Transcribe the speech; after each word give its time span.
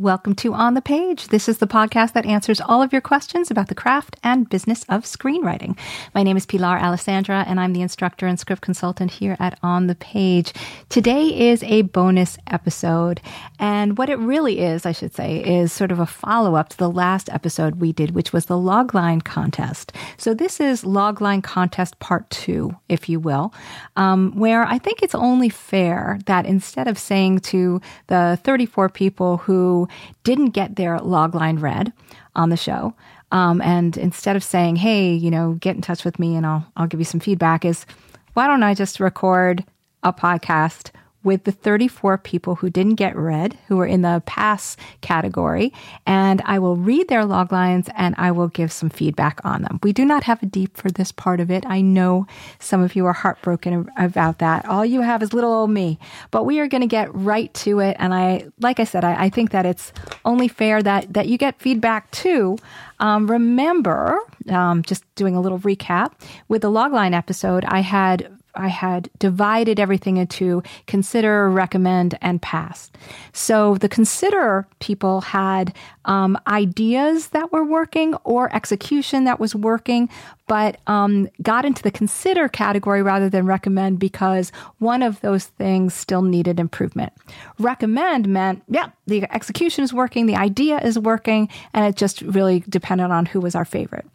Welcome 0.00 0.34
to 0.36 0.54
On 0.54 0.72
the 0.72 0.80
Page. 0.80 1.28
This 1.28 1.46
is 1.46 1.58
the 1.58 1.66
podcast 1.66 2.14
that 2.14 2.24
answers 2.24 2.58
all 2.58 2.80
of 2.82 2.90
your 2.90 3.02
questions 3.02 3.50
about 3.50 3.68
the 3.68 3.74
craft 3.74 4.16
and 4.22 4.48
business 4.48 4.82
of 4.88 5.04
screenwriting. 5.04 5.76
My 6.14 6.22
name 6.22 6.38
is 6.38 6.46
Pilar 6.46 6.78
Alessandra, 6.78 7.44
and 7.46 7.60
I'm 7.60 7.74
the 7.74 7.82
instructor 7.82 8.26
and 8.26 8.40
script 8.40 8.62
consultant 8.62 9.10
here 9.10 9.36
at 9.38 9.58
On 9.62 9.88
the 9.88 9.94
Page. 9.94 10.54
Today 10.88 11.50
is 11.50 11.62
a 11.64 11.82
bonus 11.82 12.38
episode, 12.46 13.20
and 13.58 13.98
what 13.98 14.08
it 14.08 14.18
really 14.18 14.60
is, 14.60 14.86
I 14.86 14.92
should 14.92 15.14
say, 15.14 15.44
is 15.44 15.70
sort 15.70 15.92
of 15.92 15.98
a 15.98 16.06
follow 16.06 16.54
up 16.54 16.70
to 16.70 16.78
the 16.78 16.88
last 16.88 17.28
episode 17.28 17.74
we 17.74 17.92
did, 17.92 18.12
which 18.12 18.32
was 18.32 18.46
the 18.46 18.54
logline 18.54 19.22
contest. 19.22 19.92
So 20.16 20.32
this 20.32 20.60
is 20.60 20.82
logline 20.82 21.44
contest 21.44 21.98
part 21.98 22.30
two, 22.30 22.74
if 22.88 23.10
you 23.10 23.20
will, 23.20 23.52
um, 23.96 24.32
where 24.34 24.64
I 24.64 24.78
think 24.78 25.02
it's 25.02 25.14
only 25.14 25.50
fair 25.50 26.18
that 26.24 26.46
instead 26.46 26.88
of 26.88 26.98
saying 26.98 27.40
to 27.40 27.82
the 28.06 28.38
34 28.42 28.88
people 28.88 29.36
who 29.36 29.89
didn't 30.24 30.50
get 30.50 30.76
their 30.76 30.98
logline 30.98 31.60
read 31.60 31.92
on 32.34 32.50
the 32.50 32.56
show. 32.56 32.94
Um, 33.32 33.60
and 33.62 33.96
instead 33.96 34.36
of 34.36 34.42
saying, 34.42 34.76
"Hey, 34.76 35.12
you 35.12 35.30
know, 35.30 35.52
get 35.60 35.76
in 35.76 35.82
touch 35.82 36.04
with 36.04 36.18
me 36.18 36.34
and 36.36 36.44
I'll 36.44 36.66
I'll 36.76 36.86
give 36.86 37.00
you 37.00 37.04
some 37.04 37.20
feedback," 37.20 37.64
is 37.64 37.86
why 38.34 38.46
don't 38.46 38.62
I 38.62 38.74
just 38.74 39.00
record 39.00 39.64
a 40.02 40.12
podcast 40.12 40.90
with 41.22 41.44
the 41.44 41.52
34 41.52 42.18
people 42.18 42.56
who 42.56 42.70
didn't 42.70 42.94
get 42.94 43.16
read, 43.16 43.58
who 43.68 43.76
were 43.76 43.86
in 43.86 44.02
the 44.02 44.22
pass 44.26 44.76
category, 45.00 45.72
and 46.06 46.40
I 46.44 46.58
will 46.58 46.76
read 46.76 47.08
their 47.08 47.24
log 47.24 47.52
lines 47.52 47.88
and 47.96 48.14
I 48.18 48.30
will 48.30 48.48
give 48.48 48.72
some 48.72 48.88
feedback 48.88 49.40
on 49.44 49.62
them. 49.62 49.78
We 49.82 49.92
do 49.92 50.04
not 50.04 50.24
have 50.24 50.42
a 50.42 50.46
deep 50.46 50.76
for 50.76 50.90
this 50.90 51.12
part 51.12 51.40
of 51.40 51.50
it. 51.50 51.64
I 51.66 51.80
know 51.80 52.26
some 52.58 52.82
of 52.82 52.96
you 52.96 53.06
are 53.06 53.12
heartbroken 53.12 53.88
about 53.96 54.38
that. 54.38 54.64
All 54.66 54.84
you 54.84 55.02
have 55.02 55.22
is 55.22 55.32
little 55.32 55.52
old 55.52 55.70
me, 55.70 55.98
but 56.30 56.44
we 56.44 56.58
are 56.60 56.68
going 56.68 56.80
to 56.80 56.86
get 56.86 57.14
right 57.14 57.52
to 57.54 57.80
it. 57.80 57.96
And 57.98 58.14
I, 58.14 58.46
like 58.60 58.80
I 58.80 58.84
said, 58.84 59.04
I, 59.04 59.24
I 59.24 59.28
think 59.28 59.50
that 59.50 59.66
it's 59.66 59.92
only 60.24 60.48
fair 60.48 60.82
that, 60.82 61.12
that 61.12 61.28
you 61.28 61.36
get 61.36 61.60
feedback 61.60 62.10
too. 62.10 62.56
Um, 62.98 63.30
remember, 63.30 64.20
um, 64.48 64.82
just 64.82 65.04
doing 65.14 65.34
a 65.34 65.40
little 65.40 65.58
recap 65.58 66.12
with 66.48 66.62
the 66.62 66.70
logline 66.70 67.14
episode, 67.14 67.64
I 67.66 67.80
had 67.80 68.39
I 68.54 68.68
had 68.68 69.10
divided 69.18 69.78
everything 69.78 70.16
into 70.16 70.62
consider, 70.86 71.48
recommend, 71.50 72.18
and 72.20 72.40
pass. 72.42 72.90
So 73.32 73.76
the 73.76 73.88
consider 73.88 74.66
people 74.80 75.20
had 75.20 75.74
um, 76.04 76.38
ideas 76.46 77.28
that 77.28 77.52
were 77.52 77.64
working 77.64 78.14
or 78.24 78.54
execution 78.54 79.24
that 79.24 79.38
was 79.38 79.54
working, 79.54 80.08
but 80.46 80.78
um, 80.86 81.28
got 81.42 81.64
into 81.64 81.82
the 81.82 81.90
consider 81.90 82.48
category 82.48 83.02
rather 83.02 83.28
than 83.28 83.46
recommend 83.46 83.98
because 83.98 84.50
one 84.78 85.02
of 85.02 85.20
those 85.20 85.46
things 85.46 85.94
still 85.94 86.22
needed 86.22 86.58
improvement. 86.58 87.12
Recommend 87.58 88.28
meant, 88.28 88.62
yeah, 88.68 88.90
the 89.06 89.32
execution 89.32 89.84
is 89.84 89.92
working, 89.92 90.26
the 90.26 90.36
idea 90.36 90.78
is 90.78 90.98
working, 90.98 91.48
and 91.72 91.86
it 91.86 91.96
just 91.96 92.22
really 92.22 92.64
depended 92.68 93.10
on 93.10 93.26
who 93.26 93.40
was 93.40 93.54
our 93.54 93.64
favorite. 93.64 94.06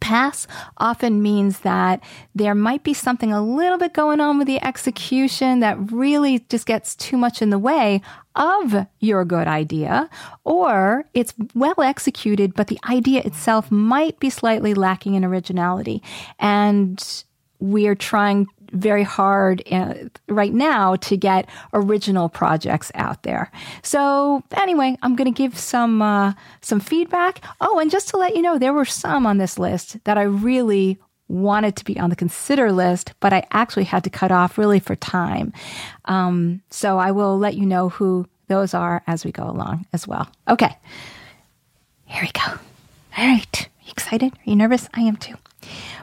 Pass 0.00 0.46
often 0.78 1.22
means 1.22 1.60
that 1.60 2.02
there 2.34 2.54
might 2.54 2.82
be 2.82 2.94
something 2.94 3.32
a 3.32 3.42
little 3.42 3.78
bit 3.78 3.92
going 3.92 4.20
on 4.20 4.38
with 4.38 4.46
the 4.46 4.62
execution 4.64 5.60
that 5.60 5.92
really 5.92 6.40
just 6.48 6.66
gets 6.66 6.94
too 6.94 7.16
much 7.16 7.40
in 7.42 7.50
the 7.50 7.58
way 7.58 8.00
of 8.34 8.86
your 9.00 9.24
good 9.24 9.46
idea, 9.46 10.10
or 10.44 11.04
it's 11.14 11.34
well 11.54 11.80
executed, 11.80 12.54
but 12.54 12.66
the 12.66 12.78
idea 12.88 13.20
itself 13.22 13.70
might 13.70 14.18
be 14.18 14.30
slightly 14.30 14.74
lacking 14.74 15.14
in 15.14 15.24
originality. 15.24 16.02
And 16.38 17.24
we're 17.60 17.94
trying 17.94 18.46
very 18.74 19.02
hard 19.02 19.62
uh, 19.70 19.94
right 20.28 20.52
now 20.52 20.96
to 20.96 21.16
get 21.16 21.48
original 21.72 22.28
projects 22.28 22.90
out 22.94 23.22
there. 23.22 23.50
So 23.82 24.42
anyway, 24.52 24.96
I'm 25.02 25.16
going 25.16 25.32
to 25.32 25.36
give 25.36 25.58
some 25.58 26.02
uh, 26.02 26.34
some 26.60 26.80
feedback. 26.80 27.40
Oh, 27.60 27.78
and 27.78 27.90
just 27.90 28.08
to 28.10 28.16
let 28.16 28.36
you 28.36 28.42
know, 28.42 28.58
there 28.58 28.72
were 28.72 28.84
some 28.84 29.26
on 29.26 29.38
this 29.38 29.58
list 29.58 29.96
that 30.04 30.18
I 30.18 30.22
really 30.22 30.98
wanted 31.28 31.76
to 31.76 31.84
be 31.84 31.98
on 31.98 32.10
the 32.10 32.16
consider 32.16 32.70
list, 32.70 33.14
but 33.20 33.32
I 33.32 33.46
actually 33.50 33.84
had 33.84 34.04
to 34.04 34.10
cut 34.10 34.30
off 34.30 34.58
really 34.58 34.80
for 34.80 34.94
time. 34.94 35.52
Um, 36.04 36.62
so 36.70 36.98
I 36.98 37.12
will 37.12 37.38
let 37.38 37.54
you 37.54 37.64
know 37.64 37.88
who 37.88 38.28
those 38.48 38.74
are 38.74 39.02
as 39.06 39.24
we 39.24 39.32
go 39.32 39.44
along 39.44 39.86
as 39.92 40.06
well. 40.06 40.28
Okay, 40.48 40.76
here 42.04 42.22
we 42.22 42.30
go. 42.32 42.58
All 43.16 43.26
right, 43.26 43.68
you 43.82 43.90
excited? 43.90 44.34
Are 44.34 44.50
you 44.50 44.56
nervous? 44.56 44.88
I 44.92 45.00
am 45.00 45.16
too. 45.16 45.36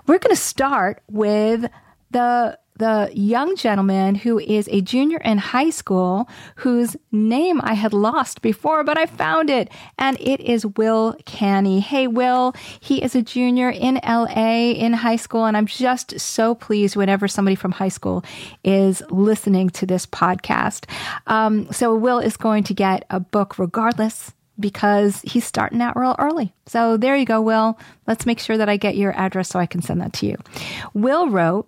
We're 0.08 0.18
going 0.18 0.36
to 0.36 0.42
start 0.42 1.03
with 1.09 1.70
the 2.12 2.58
the 2.82 3.12
young 3.14 3.56
gentleman 3.56 4.16
who 4.16 4.40
is 4.40 4.68
a 4.72 4.82
junior 4.82 5.20
in 5.20 5.38
high 5.38 5.70
school 5.70 6.28
whose 6.56 6.96
name 7.12 7.62
I 7.64 7.76
had 7.76 7.94
lost 7.94 8.42
before, 8.42 8.84
but 8.84 8.98
I 8.98 9.06
found 9.06 9.52
it. 9.52 9.70
And 10.00 10.20
it 10.20 10.42
is 10.42 10.66
Will 10.66 11.16
Canny. 11.26 11.80
Hey, 11.80 12.08
Will, 12.08 12.56
he 12.80 13.04
is 13.04 13.14
a 13.14 13.22
junior 13.22 13.70
in 13.70 14.00
LA 14.04 14.72
in 14.72 14.94
high 14.94 15.18
school. 15.18 15.46
And 15.46 15.56
I'm 15.56 15.68
just 15.68 16.20
so 16.20 16.56
pleased 16.56 16.96
whenever 16.96 17.28
somebody 17.28 17.56
from 17.56 17.72
high 17.72 17.90
school 17.90 18.24
is 18.64 19.04
listening 19.12 19.70
to 19.72 19.86
this 19.86 20.08
podcast. 20.08 20.90
Um, 21.28 21.72
so 21.72 21.94
Will 21.94 22.18
is 22.18 22.36
going 22.36 22.64
to 22.64 22.74
get 22.74 23.06
a 23.12 23.20
book 23.20 23.60
regardless 23.60 24.34
because 24.60 25.22
he's 25.22 25.46
starting 25.46 25.82
out 25.82 25.96
real 25.96 26.16
early. 26.20 26.54
So 26.66 26.98
there 26.98 27.16
you 27.16 27.26
go, 27.26 27.42
Will. 27.42 27.78
Let's 28.08 28.26
make 28.26 28.40
sure 28.40 28.58
that 28.58 28.70
I 28.70 28.78
get 28.78 28.96
your 28.96 29.16
address 29.18 29.50
so 29.50 29.60
I 29.60 29.66
can 29.66 29.82
send 29.82 30.02
that 30.02 30.14
to 30.14 30.26
you. 30.26 30.38
Will 30.94 31.30
wrote, 31.30 31.68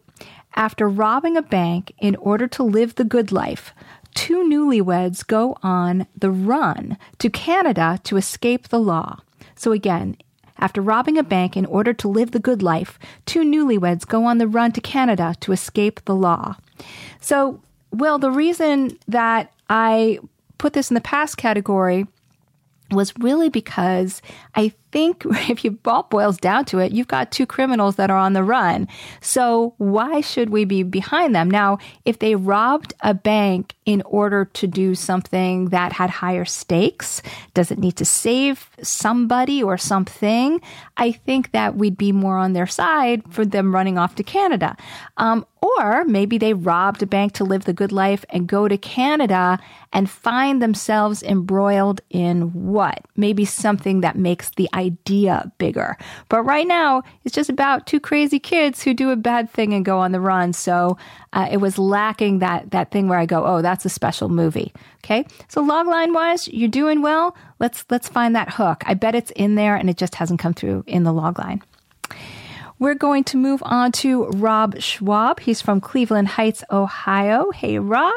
after 0.55 0.87
robbing 0.87 1.37
a 1.37 1.41
bank 1.41 1.91
in 1.99 2.15
order 2.17 2.47
to 2.47 2.63
live 2.63 2.95
the 2.95 3.03
good 3.03 3.31
life, 3.31 3.73
two 4.13 4.43
newlyweds 4.43 5.25
go 5.25 5.57
on 5.63 6.07
the 6.15 6.31
run 6.31 6.97
to 7.19 7.29
Canada 7.29 7.99
to 8.03 8.17
escape 8.17 8.67
the 8.69 8.79
law. 8.79 9.19
So 9.55 9.71
again, 9.71 10.17
after 10.59 10.81
robbing 10.81 11.17
a 11.17 11.23
bank 11.23 11.57
in 11.57 11.65
order 11.65 11.93
to 11.93 12.07
live 12.07 12.31
the 12.31 12.39
good 12.39 12.61
life, 12.61 12.99
two 13.25 13.41
newlyweds 13.41 14.07
go 14.07 14.25
on 14.25 14.37
the 14.37 14.47
run 14.47 14.71
to 14.73 14.81
Canada 14.81 15.35
to 15.41 15.51
escape 15.51 16.03
the 16.05 16.15
law. 16.15 16.55
So, 17.19 17.61
well, 17.91 18.19
the 18.19 18.31
reason 18.31 18.97
that 19.07 19.51
I 19.69 20.19
put 20.57 20.73
this 20.73 20.89
in 20.89 20.95
the 20.95 21.01
past 21.01 21.37
category 21.37 22.07
was 22.91 23.13
really 23.19 23.49
because 23.49 24.21
I 24.55 24.73
think 24.93 25.25
if 25.49 25.65
you 25.65 25.77
all 25.85 26.03
boils 26.03 26.37
down 26.37 26.63
to 26.65 26.79
it, 26.79 26.93
you've 26.93 27.07
got 27.07 27.31
two 27.31 27.45
criminals 27.45 27.95
that 27.97 28.11
are 28.11 28.17
on 28.17 28.33
the 28.33 28.43
run. 28.43 28.87
So 29.19 29.73
why 29.77 30.21
should 30.21 30.51
we 30.51 30.63
be 30.63 30.83
behind 30.83 31.35
them? 31.35 31.49
Now, 31.49 31.79
if 32.05 32.19
they 32.19 32.35
robbed 32.35 32.93
a 33.01 33.13
bank 33.13 33.73
in 33.85 34.03
order 34.03 34.45
to 34.45 34.67
do 34.67 34.95
something 34.95 35.69
that 35.69 35.91
had 35.91 36.09
higher 36.09 36.45
stakes, 36.45 37.21
does 37.53 37.71
it 37.71 37.79
need 37.79 37.97
to 37.97 38.05
save 38.05 38.69
somebody 38.81 39.61
or 39.61 39.77
something? 39.77 40.61
I 40.95 41.11
think 41.11 41.51
that 41.51 41.75
we'd 41.75 41.97
be 41.97 42.11
more 42.11 42.37
on 42.37 42.53
their 42.53 42.67
side 42.67 43.23
for 43.33 43.43
them 43.43 43.73
running 43.73 43.97
off 43.97 44.15
to 44.15 44.23
Canada. 44.23 44.77
Um, 45.17 45.45
or 45.63 46.03
maybe 46.03 46.37
they 46.37 46.53
robbed 46.53 47.01
a 47.03 47.05
bank 47.05 47.31
to 47.33 47.45
live 47.45 47.63
the 47.63 47.71
good 47.71 47.93
life 47.93 48.25
and 48.29 48.47
go 48.47 48.67
to 48.67 48.77
Canada 48.77 49.57
and 49.93 50.09
find 50.09 50.61
themselves 50.61 51.23
embroiled 51.23 52.01
in 52.09 52.51
what? 52.51 53.05
Maybe 53.15 53.45
something 53.45 54.01
that 54.01 54.17
makes 54.17 54.49
the 54.49 54.69
idea 54.83 55.51
bigger. 55.57 55.97
But 56.29 56.43
right 56.43 56.67
now, 56.67 57.03
it's 57.23 57.35
just 57.35 57.49
about 57.49 57.87
two 57.87 57.99
crazy 57.99 58.39
kids 58.39 58.83
who 58.83 58.93
do 58.93 59.09
a 59.11 59.15
bad 59.15 59.49
thing 59.49 59.73
and 59.73 59.85
go 59.85 59.99
on 59.99 60.11
the 60.11 60.19
run. 60.19 60.53
So 60.53 60.97
uh, 61.33 61.47
it 61.51 61.57
was 61.57 61.77
lacking 61.77 62.39
that 62.39 62.71
that 62.71 62.91
thing 62.91 63.07
where 63.07 63.19
I 63.19 63.25
go, 63.25 63.45
oh, 63.45 63.61
that's 63.61 63.85
a 63.85 63.89
special 63.89 64.29
movie. 64.29 64.73
Okay, 65.03 65.25
so 65.47 65.65
logline 65.65 66.13
wise, 66.13 66.47
you're 66.47 66.69
doing 66.69 67.01
well. 67.01 67.35
Let's 67.59 67.85
let's 67.89 68.07
find 68.07 68.35
that 68.35 68.49
hook. 68.53 68.83
I 68.85 68.93
bet 68.93 69.15
it's 69.15 69.31
in 69.31 69.55
there, 69.55 69.75
and 69.75 69.89
it 69.89 69.97
just 69.97 70.15
hasn't 70.15 70.39
come 70.39 70.53
through 70.53 70.83
in 70.87 71.03
the 71.03 71.13
logline. 71.13 71.61
We're 72.79 72.95
going 72.95 73.23
to 73.25 73.37
move 73.37 73.61
on 73.65 73.91
to 74.03 74.25
Rob 74.25 74.79
Schwab. 74.81 75.39
He's 75.39 75.61
from 75.61 75.79
Cleveland 75.79 76.27
Heights, 76.27 76.63
Ohio. 76.69 77.51
Hey, 77.51 77.79
Rob. 77.79 78.13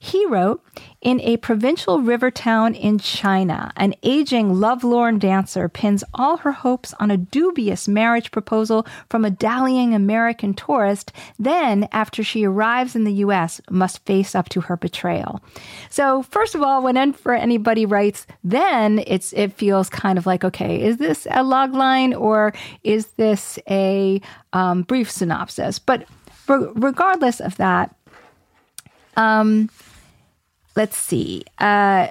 He 0.00 0.24
wrote, 0.26 0.64
in 1.00 1.20
a 1.22 1.38
provincial 1.38 2.00
river 2.00 2.30
town 2.30 2.74
in 2.74 2.98
China, 2.98 3.72
an 3.76 3.94
aging, 4.04 4.60
lovelorn 4.60 5.18
dancer 5.18 5.68
pins 5.68 6.04
all 6.14 6.38
her 6.38 6.52
hopes 6.52 6.94
on 7.00 7.10
a 7.10 7.16
dubious 7.16 7.88
marriage 7.88 8.30
proposal 8.30 8.86
from 9.10 9.24
a 9.24 9.30
dallying 9.30 9.94
American 9.94 10.54
tourist, 10.54 11.10
then, 11.36 11.88
after 11.90 12.22
she 12.22 12.44
arrives 12.44 12.94
in 12.94 13.02
the 13.02 13.12
U.S., 13.14 13.60
must 13.70 14.04
face 14.06 14.36
up 14.36 14.48
to 14.50 14.60
her 14.62 14.76
betrayal. 14.76 15.42
So, 15.90 16.22
first 16.22 16.54
of 16.54 16.62
all, 16.62 16.80
whenever 16.82 17.34
anybody 17.34 17.84
writes, 17.84 18.24
then 18.44 19.02
it's 19.04 19.32
it 19.32 19.52
feels 19.52 19.88
kind 19.88 20.16
of 20.16 20.26
like, 20.26 20.44
okay, 20.44 20.80
is 20.80 20.98
this 20.98 21.26
a 21.30 21.42
log 21.42 21.74
line 21.74 22.14
or 22.14 22.54
is 22.84 23.06
this 23.16 23.58
a 23.68 24.20
um, 24.52 24.82
brief 24.82 25.10
synopsis? 25.10 25.80
But 25.80 26.04
re- 26.46 26.68
regardless 26.74 27.40
of 27.40 27.56
that, 27.56 27.94
um, 29.16 29.68
let's 30.78 30.96
see. 30.96 31.42
Uh, 31.58 32.06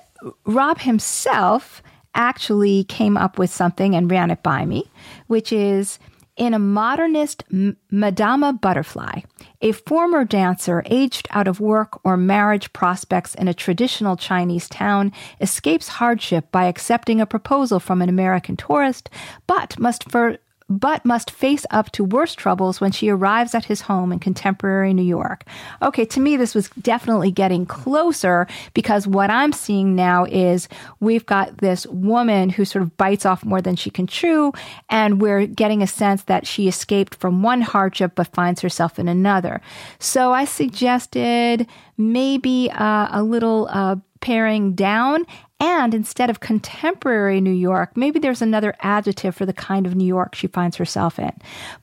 Rob 0.46 0.80
himself 0.80 1.81
actually 2.14 2.84
came 2.84 3.16
up 3.16 3.40
with 3.40 3.50
something 3.50 3.96
and 3.96 4.12
ran 4.12 4.30
it 4.30 4.44
by 4.44 4.66
me, 4.66 4.84
which 5.28 5.54
is 5.54 6.00
in 6.36 6.54
a 6.54 6.60
modernist 6.60 7.46
M- 7.52 7.78
Madama 7.90 8.52
Butterfly, 8.52 9.22
a 9.62 9.72
former 9.72 10.25
dancer 10.25 10.84
aged 10.88 11.28
out 11.31 11.48
of 11.48 11.62
work 11.62 12.00
or 12.04 12.18
marriage 12.18 12.72
prospects 12.74 13.34
in 13.36 13.48
a 13.48 13.54
traditional 13.54 14.18
Chinese 14.18 14.68
town 14.68 15.14
escapes 15.40 15.88
hardship 15.88 16.52
by 16.52 16.66
accepting 16.66 17.22
a 17.22 17.25
proposal 17.25 17.80
from 17.80 18.02
an 18.02 18.10
American 18.10 18.58
tourist, 18.58 19.10
but 19.48 19.80
must 19.80 20.12
for 20.12 20.38
but 20.69 21.06
must 21.06 21.31
face 21.31 21.66
up 21.72 21.92
to 21.92 22.04
worse 22.04 22.36
troubles 22.36 22.81
when 22.81 22.92
she 22.92 23.10
arrives 23.10 23.56
at 23.56 23.66
his 23.66 23.81
home 23.81 24.12
in 24.12 24.19
contemporary 24.19 24.94
New 24.94 25.04
York. 25.04 25.46
Okay, 25.81 26.06
to 26.06 26.19
me, 26.19 26.36
this 26.36 26.54
was 26.54 26.69
definitely 26.81 27.31
getting 27.31 27.66
closer 27.66 28.48
because 28.74 29.08
what 29.08 29.30
I'm 29.30 29.54
seeing 29.54 29.96
now 29.96 30.25
is 30.25 30.68
we've 31.00 31.25
got 31.25 31.58
this 31.58 31.88
woman 31.88 32.50
who 32.50 32.66
sort 32.66 32.84
of 32.84 32.98
bites 32.98 33.25
off 33.25 33.46
more 33.46 33.62
than 33.62 33.75
she 33.75 33.90
can 33.90 34.08
chew, 34.08 34.52
and 34.90 35.22
we're 35.22 35.46
getting 35.46 35.81
a 35.81 35.88
sense 35.88 36.24
that 36.24 36.46
she 36.46 36.68
escaped 36.68 37.16
from 37.16 37.44
one 37.44 37.62
hardship 37.62 38.14
but 38.16 38.28
finds 38.28 38.62
herself 38.62 39.00
in 39.00 39.08
another. 39.08 39.62
So 40.00 40.34
I 40.34 40.46
suggested 40.46 41.68
maybe 41.98 42.69
uh, 42.72 43.08
a 43.12 43.24
little 43.24 43.68
uh, 43.72 43.96
paring 44.28 44.74
down 44.74 45.26
and 45.62 45.94
instead 45.94 46.30
of 46.30 46.42
contemporary 46.42 47.40
New 47.40 47.50
York, 47.50 47.96
maybe 47.96 48.20
there's 48.20 48.42
another 48.42 48.76
adjective 48.82 49.34
for 49.34 49.46
the 49.46 49.54
kind 49.54 49.88
of 49.88 49.96
New 49.96 50.06
York 50.06 50.36
she 50.36 50.48
finds 50.48 50.76
herself 50.76 51.18
in. 51.18 51.32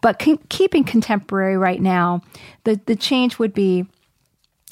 But 0.02 0.23
keeping 0.50 0.85
contemporary 0.85 1.56
right 1.56 1.81
now, 1.81 2.20
the, 2.64 2.79
the 2.85 2.96
change 2.96 3.38
would 3.38 3.55
be 3.55 3.87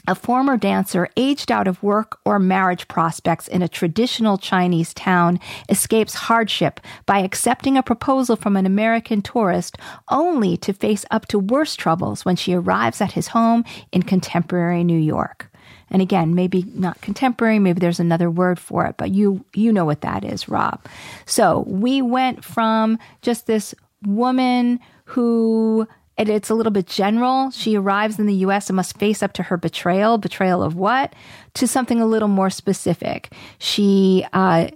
a 0.06 0.14
former 0.14 0.58
dancer 0.58 1.08
aged 1.16 1.50
out 1.50 1.66
of 1.66 1.82
work 1.82 2.18
or 2.26 2.38
marriage 2.38 2.86
prospects 2.88 3.48
in 3.48 3.62
a 3.62 3.68
traditional 3.68 4.36
Chinese 4.36 4.92
town 4.92 5.40
escapes 5.70 6.12
hardship 6.12 6.78
by 7.06 7.20
accepting 7.20 7.78
a 7.78 7.82
proposal 7.82 8.36
from 8.36 8.54
an 8.58 8.66
American 8.66 9.22
tourist 9.22 9.78
only 10.10 10.58
to 10.58 10.74
face 10.74 11.06
up 11.10 11.26
to 11.28 11.38
worse 11.38 11.74
troubles 11.74 12.26
when 12.26 12.36
she 12.36 12.52
arrives 12.52 13.00
at 13.00 13.12
his 13.12 13.28
home 13.28 13.64
in 13.92 14.02
contemporary 14.02 14.84
New 14.84 14.98
York. 14.98 15.51
And 15.92 16.02
again, 16.02 16.34
maybe 16.34 16.64
not 16.74 17.00
contemporary, 17.00 17.60
maybe 17.60 17.78
there's 17.78 18.00
another 18.00 18.30
word 18.30 18.58
for 18.58 18.86
it, 18.86 18.96
but 18.96 19.10
you 19.10 19.44
you 19.54 19.72
know 19.72 19.84
what 19.84 20.00
that 20.00 20.24
is, 20.24 20.48
Rob. 20.48 20.84
So, 21.26 21.64
we 21.68 22.02
went 22.02 22.44
from 22.44 22.98
just 23.20 23.46
this 23.46 23.74
woman 24.04 24.80
who 25.04 25.86
and 26.18 26.28
it's 26.28 26.50
a 26.50 26.54
little 26.54 26.72
bit 26.72 26.86
general. 26.86 27.50
She 27.50 27.76
arrives 27.76 28.18
in 28.18 28.26
the 28.26 28.34
US 28.46 28.68
and 28.68 28.76
must 28.76 28.98
face 28.98 29.22
up 29.22 29.32
to 29.34 29.42
her 29.44 29.56
betrayal. 29.56 30.18
Betrayal 30.18 30.62
of 30.62 30.74
what? 30.74 31.14
To 31.54 31.66
something 31.66 32.00
a 32.00 32.06
little 32.06 32.28
more 32.28 32.50
specific. 32.50 33.32
She 33.58 34.26
uh, 34.32 34.68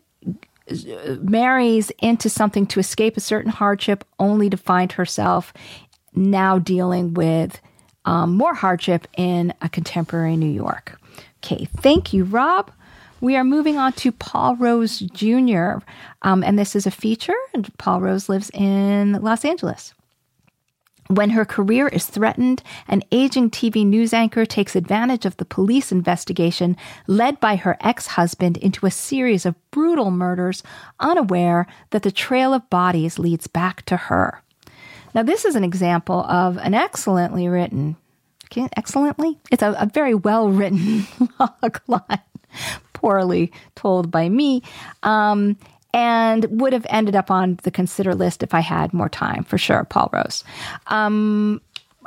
marries 1.20 1.92
into 1.98 2.28
something 2.28 2.66
to 2.66 2.80
escape 2.80 3.16
a 3.16 3.20
certain 3.20 3.50
hardship 3.50 4.04
only 4.18 4.50
to 4.50 4.56
find 4.56 4.92
herself 4.92 5.52
now 6.14 6.58
dealing 6.58 7.14
with 7.14 7.60
um, 8.06 8.34
more 8.34 8.54
hardship 8.54 9.06
in 9.16 9.52
a 9.60 9.68
contemporary 9.68 10.36
New 10.36 10.50
York. 10.50 10.98
Okay, 11.46 11.68
thank 11.76 12.12
you, 12.12 12.24
Rob. 12.24 12.72
We 13.20 13.36
are 13.36 13.44
moving 13.44 13.78
on 13.78 13.92
to 13.92 14.10
Paul 14.10 14.56
Rose 14.56 14.98
Jr., 14.98 15.74
um, 16.22 16.42
and 16.42 16.58
this 16.58 16.74
is 16.74 16.88
a 16.88 16.90
feature. 16.90 17.36
And 17.54 17.70
Paul 17.78 18.00
Rose 18.00 18.28
lives 18.28 18.50
in 18.52 19.12
Los 19.22 19.44
Angeles. 19.44 19.94
When 21.06 21.30
her 21.30 21.44
career 21.44 21.86
is 21.86 22.06
threatened, 22.06 22.64
an 22.88 23.04
aging 23.12 23.50
TV 23.50 23.86
news 23.86 24.12
anchor 24.12 24.44
takes 24.44 24.74
advantage 24.74 25.24
of 25.24 25.36
the 25.36 25.44
police 25.44 25.92
investigation 25.92 26.76
led 27.06 27.38
by 27.38 27.54
her 27.54 27.76
ex 27.80 28.08
husband 28.08 28.56
into 28.56 28.84
a 28.84 28.90
series 28.90 29.46
of 29.46 29.54
brutal 29.70 30.10
murders, 30.10 30.64
unaware 30.98 31.68
that 31.90 32.02
the 32.02 32.10
trail 32.10 32.54
of 32.54 32.68
bodies 32.70 33.20
leads 33.20 33.46
back 33.46 33.84
to 33.86 33.96
her. 33.96 34.42
Now, 35.14 35.22
this 35.22 35.44
is 35.44 35.54
an 35.54 35.62
example 35.62 36.24
of 36.24 36.56
an 36.56 36.74
excellently 36.74 37.46
written 37.46 37.94
excellently. 38.76 39.38
It's 39.50 39.62
a, 39.62 39.74
a 39.78 39.86
very 39.86 40.14
well 40.14 40.50
written 40.50 41.06
log 41.40 41.80
line, 41.86 42.20
poorly 42.92 43.52
told 43.74 44.10
by 44.10 44.28
me, 44.28 44.62
um, 45.02 45.56
and 45.92 46.46
would 46.50 46.72
have 46.72 46.86
ended 46.90 47.16
up 47.16 47.30
on 47.30 47.58
the 47.62 47.70
consider 47.70 48.14
list 48.14 48.42
if 48.42 48.54
I 48.54 48.60
had 48.60 48.92
more 48.92 49.08
time, 49.08 49.44
for 49.44 49.58
sure, 49.58 49.84
Paul 49.84 50.10
Rose. 50.12 50.44
Um, 50.88 51.60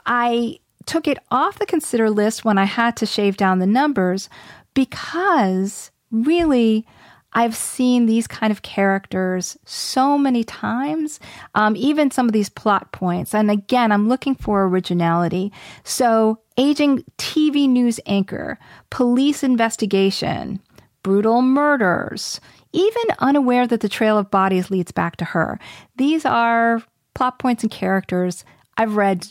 I 0.06 0.60
took 0.86 1.08
it 1.08 1.20
off 1.32 1.60
the 1.60 1.66
consider 1.66 2.10
list 2.10 2.44
when 2.44 2.58
I 2.58 2.66
had 2.66 2.98
to 2.98 3.06
shave 3.06 3.38
down 3.38 3.60
the 3.60 3.68
numbers 3.68 4.30
because 4.74 5.92
really 6.12 6.86
I've 7.34 7.56
seen 7.56 8.06
these 8.06 8.28
kind 8.28 8.52
of 8.52 8.62
characters 8.62 9.58
so 9.66 10.18
many 10.18 10.44
times, 10.44 11.20
um, 11.56 11.76
even 11.76 12.12
some 12.12 12.26
of 12.26 12.34
these 12.34 12.50
plot 12.50 12.92
points. 12.92 13.36
And 13.36 13.52
again, 13.52 13.92
I'm 13.92 14.10
looking 14.10 14.36
for 14.36 14.66
originality. 14.66 15.52
So, 15.84 16.40
aging 16.58 17.04
TV 17.18 17.70
news 17.70 18.00
anchor, 18.06 18.58
police 18.90 19.44
investigation, 19.44 20.60
brutal 21.04 21.42
murders, 21.42 22.42
even 22.74 23.04
unaware 23.20 23.68
that 23.68 23.82
the 23.82 23.90
trail 23.90 24.18
of 24.18 24.32
bodies 24.32 24.72
leads 24.72 24.92
back 24.92 25.18
to 25.18 25.26
her. 25.26 25.60
These 25.98 26.26
are 26.26 26.84
plot 27.14 27.40
points 27.40 27.64
and 27.64 27.72
characters 27.72 28.44
I've 28.78 28.96
read 28.96 29.28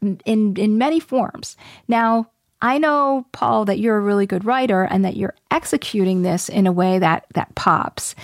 in 0.00 0.56
in 0.56 0.78
many 0.78 1.00
forms. 1.00 1.56
Now, 1.86 2.30
I 2.60 2.78
know, 2.78 3.26
Paul, 3.32 3.64
that 3.66 3.78
you're 3.78 3.96
a 3.96 4.00
really 4.00 4.26
good 4.26 4.44
writer 4.44 4.82
and 4.82 5.04
that 5.04 5.16
you're 5.16 5.34
executing 5.50 6.22
this 6.22 6.48
in 6.48 6.66
a 6.66 6.72
way 6.72 6.98
that, 6.98 7.26
that 7.34 7.54
pops. 7.54 8.14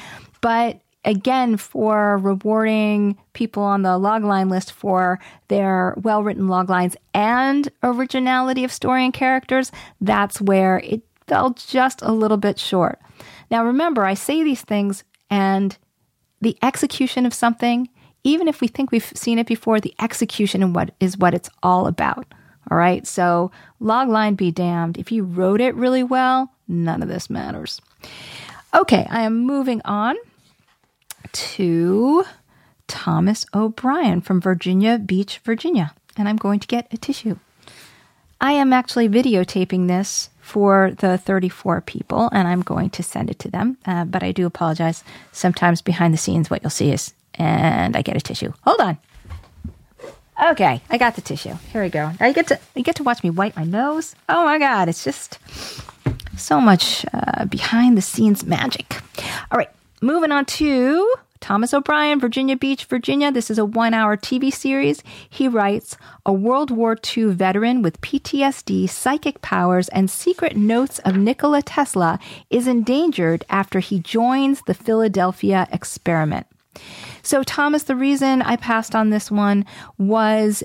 But 0.40 0.81
again, 1.04 1.56
for 1.56 2.19
rewarding 2.19 3.16
people 3.32 3.62
on 3.62 3.82
the 3.82 3.90
logline 3.90 4.50
list 4.50 4.72
for 4.72 5.20
their 5.48 5.94
well 5.98 6.22
written 6.22 6.48
loglines 6.48 6.96
and 7.12 7.69
originality 7.82 8.64
of 8.64 8.72
story 8.72 9.04
and 9.04 9.14
characters, 9.14 9.70
that's 10.00 10.40
where 10.40 10.78
it 10.78 11.02
fell 11.26 11.50
just 11.50 12.02
a 12.02 12.12
little 12.12 12.37
bit 12.37 12.59
short. 12.59 13.00
Now, 13.50 13.64
remember, 13.64 14.04
I 14.04 14.14
say 14.14 14.42
these 14.42 14.62
things 14.62 15.04
and 15.30 15.76
the 16.40 16.59
execution 16.62 17.25
of 17.25 17.32
something, 17.32 17.88
even 18.25 18.49
if 18.49 18.61
we 18.61 18.68
think 18.68 18.90
we've 18.90 19.12
seen 19.14 19.38
it 19.38 19.47
before, 19.47 19.80
the 19.80 19.94
execution 20.00 20.62
and 20.62 20.75
what 20.75 20.92
is 20.99 21.16
what 21.16 21.35
it's 21.35 21.50
all 21.62 21.87
about. 21.87 22.26
All 22.71 22.76
right. 22.76 23.06
So 23.06 23.50
logline 23.80 24.37
be 24.37 24.50
damned. 24.50 24.99
If 24.99 25.12
you 25.12 25.25
wrote 25.25 25.61
it 25.61 25.75
really 25.75 26.02
well, 26.02 26.52
none 26.68 27.02
of 27.02 27.09
this 27.09 27.30
matters. 27.30 27.80
Okay. 28.75 29.06
I 29.11 29.23
am 29.23 29.38
moving 29.38 29.80
on 29.85 30.16
to 31.33 32.25
Thomas 32.87 33.47
O'Brien 33.54 34.21
from 34.21 34.40
Virginia 34.40 34.99
Beach, 34.99 35.38
Virginia. 35.44 35.94
And 36.16 36.28
I'm 36.28 36.37
going 36.37 36.61
to 36.61 36.66
get 36.66 36.92
a 36.92 36.97
tissue. 36.97 37.38
I 38.40 38.52
am 38.52 38.73
actually 38.73 39.09
videotaping 39.09 39.88
this 39.88 40.30
for 40.40 40.92
the 40.99 41.16
34 41.16 41.80
people, 41.80 42.28
and 42.33 42.47
I'm 42.47 42.61
going 42.61 42.90
to 42.90 43.02
send 43.02 43.30
it 43.30 43.38
to 43.40 43.50
them. 43.50 43.78
Uh, 43.87 44.04
but 44.04 44.23
I 44.23 44.33
do 44.33 44.44
apologize. 44.44 45.02
Sometimes 45.33 45.80
behind 45.80 46.12
the 46.12 46.18
scenes, 46.18 46.50
what 46.50 46.62
you'll 46.62 46.71
see 46.71 46.92
is, 46.92 47.14
and 47.35 47.97
I 47.97 48.02
get 48.02 48.16
a 48.16 48.21
tissue. 48.21 48.52
Hold 48.62 48.80
on. 48.80 48.99
Okay, 50.43 50.81
I 50.91 50.99
got 50.99 51.14
the 51.14 51.23
tissue. 51.23 51.55
Here 51.73 51.83
we 51.83 51.88
go. 51.88 52.11
You 52.21 52.33
get 52.33 52.49
to 52.49 52.59
you 52.75 52.83
get 52.83 52.97
to 52.97 53.03
watch 53.05 53.23
me 53.23 53.31
wipe 53.31 53.57
my 53.57 53.64
nose. 53.64 54.17
Oh 54.29 54.45
my 54.45 54.59
god, 54.59 54.88
it's 54.88 55.05
just 55.05 55.38
so 56.37 56.61
much 56.61 57.07
uh, 57.12 57.45
behind 57.45 57.97
the 57.97 58.03
scenes 58.03 58.45
magic. 58.45 59.00
All 59.50 59.59
right, 59.59 59.71
moving 60.00 60.33
on 60.33 60.45
to 60.47 61.14
Thomas 61.41 61.73
O'Brien, 61.73 62.19
Virginia 62.19 62.57
Beach, 62.57 62.87
Virginia. 62.87 63.31
This 63.31 63.50
is 63.50 63.59
a 63.59 63.64
one 63.64 63.95
hour 63.95 64.17
TV 64.17 64.53
series. 64.53 65.03
He 65.29 65.47
writes 65.47 65.97
A 66.26 66.33
World 66.33 66.71
War 66.71 66.97
II 67.17 67.26
veteran 67.26 67.83
with 67.83 68.00
PTSD, 68.00 68.88
psychic 68.88 69.41
powers, 69.41 69.88
and 69.91 70.11
secret 70.11 70.57
notes 70.57 70.99
of 71.00 71.17
Nikola 71.17 71.62
Tesla 71.62 72.19
is 72.50 72.67
endangered 72.67 73.45
after 73.50 73.79
he 73.79 74.00
joins 74.00 74.62
the 74.62 74.75
Philadelphia 74.75 75.69
experiment. 75.71 76.47
So, 77.25 77.43
Thomas, 77.43 77.85
the 77.85 77.97
reason 77.97 78.43
I 78.43 78.57
passed 78.57 78.95
on 78.95 79.11
this 79.11 79.31
one 79.31 79.64
was 79.99 80.62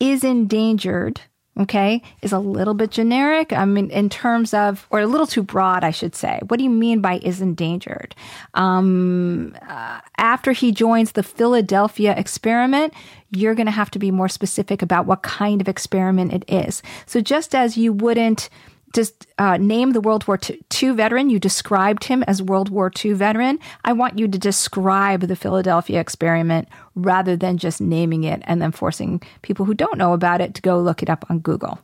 is 0.00 0.22
endangered 0.22 1.20
okay, 1.58 2.02
is 2.20 2.32
a 2.32 2.38
little 2.38 2.74
bit 2.74 2.90
generic. 2.90 3.52
I 3.52 3.64
mean, 3.64 3.90
in 3.90 4.08
terms 4.08 4.52
of, 4.52 4.86
or 4.90 5.00
a 5.00 5.06
little 5.06 5.26
too 5.26 5.42
broad, 5.42 5.84
I 5.84 5.90
should 5.90 6.14
say. 6.14 6.40
What 6.48 6.58
do 6.58 6.64
you 6.64 6.70
mean 6.70 7.00
by 7.00 7.18
is 7.18 7.40
endangered? 7.40 8.14
Um, 8.54 9.56
uh, 9.68 10.00
after 10.18 10.52
he 10.52 10.72
joins 10.72 11.12
the 11.12 11.22
Philadelphia 11.22 12.14
experiment, 12.16 12.92
you're 13.30 13.54
going 13.54 13.66
to 13.66 13.72
have 13.72 13.90
to 13.92 13.98
be 13.98 14.10
more 14.10 14.28
specific 14.28 14.82
about 14.82 15.06
what 15.06 15.22
kind 15.22 15.60
of 15.60 15.68
experiment 15.68 16.32
it 16.32 16.44
is. 16.48 16.82
So 17.06 17.20
just 17.20 17.54
as 17.54 17.76
you 17.76 17.92
wouldn't, 17.92 18.48
just 18.94 19.26
uh, 19.38 19.56
name 19.58 19.92
the 19.92 20.00
World 20.00 20.26
War 20.26 20.38
II 20.82 20.90
veteran. 20.92 21.28
You 21.28 21.38
described 21.38 22.04
him 22.04 22.22
as 22.24 22.40
World 22.40 22.70
War 22.70 22.90
II 23.04 23.12
veteran. 23.12 23.58
I 23.84 23.92
want 23.92 24.18
you 24.18 24.28
to 24.28 24.38
describe 24.38 25.22
the 25.22 25.36
Philadelphia 25.36 26.00
experiment 26.00 26.68
rather 26.94 27.36
than 27.36 27.58
just 27.58 27.80
naming 27.80 28.24
it 28.24 28.42
and 28.44 28.62
then 28.62 28.72
forcing 28.72 29.20
people 29.42 29.66
who 29.66 29.74
don't 29.74 29.98
know 29.98 30.12
about 30.12 30.40
it 30.40 30.54
to 30.54 30.62
go 30.62 30.80
look 30.80 31.02
it 31.02 31.10
up 31.10 31.24
on 31.28 31.40
Google. 31.40 31.78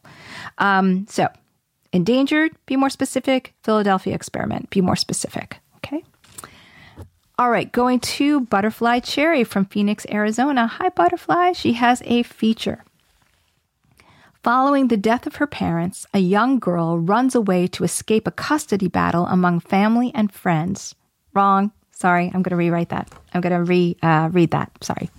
Um, 0.59 1.07
so, 1.09 1.29
endangered, 1.93 2.53
be 2.67 2.77
more 2.77 2.91
specific. 2.91 3.55
Philadelphia 3.65 4.15
experiment, 4.15 4.71
be 4.71 4.81
more 4.81 4.97
specific. 4.97 5.59
Okay. 5.77 6.05
All 7.39 7.51
right, 7.51 7.71
going 7.73 8.01
to 8.01 8.41
Butterfly 8.43 9.01
Cherry 9.01 9.45
from 9.45 9.65
Phoenix, 9.65 10.07
Arizona. 10.11 10.67
Hi, 10.67 10.91
Butterfly. 10.91 11.53
She 11.53 11.73
has 11.73 12.03
a 12.05 12.23
feature. 12.23 12.85
Following 14.43 14.89
the 14.89 14.97
death 14.97 15.27
of 15.27 15.37
her 15.37 15.47
parents, 15.47 16.07
a 16.15 16.19
young 16.19 16.59
girl 16.59 16.99
runs 16.99 17.35
away 17.35 17.67
to 17.67 17.85
escape 17.85 18.27
a 18.27 18.31
custody 18.31 18.89
battle 18.89 19.27
among 19.27 19.61
family 19.61 20.13
and 20.15 20.33
friends. 20.33 20.95
Wrong. 21.35 21.73
Sorry, 21.91 22.31
I'm 22.33 22.41
going 22.41 22.53
to 22.53 22.57
rewrite 22.57 22.89
that. 22.89 23.13
I'm 23.35 23.43
going 23.43 23.53
to 23.53 23.63
re 23.63 23.99
uh, 24.03 24.31
read 24.33 24.53
that. 24.53 24.73
Sorry. 24.81 25.11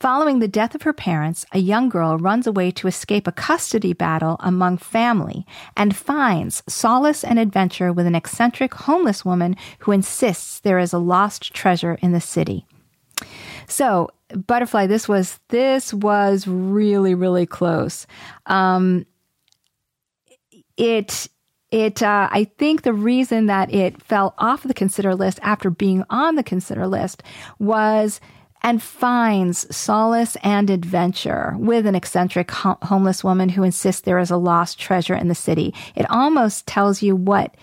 Following 0.00 0.38
the 0.38 0.48
death 0.48 0.74
of 0.74 0.80
her 0.82 0.94
parents, 0.94 1.44
a 1.52 1.58
young 1.58 1.90
girl 1.90 2.16
runs 2.16 2.46
away 2.46 2.70
to 2.70 2.88
escape 2.88 3.26
a 3.26 3.32
custody 3.32 3.92
battle 3.92 4.36
among 4.40 4.78
family 4.78 5.46
and 5.76 5.94
finds 5.94 6.62
solace 6.66 7.22
and 7.22 7.38
adventure 7.38 7.92
with 7.92 8.06
an 8.06 8.14
eccentric 8.14 8.72
homeless 8.72 9.26
woman 9.26 9.56
who 9.80 9.92
insists 9.92 10.58
there 10.58 10.78
is 10.78 10.94
a 10.94 10.98
lost 10.98 11.52
treasure 11.52 11.98
in 12.00 12.12
the 12.12 12.20
city. 12.20 12.64
So, 13.68 14.08
butterfly, 14.34 14.86
this 14.86 15.08
was 15.08 15.38
this 15.48 15.92
was 15.92 16.46
really 16.46 17.14
really 17.14 17.46
close. 17.46 18.06
Um, 18.46 19.06
it 20.76 21.28
it 21.70 22.02
uh, 22.02 22.28
I 22.30 22.44
think 22.58 22.82
the 22.82 22.92
reason 22.92 23.46
that 23.46 23.72
it 23.72 24.02
fell 24.02 24.34
off 24.38 24.62
the 24.62 24.74
consider 24.74 25.14
list 25.14 25.38
after 25.42 25.70
being 25.70 26.04
on 26.10 26.34
the 26.36 26.42
consider 26.42 26.86
list 26.86 27.22
was 27.58 28.20
and 28.62 28.82
finds 28.82 29.74
solace 29.74 30.36
and 30.42 30.70
adventure 30.70 31.54
with 31.58 31.84
an 31.86 31.94
eccentric 31.94 32.50
ho- 32.50 32.78
homeless 32.82 33.24
woman 33.24 33.48
who 33.48 33.62
insists 33.62 34.02
there 34.02 34.18
is 34.18 34.30
a 34.30 34.36
lost 34.36 34.78
treasure 34.78 35.16
in 35.16 35.28
the 35.28 35.34
city. 35.34 35.74
It 35.96 36.08
almost 36.10 36.66
tells 36.66 37.02
you 37.02 37.16
what 37.16 37.56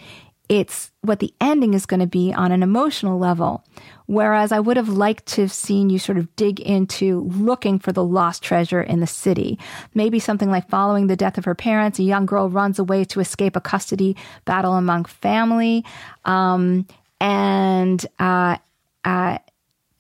it's 0.50 0.92
what 1.02 1.20
the 1.20 1.34
ending 1.40 1.76
is 1.76 1.86
going 1.86 2.00
to 2.00 2.08
be 2.08 2.34
on 2.34 2.52
an 2.52 2.64
emotional 2.64 3.20
level. 3.20 3.64
Whereas 4.08 4.52
I 4.52 4.60
would 4.60 4.78
have 4.78 4.90
liked 4.90 5.28
to 5.28 5.42
have 5.42 5.54
seen 5.54 5.92
you 5.92 6.00
sort 6.00 6.18
of 6.18 6.36
dig 6.36 6.60
into 6.60 7.22
looking 7.36 7.78
for 7.78 7.92
the 7.92 8.04
lost 8.04 8.42
treasure 8.42 8.82
in 8.82 9.00
the 9.00 9.08
city. 9.08 9.60
Maybe 9.94 10.20
something 10.20 10.50
like 10.50 10.68
following 10.68 11.06
the 11.06 11.16
death 11.16 11.38
of 11.38 11.46
her 11.46 11.54
parents, 11.54 12.00
a 12.00 12.04
young 12.04 12.26
girl 12.26 12.50
runs 12.50 12.80
away 12.80 13.06
to 13.06 13.20
escape 13.20 13.56
a 13.56 13.62
custody 13.62 14.18
battle 14.46 14.74
among 14.74 15.06
family, 15.06 15.86
um, 16.26 16.88
and 17.22 18.04
uh, 18.18 18.58
uh, 19.06 19.38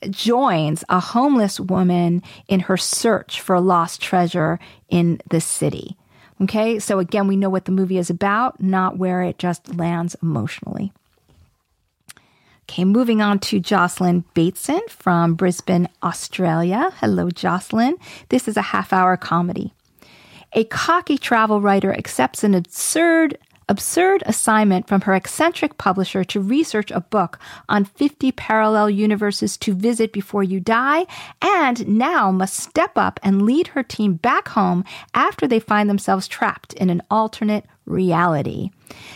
joins 0.09 0.83
a 0.89 0.99
homeless 0.99 1.59
woman 1.59 2.23
in 2.47 2.61
her 2.61 2.77
search 2.77 3.41
for 3.41 3.53
a 3.53 3.61
lost 3.61 4.01
treasure 4.01 4.57
in 4.87 5.21
the 5.29 5.41
city. 5.41 5.95
Okay, 6.41 6.79
so 6.79 6.99
again, 6.99 7.27
we 7.27 7.35
know 7.35 7.49
what 7.49 7.65
the 7.65 7.71
movie 7.71 7.97
is 7.97 8.09
about, 8.09 8.61
not 8.61 8.97
where 8.97 9.21
it 9.21 9.37
just 9.37 9.75
lands 9.75 10.15
emotionally. 10.23 10.93
Okay, 12.69 12.85
moving 12.85 13.21
on 13.21 13.39
to 13.39 13.59
Jocelyn 13.59 14.23
Bateson 14.33 14.81
from 14.89 15.33
Brisbane, 15.33 15.89
Australia. 16.03 16.91
Hello, 16.97 17.29
Jocelyn. 17.29 17.97
This 18.29 18.47
is 18.47 18.55
a 18.57 18.61
half 18.61 18.93
hour 18.93 19.17
comedy. 19.17 19.73
A 20.53 20.63
cocky 20.65 21.17
travel 21.17 21.61
writer 21.61 21.91
accepts 21.91 22.43
an 22.43 22.53
absurd 22.53 23.37
absurd 23.69 24.23
assignment 24.25 24.87
from 24.87 25.01
her 25.01 25.13
eccentric 25.13 25.77
publisher 25.77 26.23
to 26.25 26.41
research 26.41 26.91
a 26.91 26.99
book 26.99 27.39
on 27.69 27.85
50 27.85 28.31
parallel 28.33 28.89
universes 28.89 29.55
to 29.57 29.73
visit 29.73 30.11
before 30.11 30.43
you 30.43 30.59
die, 30.59 31.05
and 31.41 31.87
now 31.87 32.31
must 32.31 32.55
step 32.55 32.97
up 32.97 33.19
and 33.23 33.43
lead 33.43 33.67
her 33.67 33.83
team 33.83 34.15
back 34.15 34.49
home 34.49 34.83
after 35.13 35.47
they 35.47 35.59
find 35.59 35.89
themselves 35.89 36.27
trapped 36.27 36.73
in 36.73 36.89
an 36.89 37.01
alternate 37.09 37.65
reality. 37.85 38.71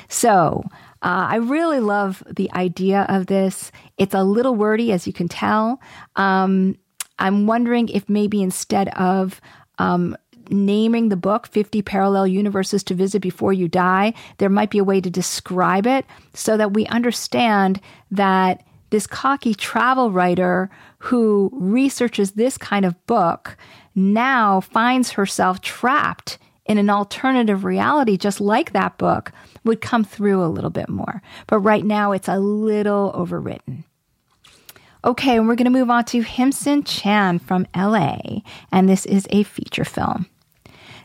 So, 0.07 0.63
uh, 1.01 1.27
I 1.31 1.35
really 1.35 1.81
love 1.81 2.23
the 2.29 2.49
idea 2.53 3.05
of 3.09 3.25
this. 3.25 3.71
It's 3.97 4.13
a 4.13 4.23
little 4.23 4.55
wordy, 4.55 4.93
as 4.93 5.05
you 5.05 5.11
can 5.11 5.27
tell. 5.27 5.81
Um, 6.15 6.77
I'm 7.19 7.45
wondering 7.45 7.89
if 7.89 8.07
maybe 8.07 8.41
instead 8.41 8.87
of 8.89 9.41
um, 9.79 10.15
naming 10.49 11.09
the 11.09 11.15
book 11.15 11.47
50 11.47 11.81
Parallel 11.81 12.27
Universes 12.27 12.83
to 12.85 12.93
Visit 12.93 13.21
Before 13.21 13.53
You 13.53 13.67
Die, 13.67 14.13
there 14.37 14.49
might 14.49 14.69
be 14.69 14.77
a 14.77 14.83
way 14.83 15.01
to 15.01 15.09
describe 15.09 15.87
it 15.87 16.05
so 16.33 16.57
that 16.57 16.73
we 16.73 16.85
understand 16.87 17.79
that 18.11 18.63
this 18.89 19.07
cocky 19.07 19.55
travel 19.55 20.11
writer 20.11 20.69
who 20.99 21.49
researches 21.53 22.33
this 22.33 22.57
kind 22.57 22.85
of 22.85 23.05
book 23.07 23.57
now 23.95 24.61
finds 24.61 25.11
herself 25.11 25.61
trapped 25.61 26.37
in 26.65 26.77
an 26.77 26.89
alternative 26.89 27.65
reality, 27.65 28.17
just 28.17 28.39
like 28.39 28.71
that 28.71 28.97
book, 28.97 29.31
would 29.63 29.81
come 29.81 30.03
through 30.03 30.43
a 30.43 30.47
little 30.47 30.69
bit 30.69 30.89
more. 30.89 31.21
But 31.47 31.59
right 31.59 31.83
now, 31.83 32.11
it's 32.11 32.27
a 32.27 32.39
little 32.39 33.11
overwritten. 33.13 33.83
Okay, 35.05 35.35
and 35.37 35.47
we're 35.47 35.55
going 35.55 35.65
to 35.65 35.71
move 35.71 35.89
on 35.89 36.05
to 36.05 36.21
Himson 36.21 36.83
Chan 36.85 37.39
from 37.39 37.67
LA, 37.75 38.41
and 38.71 38.87
this 38.87 39.05
is 39.05 39.27
a 39.31 39.43
feature 39.43 39.83
film. 39.83 40.27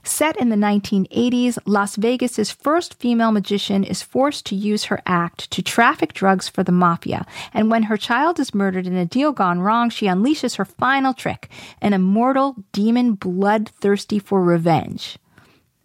Set 0.08 0.38
in 0.38 0.48
the 0.48 0.56
1980s, 0.56 1.58
Las 1.66 1.96
Vegas's 1.96 2.50
first 2.50 2.94
female 2.94 3.30
magician 3.30 3.84
is 3.84 4.02
forced 4.02 4.46
to 4.46 4.56
use 4.56 4.84
her 4.84 5.02
act 5.04 5.50
to 5.50 5.62
traffic 5.62 6.14
drugs 6.14 6.48
for 6.48 6.64
the 6.64 6.72
mafia. 6.72 7.26
And 7.52 7.70
when 7.70 7.84
her 7.84 7.98
child 7.98 8.40
is 8.40 8.54
murdered 8.54 8.86
in 8.86 8.96
a 8.96 9.04
deal 9.04 9.32
gone 9.32 9.60
wrong, 9.60 9.90
she 9.90 10.06
unleashes 10.06 10.56
her 10.56 10.64
final 10.64 11.12
trick 11.12 11.50
an 11.82 11.92
immortal 11.92 12.56
demon 12.72 13.14
bloodthirsty 13.14 14.18
for 14.18 14.42
revenge. 14.42 15.18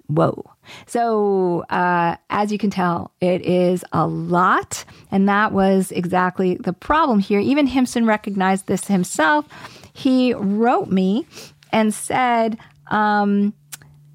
Whoa. 0.08 0.50
So, 0.86 1.66
uh, 1.70 2.16
as 2.30 2.50
you 2.50 2.58
can 2.58 2.70
tell, 2.70 3.12
it 3.20 3.42
is 3.42 3.84
a 3.92 4.08
lot. 4.08 4.86
And 5.12 5.28
that 5.28 5.52
was 5.52 5.92
exactly 5.92 6.56
the 6.56 6.74
problem 6.74 7.20
here. 7.20 7.42
Even 7.42 7.68
Himson 7.68 8.08
recognized 8.08 8.68
this 8.68 8.88
himself. 8.88 9.46
He 9.92 10.34
wrote 10.34 10.90
me 10.90 11.28
and 11.74 11.94
said, 11.94 12.58
um, 12.88 13.54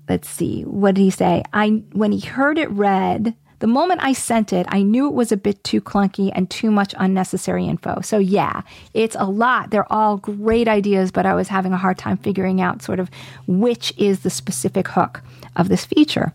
let's 0.09 0.29
see, 0.29 0.63
what 0.63 0.95
did 0.95 1.03
he 1.03 1.11
say? 1.11 1.43
I, 1.53 1.83
when 1.93 2.13
he 2.13 2.27
heard 2.27 2.59
it 2.59 2.71
read, 2.71 3.35
the 3.61 3.67
moment 3.67 4.01
I 4.03 4.13
sent 4.13 4.53
it, 4.53 4.67
I 4.69 4.83
knew 4.83 5.09
it 5.09 5.15
was 5.15 5.33
a 5.33 5.37
bit 5.37 5.63
too 5.65 5.81
clunky 5.81 6.31
and 6.33 6.49
too 6.49 6.71
much 6.71 6.95
unnecessary 6.97 7.67
info. 7.67 8.01
So, 8.03 8.19
yeah, 8.19 8.63
it's 8.95 9.17
a 9.19 9.25
lot. 9.25 9.71
They're 9.71 9.93
all 9.93 10.17
great 10.17 10.69
ideas, 10.69 11.11
but 11.11 11.27
I 11.27 11.35
was 11.35 11.49
having 11.49 11.73
a 11.73 11.77
hard 11.79 11.99
time 11.99 12.19
figuring 12.19 12.61
out 12.61 12.83
sort 12.83 13.01
of 13.01 13.11
which 13.47 13.93
is 13.97 14.21
the 14.21 14.31
specific 14.31 14.89
hook 14.89 15.23
of 15.57 15.69
this 15.69 15.85
feature. 15.85 16.33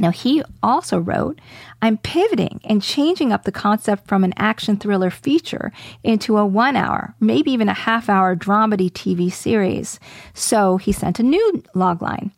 Now, 0.00 0.10
he 0.10 0.42
also 0.60 0.98
wrote, 0.98 1.40
I'm 1.80 1.98
pivoting 1.98 2.60
and 2.64 2.82
changing 2.82 3.32
up 3.32 3.44
the 3.44 3.52
concept 3.52 4.08
from 4.08 4.24
an 4.24 4.34
action 4.36 4.76
thriller 4.76 5.10
feature 5.10 5.70
into 6.02 6.36
a 6.36 6.44
one 6.44 6.74
hour, 6.74 7.14
maybe 7.20 7.52
even 7.52 7.68
a 7.68 7.74
half 7.74 8.08
hour 8.08 8.34
dramedy 8.34 8.90
TV 8.90 9.32
series. 9.32 10.00
So 10.32 10.78
he 10.78 10.90
sent 10.90 11.20
a 11.20 11.22
new 11.22 11.62
logline. 11.76 12.32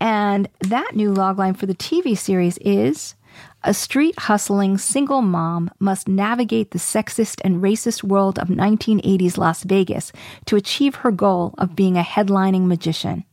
And 0.00 0.48
that 0.60 0.96
new 0.96 1.12
logline 1.12 1.56
for 1.56 1.66
the 1.66 1.74
TV 1.74 2.16
series 2.16 2.58
is 2.58 3.14
a 3.62 3.74
street 3.74 4.18
hustling 4.18 4.78
single 4.78 5.20
mom 5.20 5.70
must 5.78 6.08
navigate 6.08 6.70
the 6.70 6.78
sexist 6.78 7.42
and 7.44 7.62
racist 7.62 8.02
world 8.02 8.38
of 8.38 8.48
1980s 8.48 9.36
Las 9.36 9.64
Vegas 9.64 10.12
to 10.46 10.56
achieve 10.56 10.96
her 10.96 11.10
goal 11.10 11.54
of 11.58 11.76
being 11.76 11.98
a 11.98 12.02
headlining 12.02 12.66
magician. 12.66 13.24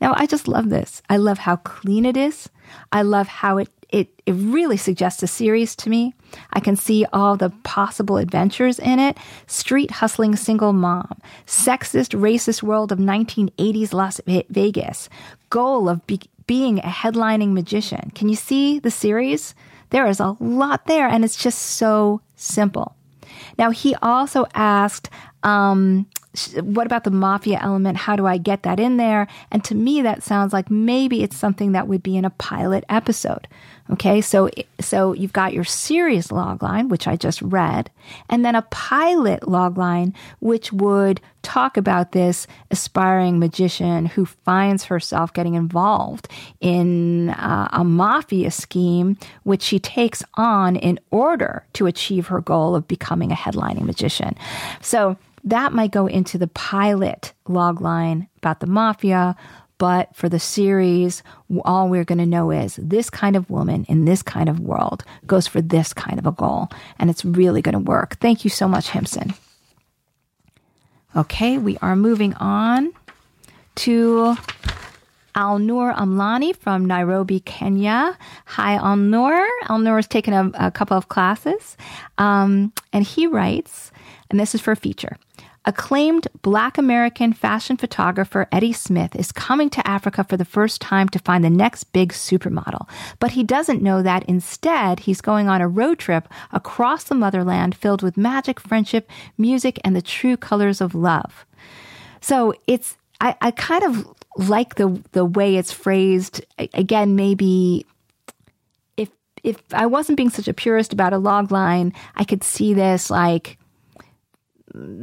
Now, 0.00 0.14
I 0.16 0.26
just 0.26 0.48
love 0.48 0.68
this. 0.68 1.00
I 1.08 1.16
love 1.16 1.38
how 1.38 1.56
clean 1.56 2.04
it 2.04 2.16
is. 2.16 2.50
I 2.90 3.02
love 3.02 3.28
how 3.28 3.58
it, 3.58 3.68
it, 3.88 4.20
it 4.26 4.32
really 4.32 4.76
suggests 4.76 5.22
a 5.22 5.28
series 5.28 5.76
to 5.76 5.88
me. 5.88 6.14
I 6.52 6.60
can 6.60 6.76
see 6.76 7.06
all 7.12 7.36
the 7.36 7.50
possible 7.62 8.16
adventures 8.16 8.78
in 8.78 8.98
it. 8.98 9.16
Street 9.46 9.90
hustling 9.90 10.36
single 10.36 10.72
mom, 10.72 11.20
sexist, 11.46 12.18
racist 12.18 12.62
world 12.62 12.92
of 12.92 12.98
1980s 12.98 13.92
Las 13.92 14.20
Vegas, 14.26 15.08
goal 15.50 15.88
of 15.88 16.06
be- 16.06 16.20
being 16.46 16.78
a 16.78 16.82
headlining 16.82 17.52
magician. 17.52 18.10
Can 18.14 18.28
you 18.28 18.36
see 18.36 18.78
the 18.78 18.90
series? 18.90 19.54
There 19.90 20.06
is 20.06 20.20
a 20.20 20.36
lot 20.40 20.86
there, 20.86 21.08
and 21.08 21.24
it's 21.24 21.36
just 21.36 21.58
so 21.58 22.20
simple. 22.36 22.96
Now, 23.58 23.70
he 23.70 23.94
also 23.96 24.46
asked 24.54 25.10
um, 25.42 26.06
what 26.60 26.86
about 26.86 27.04
the 27.04 27.10
mafia 27.10 27.58
element? 27.62 27.96
How 27.96 28.16
do 28.16 28.26
I 28.26 28.36
get 28.36 28.62
that 28.64 28.78
in 28.78 28.96
there? 28.96 29.26
And 29.50 29.64
to 29.64 29.74
me, 29.74 30.02
that 30.02 30.22
sounds 30.22 30.52
like 30.52 30.70
maybe 30.70 31.22
it's 31.22 31.36
something 31.36 31.72
that 31.72 31.88
would 31.88 32.02
be 32.02 32.16
in 32.16 32.24
a 32.24 32.30
pilot 32.30 32.84
episode. 32.88 33.48
Okay, 33.88 34.20
so 34.20 34.50
so 34.80 35.12
you've 35.12 35.32
got 35.32 35.54
your 35.54 35.64
series 35.64 36.28
logline, 36.28 36.88
which 36.88 37.06
I 37.06 37.14
just 37.14 37.40
read, 37.40 37.88
and 38.28 38.44
then 38.44 38.56
a 38.56 38.62
pilot 38.62 39.42
logline, 39.42 40.12
which 40.40 40.72
would 40.72 41.20
talk 41.42 41.76
about 41.76 42.10
this 42.10 42.48
aspiring 42.72 43.38
magician 43.38 44.06
who 44.06 44.26
finds 44.26 44.84
herself 44.84 45.32
getting 45.32 45.54
involved 45.54 46.26
in 46.60 47.30
uh, 47.30 47.68
a 47.72 47.84
mafia 47.84 48.50
scheme, 48.50 49.16
which 49.44 49.62
she 49.62 49.78
takes 49.78 50.24
on 50.34 50.74
in 50.74 50.98
order 51.12 51.64
to 51.74 51.86
achieve 51.86 52.26
her 52.26 52.40
goal 52.40 52.74
of 52.74 52.88
becoming 52.88 53.30
a 53.30 53.36
headlining 53.36 53.84
magician. 53.84 54.34
So 54.80 55.16
that 55.44 55.72
might 55.72 55.92
go 55.92 56.08
into 56.08 56.38
the 56.38 56.48
pilot 56.48 57.32
logline 57.48 58.26
about 58.38 58.58
the 58.58 58.66
mafia. 58.66 59.36
But 59.78 60.14
for 60.16 60.28
the 60.28 60.40
series, 60.40 61.22
all 61.64 61.88
we're 61.88 62.04
going 62.04 62.18
to 62.18 62.26
know 62.26 62.50
is 62.50 62.76
this 62.76 63.10
kind 63.10 63.36
of 63.36 63.50
woman 63.50 63.84
in 63.88 64.06
this 64.06 64.22
kind 64.22 64.48
of 64.48 64.60
world 64.60 65.04
goes 65.26 65.46
for 65.46 65.60
this 65.60 65.92
kind 65.92 66.18
of 66.18 66.26
a 66.26 66.32
goal. 66.32 66.68
And 66.98 67.10
it's 67.10 67.24
really 67.24 67.60
going 67.60 67.74
to 67.74 67.78
work. 67.78 68.16
Thank 68.16 68.44
you 68.44 68.50
so 68.50 68.66
much, 68.66 68.88
Himson. 68.88 69.36
Okay, 71.14 71.58
we 71.58 71.76
are 71.78 71.96
moving 71.96 72.34
on 72.34 72.92
to 73.76 74.36
Al 75.34 75.58
Noor 75.58 75.92
Amlani 75.92 76.56
from 76.56 76.86
Nairobi, 76.86 77.40
Kenya. 77.40 78.16
Hi, 78.46 78.78
Alnur. 78.78 79.46
Alnur 79.64 79.96
has 79.96 80.06
taken 80.06 80.32
a, 80.32 80.50
a 80.54 80.70
couple 80.70 80.96
of 80.96 81.08
classes. 81.08 81.76
Um, 82.16 82.72
and 82.92 83.04
he 83.04 83.26
writes, 83.26 83.92
and 84.30 84.40
this 84.40 84.54
is 84.54 84.62
for 84.62 84.72
a 84.72 84.76
feature. 84.76 85.18
Acclaimed 85.68 86.28
black 86.42 86.78
American 86.78 87.32
fashion 87.32 87.76
photographer 87.76 88.46
Eddie 88.52 88.72
Smith 88.72 89.16
is 89.16 89.32
coming 89.32 89.68
to 89.70 89.84
Africa 89.84 90.22
for 90.22 90.36
the 90.36 90.44
first 90.44 90.80
time 90.80 91.08
to 91.08 91.18
find 91.18 91.42
the 91.42 91.50
next 91.50 91.92
big 91.92 92.12
supermodel. 92.12 92.88
But 93.18 93.32
he 93.32 93.42
doesn't 93.42 93.82
know 93.82 94.00
that 94.00 94.24
instead 94.26 95.00
he's 95.00 95.20
going 95.20 95.48
on 95.48 95.60
a 95.60 95.66
road 95.66 95.98
trip 95.98 96.28
across 96.52 97.02
the 97.02 97.16
motherland 97.16 97.74
filled 97.74 98.00
with 98.00 98.16
magic, 98.16 98.60
friendship, 98.60 99.10
music, 99.36 99.80
and 99.84 99.96
the 99.96 100.02
true 100.02 100.36
colors 100.36 100.80
of 100.80 100.94
love. 100.94 101.44
So 102.20 102.54
it's, 102.68 102.96
I, 103.20 103.34
I 103.40 103.50
kind 103.50 103.82
of 103.82 104.06
like 104.36 104.76
the, 104.76 105.02
the 105.12 105.24
way 105.24 105.56
it's 105.56 105.72
phrased. 105.72 106.46
Again, 106.58 107.16
maybe 107.16 107.84
if, 108.96 109.10
if 109.42 109.60
I 109.72 109.86
wasn't 109.86 110.16
being 110.16 110.30
such 110.30 110.46
a 110.46 110.54
purist 110.54 110.92
about 110.92 111.12
a 111.12 111.18
log 111.18 111.50
line, 111.50 111.92
I 112.14 112.22
could 112.22 112.44
see 112.44 112.72
this 112.72 113.10
like, 113.10 113.58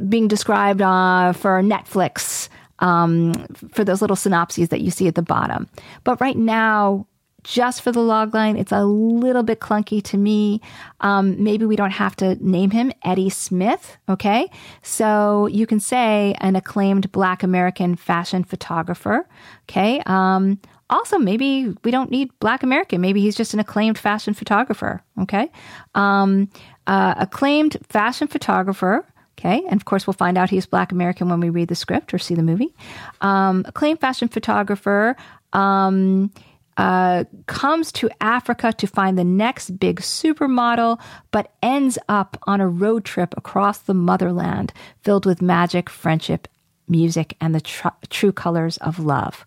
being 0.08 0.28
described 0.28 0.82
uh, 0.82 1.32
for 1.32 1.62
Netflix 1.62 2.48
um, 2.80 3.34
for 3.72 3.84
those 3.84 4.00
little 4.00 4.16
synopses 4.16 4.68
that 4.68 4.80
you 4.80 4.90
see 4.90 5.08
at 5.08 5.14
the 5.14 5.22
bottom. 5.22 5.68
But 6.04 6.20
right 6.20 6.36
now, 6.36 7.06
just 7.44 7.82
for 7.82 7.92
the 7.92 8.00
logline, 8.00 8.58
it's 8.58 8.72
a 8.72 8.84
little 8.84 9.42
bit 9.42 9.60
clunky 9.60 10.02
to 10.04 10.16
me. 10.16 10.60
Um, 11.00 11.42
maybe 11.42 11.66
we 11.66 11.76
don't 11.76 11.90
have 11.90 12.16
to 12.16 12.36
name 12.36 12.70
him 12.70 12.90
Eddie 13.04 13.30
Smith. 13.30 13.98
Okay. 14.08 14.50
So 14.82 15.46
you 15.48 15.66
can 15.66 15.78
say 15.78 16.34
an 16.40 16.56
acclaimed 16.56 17.12
Black 17.12 17.42
American 17.42 17.96
fashion 17.96 18.44
photographer. 18.44 19.28
Okay. 19.68 20.02
Um, 20.06 20.58
also, 20.90 21.18
maybe 21.18 21.74
we 21.84 21.90
don't 21.90 22.10
need 22.10 22.30
Black 22.40 22.62
American. 22.62 23.00
Maybe 23.00 23.20
he's 23.20 23.36
just 23.36 23.54
an 23.54 23.60
acclaimed 23.60 23.98
fashion 23.98 24.32
photographer. 24.32 25.02
Okay. 25.20 25.50
Um, 25.94 26.50
uh, 26.86 27.14
acclaimed 27.18 27.76
fashion 27.88 28.26
photographer 28.26 29.06
Okay. 29.38 29.62
And 29.68 29.74
of 29.74 29.84
course, 29.84 30.06
we'll 30.06 30.14
find 30.14 30.38
out 30.38 30.50
he's 30.50 30.66
Black 30.66 30.92
American 30.92 31.28
when 31.28 31.40
we 31.40 31.50
read 31.50 31.68
the 31.68 31.74
script 31.74 32.14
or 32.14 32.18
see 32.18 32.34
the 32.34 32.42
movie. 32.42 32.74
Um, 33.20 33.64
acclaimed 33.66 34.00
fashion 34.00 34.28
photographer 34.28 35.16
um, 35.52 36.30
uh, 36.76 37.24
comes 37.46 37.92
to 37.92 38.10
Africa 38.20 38.72
to 38.72 38.86
find 38.86 39.18
the 39.18 39.24
next 39.24 39.78
big 39.78 40.00
supermodel, 40.00 41.00
but 41.30 41.52
ends 41.62 41.98
up 42.08 42.36
on 42.44 42.60
a 42.60 42.68
road 42.68 43.04
trip 43.04 43.34
across 43.36 43.78
the 43.78 43.94
motherland 43.94 44.72
filled 45.02 45.26
with 45.26 45.42
magic, 45.42 45.90
friendship, 45.90 46.48
music, 46.88 47.36
and 47.40 47.54
the 47.54 47.60
tr- 47.60 47.88
true 48.10 48.32
colors 48.32 48.76
of 48.78 48.98
love. 48.98 49.46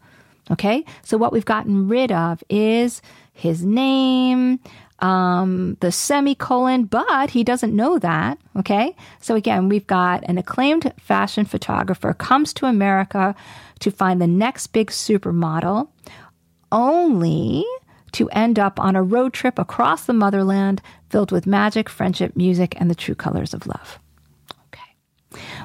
Okay. 0.50 0.86
So 1.03 1.17
what 1.17 1.34
we've 1.34 1.46
gotten 1.46 1.88
rid 1.88 2.12
of 2.12 2.44
is 2.50 3.01
his 3.34 3.65
name, 3.65 4.60
um, 5.00 5.77
the 5.80 5.91
semicolon, 5.91 6.86
but 6.86 7.30
he 7.30 7.43
doesn't 7.43 7.76
know 7.76 8.00
that. 8.00 8.39
Okay. 8.56 8.95
So 9.19 9.36
again, 9.36 9.69
we've 9.69 9.88
got 9.88 10.24
an 10.28 10.38
acclaimed 10.38 10.91
fashion 11.00 11.45
photographer 11.45 12.13
comes 12.13 12.54
to 12.54 12.65
America 12.65 13.36
to 13.80 13.91
find 13.91 14.21
the 14.21 14.28
next 14.28 14.67
big 14.67 14.89
supermodel, 14.89 15.89
only 16.71 17.63
to 18.13 18.30
end 18.30 18.58
up 18.58 18.80
on 18.80 18.95
a 18.95 19.04
road 19.04 19.34
trip 19.34 19.60
across 19.60 20.06
the 20.06 20.13
motherland 20.13 20.82
filled 21.10 21.32
with 21.32 21.45
magic, 21.45 21.89
friendship, 21.89 22.36
music, 22.36 22.76
and 22.80 22.89
the 22.89 22.95
true 22.95 23.15
colors 23.15 23.54
of 23.54 23.67
love. 23.67 24.00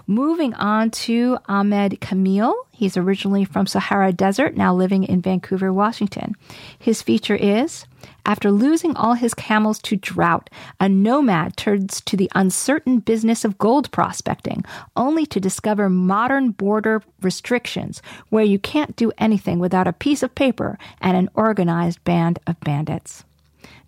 Moving 0.06 0.52
on 0.54 0.90
to 0.90 1.38
Ahmed 1.46 2.00
Kamil. 2.00 2.54
He's 2.72 2.96
originally 2.96 3.44
from 3.44 3.66
Sahara 3.66 4.12
Desert, 4.12 4.56
now 4.56 4.74
living 4.74 5.04
in 5.04 5.22
Vancouver, 5.22 5.72
Washington. 5.72 6.34
His 6.78 7.02
feature 7.02 7.36
is 7.36 7.86
after 8.24 8.50
losing 8.50 8.96
all 8.96 9.14
his 9.14 9.34
camels 9.34 9.78
to 9.80 9.96
drought, 9.96 10.50
a 10.80 10.88
nomad 10.88 11.56
turns 11.56 12.00
to 12.02 12.16
the 12.16 12.30
uncertain 12.34 12.98
business 12.98 13.44
of 13.44 13.58
gold 13.58 13.90
prospecting, 13.90 14.64
only 14.96 15.26
to 15.26 15.40
discover 15.40 15.88
modern 15.88 16.50
border 16.50 17.02
restrictions 17.20 18.02
where 18.28 18.44
you 18.44 18.58
can't 18.58 18.96
do 18.96 19.12
anything 19.18 19.58
without 19.58 19.88
a 19.88 19.92
piece 19.92 20.22
of 20.22 20.34
paper 20.34 20.78
and 21.00 21.16
an 21.16 21.28
organized 21.34 22.02
band 22.04 22.38
of 22.46 22.58
bandits. 22.60 23.24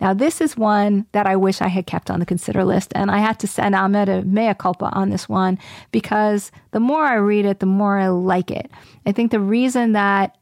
Now, 0.04 0.12
this 0.12 0.42
is 0.42 0.54
one 0.54 1.06
that 1.12 1.26
I 1.26 1.34
wish 1.34 1.62
I 1.62 1.68
had 1.68 1.86
kept 1.86 2.10
on 2.10 2.20
the 2.20 2.26
consider 2.26 2.62
list, 2.62 2.92
and 2.94 3.10
I 3.10 3.20
had 3.20 3.38
to 3.38 3.46
send 3.46 3.74
Ahmed 3.74 4.10
a 4.10 4.20
mea 4.20 4.52
culpa 4.52 4.90
on 4.92 5.08
this 5.08 5.30
one 5.30 5.58
because 5.92 6.52
the 6.72 6.78
more 6.78 7.02
I 7.02 7.14
read 7.14 7.46
it, 7.46 7.60
the 7.60 7.64
more 7.64 7.98
I 7.98 8.08
like 8.08 8.50
it. 8.50 8.70
I 9.06 9.12
think 9.12 9.30
the 9.30 9.40
reason 9.40 9.92
that 9.92 10.36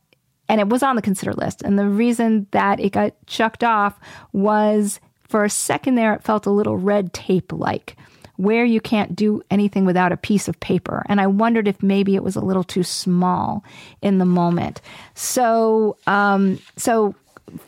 and 0.48 0.60
it 0.60 0.68
was 0.68 0.82
on 0.82 0.96
the 0.96 1.02
consider 1.02 1.32
list. 1.32 1.62
And 1.62 1.78
the 1.78 1.86
reason 1.86 2.48
that 2.50 2.80
it 2.80 2.90
got 2.90 3.14
chucked 3.26 3.62
off 3.62 4.00
was 4.32 4.98
for 5.28 5.44
a 5.44 5.50
second 5.50 5.94
there, 5.94 6.12
it 6.12 6.24
felt 6.24 6.46
a 6.46 6.50
little 6.50 6.76
red 6.76 7.12
tape 7.12 7.52
like, 7.52 7.96
where 8.38 8.64
you 8.64 8.80
can't 8.80 9.14
do 9.14 9.42
anything 9.48 9.84
without 9.84 10.10
a 10.10 10.16
piece 10.16 10.48
of 10.48 10.58
paper. 10.58 11.04
And 11.08 11.20
I 11.20 11.28
wondered 11.28 11.68
if 11.68 11.80
maybe 11.84 12.16
it 12.16 12.24
was 12.24 12.34
a 12.34 12.44
little 12.44 12.64
too 12.64 12.82
small 12.82 13.64
in 14.02 14.18
the 14.18 14.26
moment. 14.26 14.80
So, 15.14 15.98
um, 16.08 16.58
so 16.76 17.14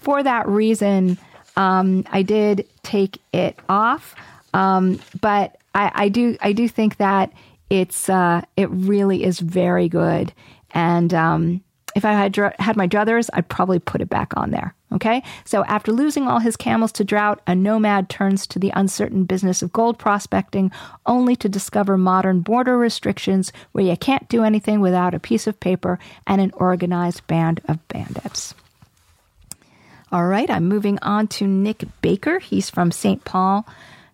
for 0.00 0.24
that 0.24 0.48
reason, 0.48 1.18
um, 1.56 2.04
I 2.10 2.22
did 2.22 2.68
take 2.82 3.18
it 3.32 3.58
off. 3.68 4.14
Um, 4.52 5.00
but 5.20 5.58
I, 5.74 5.90
I, 5.94 6.08
do, 6.08 6.36
I 6.40 6.52
do 6.52 6.68
think 6.68 6.98
that 6.98 7.32
it's, 7.70 8.08
uh, 8.08 8.42
it 8.56 8.70
really 8.70 9.24
is 9.24 9.40
very 9.40 9.88
good. 9.88 10.32
And, 10.70 11.12
um, 11.12 11.62
if 11.94 12.04
I 12.04 12.12
had 12.12 12.32
dr- 12.32 12.56
had 12.58 12.76
my 12.76 12.88
druthers, 12.88 13.30
I'd 13.32 13.48
probably 13.48 13.78
put 13.78 14.00
it 14.00 14.08
back 14.08 14.36
on 14.36 14.50
there. 14.50 14.74
Okay? 14.92 15.22
So 15.44 15.64
after 15.64 15.92
losing 15.92 16.28
all 16.28 16.38
his 16.38 16.56
camels 16.56 16.92
to 16.92 17.04
drought, 17.04 17.40
a 17.46 17.54
nomad 17.54 18.08
turns 18.08 18.46
to 18.48 18.58
the 18.58 18.72
uncertain 18.74 19.24
business 19.24 19.62
of 19.62 19.72
gold 19.72 19.98
prospecting, 19.98 20.70
only 21.06 21.36
to 21.36 21.48
discover 21.48 21.96
modern 21.96 22.40
border 22.40 22.76
restrictions 22.76 23.52
where 23.72 23.84
you 23.84 23.96
can't 23.96 24.28
do 24.28 24.44
anything 24.44 24.80
without 24.80 25.14
a 25.14 25.20
piece 25.20 25.46
of 25.46 25.58
paper 25.58 25.98
and 26.26 26.40
an 26.40 26.52
organized 26.54 27.26
band 27.26 27.60
of 27.66 27.86
bandits. 27.88 28.54
All 30.14 30.26
right, 30.26 30.48
I'm 30.48 30.68
moving 30.68 31.00
on 31.02 31.26
to 31.26 31.46
Nick 31.48 31.82
Baker. 32.00 32.38
He's 32.38 32.70
from 32.70 32.92
St. 32.92 33.24
Paul, 33.24 33.66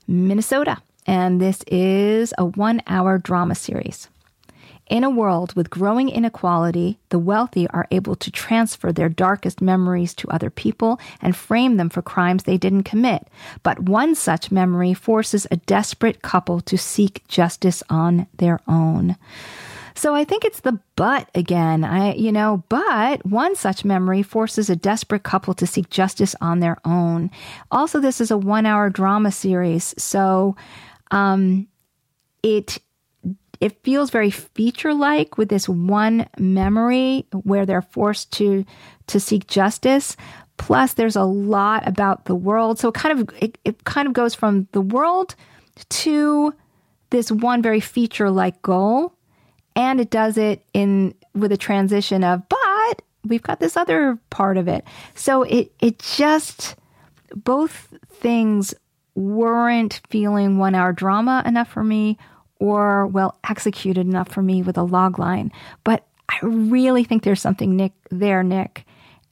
Minnesota, 0.08 0.78
and 1.06 1.38
this 1.38 1.62
is 1.66 2.32
a 2.38 2.46
one 2.46 2.80
hour 2.86 3.18
drama 3.18 3.54
series. 3.54 4.08
In 4.86 5.04
a 5.04 5.10
world 5.10 5.54
with 5.54 5.68
growing 5.68 6.08
inequality, 6.08 6.98
the 7.10 7.18
wealthy 7.18 7.68
are 7.68 7.86
able 7.90 8.16
to 8.16 8.30
transfer 8.30 8.92
their 8.92 9.10
darkest 9.10 9.60
memories 9.60 10.14
to 10.14 10.30
other 10.30 10.48
people 10.48 10.98
and 11.20 11.36
frame 11.36 11.76
them 11.76 11.90
for 11.90 12.00
crimes 12.00 12.44
they 12.44 12.56
didn't 12.56 12.84
commit. 12.84 13.28
But 13.62 13.80
one 13.80 14.14
such 14.14 14.50
memory 14.50 14.94
forces 14.94 15.46
a 15.50 15.56
desperate 15.56 16.22
couple 16.22 16.62
to 16.62 16.78
seek 16.78 17.28
justice 17.28 17.82
on 17.90 18.26
their 18.38 18.60
own. 18.66 19.16
So 20.00 20.14
I 20.14 20.24
think 20.24 20.46
it's 20.46 20.60
the 20.60 20.80
but 20.96 21.28
again. 21.34 21.84
I, 21.84 22.14
you 22.14 22.32
know, 22.32 22.64
but 22.70 23.22
one 23.26 23.54
such 23.54 23.84
memory 23.84 24.22
forces 24.22 24.70
a 24.70 24.74
desperate 24.74 25.24
couple 25.24 25.52
to 25.52 25.66
seek 25.66 25.90
justice 25.90 26.34
on 26.40 26.60
their 26.60 26.78
own. 26.86 27.30
Also, 27.70 28.00
this 28.00 28.18
is 28.18 28.30
a 28.30 28.38
one 28.38 28.64
hour 28.64 28.88
drama 28.88 29.30
series. 29.30 29.94
So, 30.02 30.56
um, 31.10 31.68
it 32.42 32.78
it 33.60 33.84
feels 33.84 34.08
very 34.08 34.30
feature 34.30 34.94
like 34.94 35.36
with 35.36 35.50
this 35.50 35.68
one 35.68 36.26
memory 36.38 37.26
where 37.32 37.66
they're 37.66 37.82
forced 37.82 38.32
to 38.38 38.64
to 39.08 39.20
seek 39.20 39.48
justice. 39.48 40.16
Plus, 40.56 40.94
there's 40.94 41.16
a 41.16 41.24
lot 41.24 41.86
about 41.86 42.24
the 42.24 42.34
world, 42.34 42.78
so 42.78 42.88
it 42.88 42.94
kind 42.94 43.20
of 43.20 43.28
it, 43.38 43.58
it 43.66 43.84
kind 43.84 44.08
of 44.08 44.14
goes 44.14 44.34
from 44.34 44.66
the 44.72 44.80
world 44.80 45.34
to 45.90 46.54
this 47.10 47.30
one 47.30 47.60
very 47.60 47.80
feature 47.80 48.30
like 48.30 48.62
goal. 48.62 49.14
And 49.80 49.98
it 49.98 50.10
does 50.10 50.36
it 50.36 50.62
in 50.74 51.14
with 51.34 51.50
a 51.52 51.56
transition 51.56 52.22
of 52.22 52.46
but 52.50 53.02
we've 53.24 53.42
got 53.42 53.60
this 53.60 53.78
other 53.78 54.18
part 54.28 54.58
of 54.58 54.68
it. 54.68 54.84
So 55.14 55.42
it 55.44 55.72
it 55.80 55.98
just 55.98 56.76
both 57.34 57.94
things 58.08 58.74
weren't 59.14 60.02
feeling 60.10 60.58
one 60.58 60.74
hour 60.74 60.92
drama 60.92 61.42
enough 61.46 61.68
for 61.68 61.82
me 61.82 62.18
or 62.58 63.06
well 63.06 63.38
executed 63.48 64.06
enough 64.06 64.28
for 64.28 64.42
me 64.42 64.62
with 64.62 64.76
a 64.76 64.82
log 64.82 65.18
line. 65.18 65.50
But 65.82 66.06
I 66.28 66.36
really 66.42 67.04
think 67.04 67.22
there's 67.22 67.40
something 67.40 67.74
Nick 67.74 67.92
there, 68.10 68.42
Nick. 68.42 68.84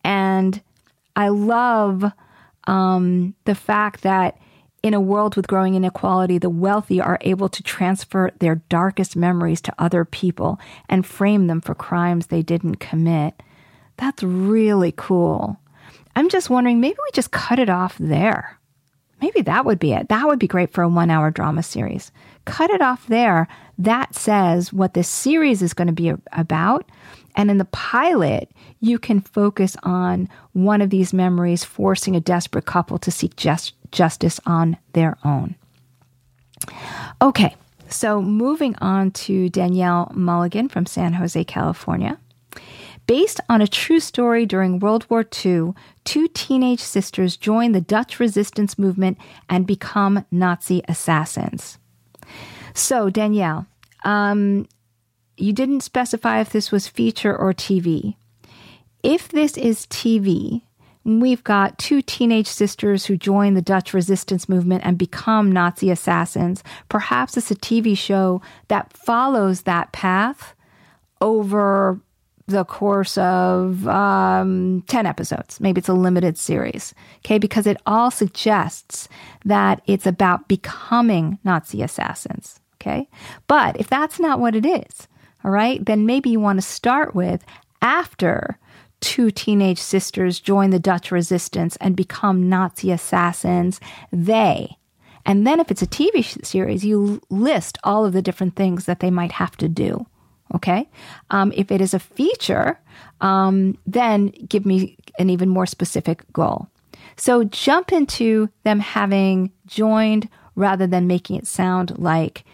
And 0.02 0.62
I 1.14 1.28
love 1.28 2.10
um, 2.64 3.34
the 3.44 3.54
fact 3.54 4.00
that 4.02 4.38
in 4.82 4.94
a 4.94 5.00
world 5.00 5.36
with 5.36 5.48
growing 5.48 5.74
inequality, 5.74 6.38
the 6.38 6.50
wealthy 6.50 7.00
are 7.00 7.18
able 7.22 7.48
to 7.48 7.62
transfer 7.62 8.30
their 8.38 8.56
darkest 8.68 9.16
memories 9.16 9.60
to 9.62 9.74
other 9.78 10.04
people 10.04 10.60
and 10.88 11.06
frame 11.06 11.46
them 11.46 11.60
for 11.60 11.74
crimes 11.74 12.26
they 12.26 12.42
didn't 12.42 12.76
commit. 12.76 13.42
That's 13.96 14.22
really 14.22 14.92
cool. 14.96 15.58
I'm 16.14 16.28
just 16.28 16.50
wondering, 16.50 16.80
maybe 16.80 16.96
we 16.96 17.10
just 17.12 17.32
cut 17.32 17.58
it 17.58 17.68
off 17.68 17.96
there. 17.98 18.58
Maybe 19.20 19.42
that 19.42 19.64
would 19.64 19.80
be 19.80 19.92
it. 19.92 20.08
That 20.08 20.26
would 20.26 20.38
be 20.38 20.46
great 20.46 20.72
for 20.72 20.82
a 20.82 20.88
one 20.88 21.10
hour 21.10 21.30
drama 21.30 21.62
series. 21.62 22.12
Cut 22.44 22.70
it 22.70 22.80
off 22.80 23.06
there. 23.08 23.48
That 23.76 24.14
says 24.14 24.72
what 24.72 24.94
this 24.94 25.08
series 25.08 25.60
is 25.60 25.74
going 25.74 25.88
to 25.88 25.92
be 25.92 26.12
about. 26.32 26.88
And 27.34 27.50
in 27.50 27.58
the 27.58 27.64
pilot, 27.66 28.50
you 28.80 28.98
can 28.98 29.20
focus 29.20 29.76
on 29.82 30.28
one 30.52 30.82
of 30.82 30.90
these 30.90 31.12
memories 31.12 31.64
forcing 31.64 32.16
a 32.16 32.20
desperate 32.20 32.66
couple 32.66 32.98
to 32.98 33.10
seek 33.10 33.36
just, 33.36 33.74
justice 33.92 34.40
on 34.46 34.76
their 34.92 35.18
own. 35.24 35.54
Okay, 37.20 37.56
so 37.88 38.20
moving 38.22 38.74
on 38.76 39.10
to 39.12 39.48
Danielle 39.48 40.10
Mulligan 40.14 40.68
from 40.68 40.86
San 40.86 41.14
Jose, 41.14 41.42
California. 41.44 42.18
Based 43.06 43.40
on 43.48 43.62
a 43.62 43.66
true 43.66 44.00
story 44.00 44.44
during 44.44 44.78
World 44.78 45.06
War 45.08 45.24
II, 45.44 45.72
two 46.04 46.28
teenage 46.28 46.80
sisters 46.80 47.38
join 47.38 47.72
the 47.72 47.80
Dutch 47.80 48.20
resistance 48.20 48.78
movement 48.78 49.16
and 49.48 49.66
become 49.66 50.26
Nazi 50.30 50.82
assassins. 50.86 51.78
So, 52.74 53.08
Danielle, 53.08 53.66
um, 54.04 54.68
you 55.38 55.54
didn't 55.54 55.80
specify 55.80 56.40
if 56.40 56.50
this 56.50 56.70
was 56.70 56.86
feature 56.86 57.34
or 57.34 57.54
TV. 57.54 58.16
If 59.02 59.28
this 59.28 59.56
is 59.56 59.86
TV, 59.86 60.62
we've 61.08 61.42
got 61.42 61.78
two 61.78 62.02
teenage 62.02 62.46
sisters 62.46 63.06
who 63.06 63.16
join 63.16 63.54
the 63.54 63.62
Dutch 63.62 63.94
resistance 63.94 64.48
movement 64.48 64.84
and 64.84 64.98
become 64.98 65.50
Nazi 65.50 65.90
assassins. 65.90 66.62
Perhaps 66.88 67.36
it's 67.36 67.50
a 67.50 67.56
TV 67.56 67.96
show 67.96 68.42
that 68.68 68.92
follows 68.92 69.62
that 69.62 69.92
path 69.92 70.54
over 71.20 71.98
the 72.46 72.64
course 72.64 73.18
of 73.18 73.86
um, 73.88 74.82
10 74.88 75.06
episodes. 75.06 75.60
Maybe 75.60 75.78
it's 75.78 75.88
a 75.88 75.94
limited 75.94 76.38
series. 76.38 76.94
Okay, 77.18 77.38
because 77.38 77.66
it 77.66 77.76
all 77.86 78.10
suggests 78.10 79.08
that 79.44 79.82
it's 79.86 80.06
about 80.06 80.48
becoming 80.48 81.38
Nazi 81.44 81.82
assassins. 81.82 82.60
Okay, 82.80 83.08
but 83.48 83.78
if 83.80 83.88
that's 83.88 84.20
not 84.20 84.40
what 84.40 84.54
it 84.54 84.64
is, 84.64 85.08
all 85.44 85.50
right, 85.50 85.84
then 85.84 86.06
maybe 86.06 86.30
you 86.30 86.40
want 86.40 86.58
to 86.58 86.66
start 86.66 87.14
with 87.14 87.44
after 87.82 88.58
two 89.00 89.30
teenage 89.30 89.80
sisters 89.80 90.40
join 90.40 90.70
the 90.70 90.78
Dutch 90.78 91.10
resistance 91.10 91.76
and 91.76 91.96
become 91.96 92.48
Nazi 92.48 92.90
assassins, 92.90 93.80
they. 94.12 94.76
And 95.26 95.46
then 95.46 95.60
if 95.60 95.70
it's 95.70 95.82
a 95.82 95.86
TV 95.86 96.44
series, 96.44 96.84
you 96.84 97.20
list 97.28 97.78
all 97.84 98.04
of 98.04 98.12
the 98.12 98.22
different 98.22 98.56
things 98.56 98.86
that 98.86 99.00
they 99.00 99.10
might 99.10 99.32
have 99.32 99.56
to 99.58 99.68
do. 99.68 100.06
Okay. 100.54 100.88
Um, 101.30 101.52
if 101.54 101.70
it 101.70 101.80
is 101.80 101.92
a 101.92 101.98
feature, 101.98 102.80
um, 103.20 103.76
then 103.86 104.28
give 104.48 104.64
me 104.64 104.96
an 105.18 105.28
even 105.28 105.48
more 105.48 105.66
specific 105.66 106.24
goal. 106.32 106.68
So 107.16 107.44
jump 107.44 107.92
into 107.92 108.48
them 108.64 108.80
having 108.80 109.52
joined 109.66 110.28
rather 110.54 110.86
than 110.86 111.06
making 111.06 111.36
it 111.36 111.46
sound 111.46 111.98
like 111.98 112.44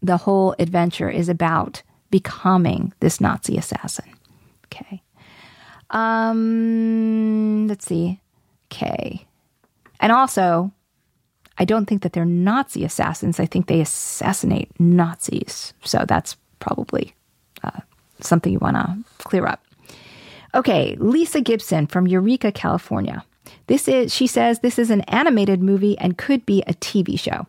the 0.00 0.16
whole 0.16 0.54
adventure 0.58 1.10
is 1.10 1.28
about 1.28 1.82
becoming 2.10 2.92
this 3.00 3.20
Nazi 3.20 3.56
assassin. 3.56 4.04
Okay. 4.66 5.02
Um, 5.92 7.68
let's 7.68 7.86
see. 7.86 8.20
Okay. 8.72 9.26
And 10.00 10.10
also, 10.10 10.72
I 11.58 11.64
don't 11.64 11.86
think 11.86 12.02
that 12.02 12.12
they're 12.12 12.24
Nazi 12.24 12.84
assassins. 12.84 13.38
I 13.38 13.46
think 13.46 13.66
they 13.66 13.80
assassinate 13.80 14.68
Nazis. 14.80 15.74
So 15.84 16.04
that's 16.06 16.36
probably 16.58 17.14
uh, 17.62 17.80
something 18.20 18.52
you 18.52 18.58
want 18.58 18.76
to 18.76 18.98
clear 19.18 19.46
up. 19.46 19.62
Okay, 20.54 20.96
Lisa 20.98 21.40
Gibson 21.40 21.86
from 21.86 22.06
Eureka, 22.06 22.52
California. 22.52 23.24
This 23.68 23.88
is, 23.88 24.12
she 24.12 24.26
says, 24.26 24.58
this 24.58 24.78
is 24.78 24.90
an 24.90 25.02
animated 25.02 25.62
movie 25.62 25.96
and 25.98 26.18
could 26.18 26.44
be 26.44 26.62
a 26.66 26.74
TV 26.74 27.18
show. 27.18 27.46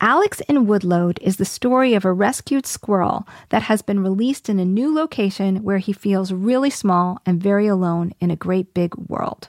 Alex 0.00 0.40
in 0.48 0.66
Woodlode 0.66 1.18
is 1.20 1.36
the 1.36 1.44
story 1.44 1.94
of 1.94 2.04
a 2.04 2.12
rescued 2.12 2.66
squirrel 2.66 3.26
that 3.48 3.62
has 3.62 3.82
been 3.82 4.00
released 4.00 4.48
in 4.48 4.60
a 4.60 4.64
new 4.64 4.94
location 4.94 5.64
where 5.64 5.78
he 5.78 5.92
feels 5.92 6.32
really 6.32 6.70
small 6.70 7.20
and 7.26 7.42
very 7.42 7.66
alone 7.66 8.12
in 8.20 8.30
a 8.30 8.36
great 8.36 8.74
big 8.74 8.94
world. 8.94 9.48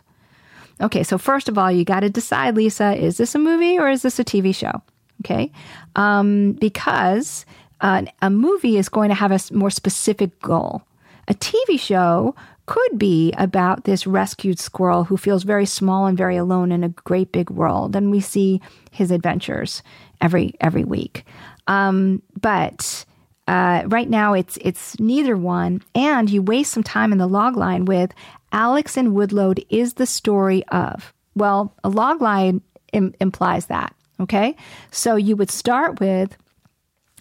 Okay, 0.82 1.04
so 1.04 1.18
first 1.18 1.50
of 1.50 1.58
all, 1.58 1.72
you 1.72 1.84
got 1.84 2.00
to 2.00 2.10
decide, 2.10 2.56
Lisa, 2.56 2.96
is 2.96 3.18
this 3.18 3.36
a 3.36 3.40
movie 3.40 3.78
or 3.78 3.90
is 3.90 4.02
this 4.02 4.18
a 4.18 4.24
TV 4.24 4.56
show? 4.56 4.82
Okay, 5.22 5.52
um, 5.96 6.54
because 6.54 7.46
uh, 7.82 8.04
a 8.22 8.30
movie 8.30 8.78
is 8.78 8.90
going 8.90 9.10
to 9.10 9.16
have 9.16 9.32
a 9.32 9.40
more 9.54 9.70
specific 9.70 10.40
goal. 10.42 10.82
A 11.30 11.34
TV 11.36 11.80
show 11.80 12.36
could 12.66 13.00
be 13.00 13.32
about 13.38 13.84
this 13.84 14.06
rescued 14.06 14.60
squirrel 14.60 15.04
who 15.04 15.18
feels 15.18 15.44
very 15.44 15.66
small 15.66 16.06
and 16.06 16.18
very 16.18 16.38
alone 16.38 16.72
in 16.72 16.84
a 16.84 16.90
great 16.90 17.32
big 17.32 17.50
world, 17.50 17.96
and 17.96 18.12
we 18.12 18.20
see 18.20 18.62
his 18.92 19.12
adventures 19.12 19.82
every 20.22 20.54
every 20.60 20.84
week. 20.84 21.26
Um, 21.68 22.22
but 22.40 23.06
uh, 23.48 23.84
right 23.88 24.10
now, 24.10 24.34
it's 24.34 24.58
it's 24.62 25.00
neither 25.00 25.36
one, 25.36 25.82
and 25.96 26.30
you 26.30 26.42
waste 26.42 26.72
some 26.72 26.84
time 26.84 27.12
in 27.12 27.18
the 27.18 27.28
log 27.28 27.56
line 27.58 27.86
with 27.86 28.12
Alex 28.52 28.98
and 28.98 29.14
Woodlode 29.14 29.66
is 29.70 29.96
the 29.96 30.06
story 30.06 30.64
of. 30.68 31.14
Well, 31.36 31.76
a 31.84 31.90
log 31.90 32.22
line 32.22 32.62
Im- 32.94 33.16
implies 33.20 33.68
that. 33.68 33.96
Okay, 34.20 34.56
so 34.92 35.16
you 35.16 35.36
would 35.36 35.50
start 35.50 36.00
with 36.00 36.38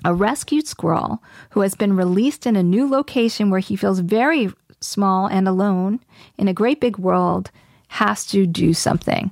a 0.04 0.14
rescued 0.14 0.66
squirrel 0.66 1.22
who 1.50 1.61
has 1.61 1.74
been 1.74 1.96
released 1.96 2.46
in 2.46 2.56
a 2.56 2.62
new 2.62 2.88
location 2.88 3.50
where 3.50 3.61
he 3.61 3.76
feels 3.76 4.00
very 4.00 4.50
small 4.80 5.26
and 5.26 5.48
alone 5.48 6.00
in 6.37 6.48
a 6.48 6.54
great 6.54 6.80
big 6.80 6.98
world 6.98 7.50
has 7.88 8.26
to 8.26 8.46
do 8.46 8.72
something. 8.74 9.30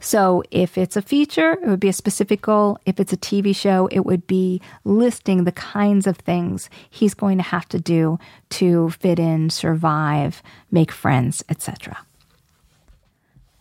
So 0.00 0.44
if 0.50 0.78
it's 0.78 0.96
a 0.96 1.02
feature, 1.02 1.52
it 1.52 1.66
would 1.66 1.80
be 1.80 1.88
a 1.88 1.92
specific 1.92 2.40
goal. 2.40 2.78
If 2.86 3.00
it's 3.00 3.12
a 3.12 3.16
TV 3.16 3.54
show, 3.54 3.88
it 3.88 4.00
would 4.00 4.26
be 4.26 4.60
listing 4.84 5.44
the 5.44 5.52
kinds 5.52 6.06
of 6.06 6.16
things 6.16 6.70
he's 6.88 7.14
going 7.14 7.38
to 7.38 7.44
have 7.44 7.68
to 7.70 7.80
do 7.80 8.18
to 8.50 8.90
fit 8.90 9.18
in, 9.18 9.50
survive, 9.50 10.42
make 10.70 10.92
friends, 10.92 11.44
etc. 11.48 11.98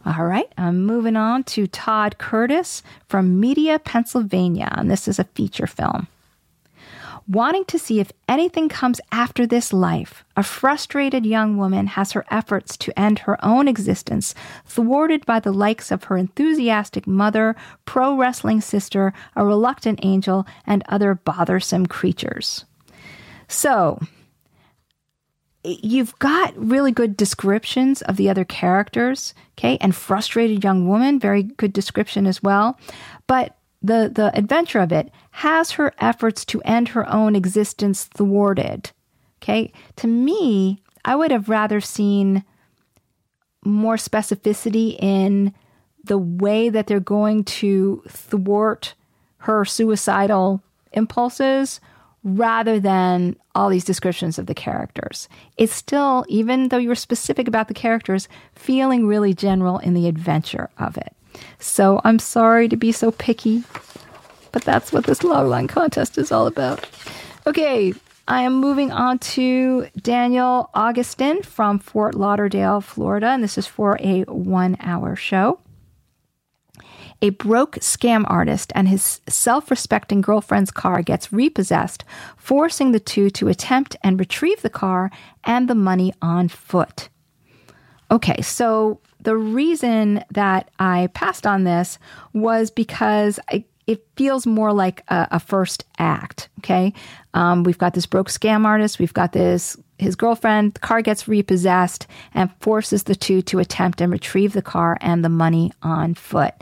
All 0.06 0.26
right, 0.26 0.52
I'm 0.58 0.86
moving 0.86 1.18
on 1.18 1.44
to 1.46 1.68
Todd 1.68 2.18
Curtis 2.18 2.84
from 3.08 3.40
Media, 3.40 3.80
Pennsylvania, 3.80 4.70
and 4.72 4.90
this 4.90 5.08
is 5.08 5.20
a 5.20 5.26
feature 5.26 5.68
film 5.68 6.08
wanting 7.28 7.66
to 7.66 7.78
see 7.78 8.00
if 8.00 8.12
anything 8.28 8.70
comes 8.70 9.02
after 9.12 9.46
this 9.46 9.74
life, 9.74 10.24
a 10.36 10.44
frustrated 10.44 11.26
young 11.26 11.58
woman 11.58 11.88
has 11.88 12.14
her 12.14 12.26
efforts 12.32 12.78
to 12.78 12.98
end 13.00 13.20
her 13.20 13.44
own 13.46 13.68
existence 13.68 14.34
thwarted 14.66 15.26
by 15.26 15.40
the 15.40 15.52
likes 15.52 15.92
of 15.92 16.06
her 16.06 16.18
enthusiastic 16.18 17.06
mother, 17.06 17.56
pro 17.86 18.16
wrestling 18.16 18.62
sister, 18.62 19.14
a 19.36 19.46
reluctant 19.46 20.00
angel, 20.04 20.48
and 20.66 20.84
other 20.88 21.16
bothersome 21.16 21.86
creatures. 21.86 22.66
So, 23.50 24.00
you've 25.64 26.18
got 26.20 26.54
really 26.58 26.92
good 26.92 27.18
descriptions 27.18 28.02
of 28.04 28.16
the 28.16 28.30
other 28.30 28.46
characters, 28.46 29.34
okay, 29.58 29.78
and 29.82 29.94
frustrated 29.94 30.64
young 30.64 30.88
woman, 30.88 31.20
very 31.20 31.44
good 31.44 31.74
description 31.74 32.26
as 32.26 32.42
well. 32.42 32.80
But 33.28 33.57
the, 33.88 34.12
the 34.14 34.32
adventure 34.38 34.80
of 34.80 34.92
it 34.92 35.12
has 35.32 35.72
her 35.72 35.94
efforts 36.00 36.46
to 36.46 36.62
end 36.62 36.90
her 36.90 37.10
own 37.12 37.36
existence 37.36 38.06
thwarted. 38.06 38.92
Okay. 39.42 39.72
To 39.98 40.08
me, 40.08 40.82
I 41.06 41.16
would 41.16 41.32
have 41.32 41.50
rather 41.50 41.80
seen 41.80 42.44
more 43.64 43.96
specificity 43.96 44.98
in 45.00 45.54
the 46.04 46.18
way 46.18 46.70
that 46.70 46.88
they're 46.88 47.00
going 47.00 47.44
to 47.44 48.04
thwart 48.08 48.94
her 49.40 49.66
suicidal 49.66 50.62
impulses 50.94 51.80
rather 52.24 52.80
than 52.80 53.36
all 53.56 53.70
these 53.70 53.86
descriptions 53.86 54.38
of 54.40 54.48
the 54.48 54.54
characters. 54.54 55.30
It's 55.58 55.74
still, 55.74 56.26
even 56.28 56.70
though 56.70 56.78
you 56.78 56.90
were 56.90 56.96
specific 56.96 57.48
about 57.48 57.68
the 57.68 57.74
characters, 57.74 58.28
feeling 58.54 59.08
really 59.08 59.34
general 59.34 59.78
in 59.80 59.94
the 59.94 60.08
adventure 60.08 60.70
of 60.78 60.98
it. 60.98 61.17
So 61.60 62.02
I'm 62.04 62.20
sorry 62.20 62.68
to 62.70 62.76
be 62.76 62.92
so 62.92 63.12
picky, 63.12 63.64
but 64.52 64.64
that's 64.64 64.92
what 64.92 65.06
this 65.06 65.20
logline 65.20 65.70
contest 65.70 66.18
is 66.18 66.32
all 66.32 66.48
about. 66.48 66.88
Okay, 67.46 67.94
I 68.28 68.42
am 68.42 68.56
moving 68.56 68.92
on 68.92 69.20
to 69.20 69.88
Daniel 70.02 70.70
Augustin 70.74 71.44
from 71.44 71.80
Fort 71.80 72.14
Lauderdale, 72.14 72.82
Florida, 72.82 73.28
and 73.28 73.42
this 73.42 73.58
is 73.58 73.68
for 73.68 73.98
a 74.02 74.24
one 74.24 74.76
hour 74.82 75.16
show. 75.16 75.60
A 77.22 77.32
broke 77.32 77.78
scam 77.78 78.26
artist 78.28 78.72
and 78.76 78.88
his 78.88 79.22
self 79.28 79.72
respecting 79.72 80.22
girlfriend's 80.22 80.72
car 80.72 81.02
gets 81.02 81.34
repossessed, 81.34 82.04
forcing 82.36 82.92
the 82.92 83.00
two 83.00 83.30
to 83.32 83.48
attempt 83.48 83.96
and 84.04 84.20
retrieve 84.20 84.62
the 84.62 84.70
car 84.70 85.10
and 85.44 85.68
the 85.68 85.76
money 85.76 86.14
on 86.22 86.48
foot. 86.48 87.10
Okay, 88.12 88.42
so 88.42 89.00
the 89.28 89.36
reason 89.36 90.24
that 90.32 90.72
I 90.80 91.10
passed 91.14 91.46
on 91.46 91.66
this 91.66 92.00
was 92.32 92.72
because 92.72 93.42
I, 93.52 93.66
it 93.86 94.08
feels 94.16 94.48
more 94.48 94.72
like 94.72 95.04
a, 95.10 95.28
a 95.32 95.40
first 95.42 95.84
act. 96.00 96.48
Okay, 96.60 96.94
um, 97.34 97.66
we've 97.66 97.78
got 97.78 97.94
this 97.94 98.06
broke 98.06 98.30
scam 98.30 98.64
artist, 98.64 99.00
we've 99.00 99.14
got 99.14 99.34
this 99.34 99.76
his 100.00 100.16
girlfriend. 100.16 100.76
The 100.76 100.80
car 100.80 101.02
gets 101.02 101.28
repossessed 101.28 102.08
and 102.34 102.50
forces 102.62 103.04
the 103.04 103.16
two 103.16 103.42
to 103.42 103.60
attempt 103.60 104.00
and 104.00 104.14
retrieve 104.14 104.54
the 104.54 104.62
car 104.62 104.98
and 105.02 105.26
the 105.26 105.30
money 105.30 105.74
on 105.82 106.14
foot. 106.14 106.54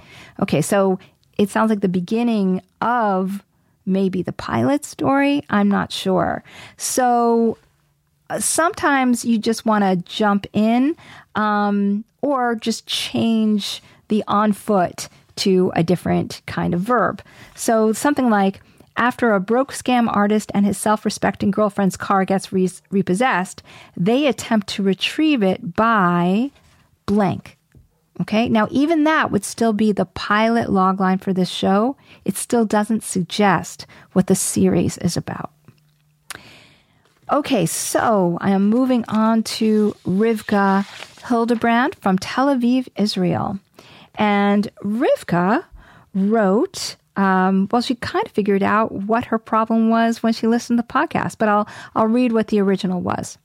Okay, 0.41 0.63
so 0.63 0.97
it 1.37 1.51
sounds 1.51 1.69
like 1.69 1.81
the 1.81 1.87
beginning 1.87 2.63
of 2.81 3.43
maybe 3.85 4.23
the 4.23 4.33
pilot 4.33 4.85
story. 4.85 5.43
I'm 5.51 5.69
not 5.69 5.91
sure. 5.91 6.43
So 6.77 7.59
uh, 8.31 8.39
sometimes 8.39 9.23
you 9.23 9.37
just 9.37 9.67
want 9.67 9.83
to 9.83 9.97
jump 10.11 10.47
in 10.51 10.95
um, 11.35 12.03
or 12.21 12.55
just 12.55 12.87
change 12.87 13.81
the 14.07 14.23
on 14.27 14.53
foot 14.53 15.09
to 15.37 15.71
a 15.75 15.83
different 15.83 16.41
kind 16.45 16.73
of 16.73 16.81
verb. 16.81 17.21
So 17.55 17.93
something 17.93 18.29
like, 18.29 18.61
after 18.97 19.33
a 19.33 19.41
broke 19.41 19.73
scam 19.73 20.07
artist 20.13 20.51
and 20.53 20.65
his 20.65 20.77
self 20.77 21.03
respecting 21.03 21.51
girlfriend's 21.51 21.97
car 21.97 22.23
gets 22.23 22.53
re- 22.53 22.69
repossessed, 22.89 23.61
they 23.97 24.27
attempt 24.27 24.67
to 24.67 24.83
retrieve 24.83 25.43
it 25.43 25.75
by 25.75 26.51
blank. 27.05 27.57
Okay, 28.21 28.47
now 28.47 28.69
even 28.71 29.03
that 29.03 29.29
would 29.29 29.43
still 29.43 29.73
be 29.73 29.91
the 29.91 30.05
pilot 30.05 30.69
logline 30.69 31.19
for 31.19 31.33
this 31.33 31.49
show. 31.49 31.97
It 32.23 32.37
still 32.37 32.63
doesn't 32.63 33.03
suggest 33.03 33.85
what 34.13 34.27
the 34.27 34.35
series 34.35 34.97
is 34.99 35.17
about. 35.17 35.51
Okay, 37.31 37.65
so 37.65 38.37
I 38.39 38.51
am 38.51 38.69
moving 38.69 39.03
on 39.09 39.43
to 39.43 39.95
Rivka 40.05 40.85
Hildebrand 41.27 41.95
from 41.95 42.17
Tel 42.17 42.47
Aviv, 42.47 42.87
Israel. 42.95 43.59
And 44.15 44.69
Rivka 44.83 45.65
wrote, 46.13 46.95
um, 47.15 47.67
well, 47.71 47.81
she 47.81 47.95
kind 47.95 48.25
of 48.25 48.31
figured 48.31 48.63
out 48.63 48.91
what 48.91 49.25
her 49.25 49.37
problem 49.37 49.89
was 49.89 50.23
when 50.23 50.33
she 50.33 50.47
listened 50.47 50.79
to 50.79 50.83
the 50.83 50.93
podcast, 50.93 51.37
but 51.37 51.49
I'll, 51.49 51.67
I'll 51.95 52.07
read 52.07 52.31
what 52.31 52.47
the 52.47 52.59
original 52.59 53.01
was. 53.01 53.37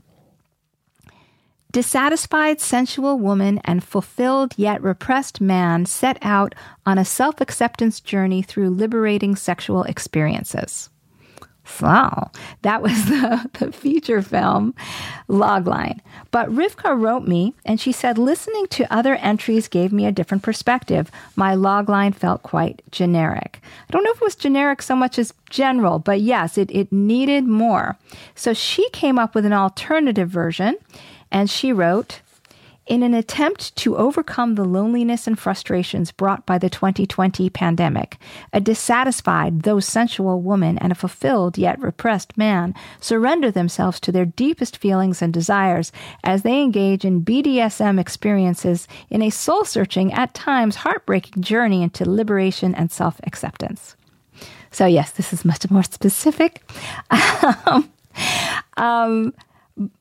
Dissatisfied, 1.72 2.60
sensual 2.60 3.16
woman 3.16 3.60
and 3.64 3.84
fulfilled 3.84 4.54
yet 4.56 4.82
repressed 4.82 5.40
man 5.40 5.86
set 5.86 6.18
out 6.20 6.54
on 6.84 6.98
a 6.98 7.04
self 7.04 7.40
acceptance 7.40 8.00
journey 8.00 8.42
through 8.42 8.70
liberating 8.70 9.36
sexual 9.36 9.84
experiences. 9.84 10.90
So 11.64 12.30
that 12.62 12.82
was 12.82 13.04
the, 13.06 13.50
the 13.58 13.72
feature 13.72 14.22
film 14.22 14.74
logline. 15.28 16.00
But 16.30 16.48
Rivka 16.50 17.00
wrote 17.00 17.26
me 17.26 17.54
and 17.64 17.80
she 17.80 17.92
said, 17.92 18.18
listening 18.18 18.66
to 18.68 18.92
other 18.92 19.14
entries 19.16 19.68
gave 19.68 19.92
me 19.92 20.06
a 20.06 20.12
different 20.12 20.42
perspective. 20.42 21.10
My 21.36 21.54
logline 21.54 22.14
felt 22.14 22.42
quite 22.42 22.82
generic. 22.90 23.60
I 23.62 23.92
don't 23.92 24.04
know 24.04 24.12
if 24.12 24.18
it 24.18 24.24
was 24.24 24.34
generic 24.36 24.82
so 24.82 24.94
much 24.94 25.18
as 25.18 25.34
general, 25.48 25.98
but 25.98 26.20
yes, 26.20 26.58
it, 26.58 26.70
it 26.70 26.92
needed 26.92 27.44
more. 27.44 27.96
So 28.34 28.52
she 28.52 28.88
came 28.90 29.18
up 29.18 29.34
with 29.34 29.46
an 29.46 29.52
alternative 29.52 30.28
version 30.28 30.76
and 31.30 31.48
she 31.48 31.72
wrote, 31.72 32.20
in 32.90 33.04
an 33.04 33.14
attempt 33.14 33.74
to 33.76 33.96
overcome 33.96 34.56
the 34.56 34.64
loneliness 34.64 35.28
and 35.28 35.38
frustrations 35.38 36.10
brought 36.10 36.44
by 36.44 36.58
the 36.58 36.68
2020 36.68 37.48
pandemic, 37.48 38.18
a 38.52 38.60
dissatisfied, 38.60 39.62
though 39.62 39.78
sensual 39.78 40.42
woman 40.42 40.76
and 40.78 40.90
a 40.90 40.96
fulfilled 40.96 41.56
yet 41.56 41.80
repressed 41.80 42.36
man 42.36 42.74
surrender 43.00 43.48
themselves 43.48 44.00
to 44.00 44.10
their 44.10 44.24
deepest 44.24 44.76
feelings 44.76 45.22
and 45.22 45.32
desires 45.32 45.92
as 46.24 46.42
they 46.42 46.60
engage 46.60 47.04
in 47.04 47.24
BDSM 47.24 48.00
experiences 48.00 48.88
in 49.08 49.22
a 49.22 49.30
soul 49.30 49.64
searching, 49.64 50.12
at 50.12 50.34
times 50.34 50.74
heartbreaking 50.74 51.44
journey 51.44 51.84
into 51.84 52.10
liberation 52.10 52.74
and 52.74 52.90
self 52.90 53.20
acceptance. 53.22 53.94
So, 54.72 54.86
yes, 54.86 55.12
this 55.12 55.32
is 55.32 55.44
much 55.44 55.70
more 55.70 55.84
specific. 55.84 56.68
um, 57.66 57.88
um, 58.76 59.32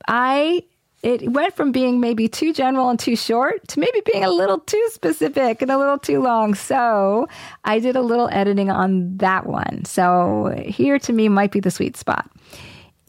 I 0.08 0.64
it 1.02 1.32
went 1.32 1.56
from 1.56 1.72
being 1.72 2.00
maybe 2.00 2.28
too 2.28 2.54
general 2.54 2.90
and 2.90 3.00
too 3.00 3.16
short 3.16 3.66
to 3.70 3.80
maybe 3.80 4.02
being 4.06 4.24
a 4.24 4.30
little 4.30 4.60
too 4.60 4.88
specific 4.92 5.62
and 5.62 5.72
a 5.72 5.78
little 5.78 5.98
too 5.98 6.22
long. 6.22 6.56
So 6.56 7.28
I 7.64 7.80
did 7.80 7.96
a 7.96 8.02
little 8.02 8.30
editing 8.32 8.70
on 8.70 9.18
that 9.18 9.46
one. 9.46 9.86
So 9.86 10.54
here 10.66 11.00
to 11.00 11.14
me 11.14 11.30
might 11.30 11.52
be 11.52 11.62
the 11.62 11.72
sweet 11.72 11.96
spot. 11.96 12.30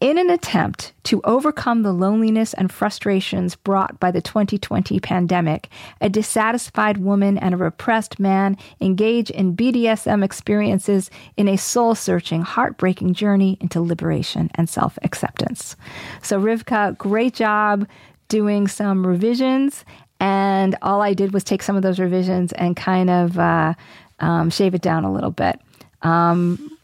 In 0.01 0.17
an 0.17 0.31
attempt 0.31 0.95
to 1.05 1.21
overcome 1.25 1.83
the 1.83 1.93
loneliness 1.93 2.55
and 2.55 2.73
frustrations 2.73 3.55
brought 3.55 4.01
by 4.01 4.11
the 4.11 4.23
2020 4.23 4.99
pandemic, 4.99 5.69
a 6.01 6.09
dissatisfied 6.09 6.97
woman 6.97 7.37
and 7.37 7.53
a 7.53 7.59
repressed 7.59 8.19
man 8.19 8.57
engage 8.81 9.29
in 9.29 9.55
BDSM 9.55 10.25
experiences 10.25 11.11
in 11.37 11.49
a 11.49 11.59
soul 11.59 11.95
searching, 11.95 12.41
heartbreaking 12.41 13.13
journey 13.13 13.59
into 13.61 13.83
liberation 13.83 14.51
and 14.55 14.71
self 14.71 14.99
acceptance. 15.03 15.77
So, 16.23 16.41
Rivka, 16.41 16.97
great 16.97 17.35
job 17.35 17.87
doing 18.29 18.69
some 18.69 19.07
revisions. 19.07 19.85
And 20.19 20.77
all 20.81 21.03
I 21.03 21.13
did 21.13 21.35
was 21.35 21.45
take 21.45 21.63
some 21.63 21.77
of 21.77 21.83
those 21.83 21.99
revisions 21.99 22.53
and 22.53 22.75
kind 22.75 23.11
of 23.11 23.39
uh, 23.39 23.75
um, 24.19 24.49
shave 24.49 24.75
it 24.75 24.81
down 24.81 25.05
a 25.05 25.13
little 25.13 25.31
bit. 25.31 25.61
Um, 26.01 26.79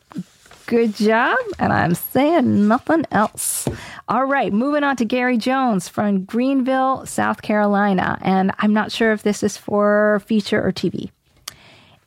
Good 0.66 0.96
job. 0.96 1.38
And 1.60 1.72
I'm 1.72 1.94
saying 1.94 2.66
nothing 2.66 3.04
else. 3.12 3.68
All 4.08 4.24
right, 4.24 4.52
moving 4.52 4.82
on 4.82 4.96
to 4.96 5.04
Gary 5.04 5.38
Jones 5.38 5.88
from 5.88 6.24
Greenville, 6.24 7.06
South 7.06 7.42
Carolina. 7.42 8.18
And 8.20 8.50
I'm 8.58 8.72
not 8.72 8.90
sure 8.90 9.12
if 9.12 9.22
this 9.22 9.44
is 9.44 9.56
for 9.56 10.20
feature 10.26 10.60
or 10.60 10.72
TV. 10.72 11.10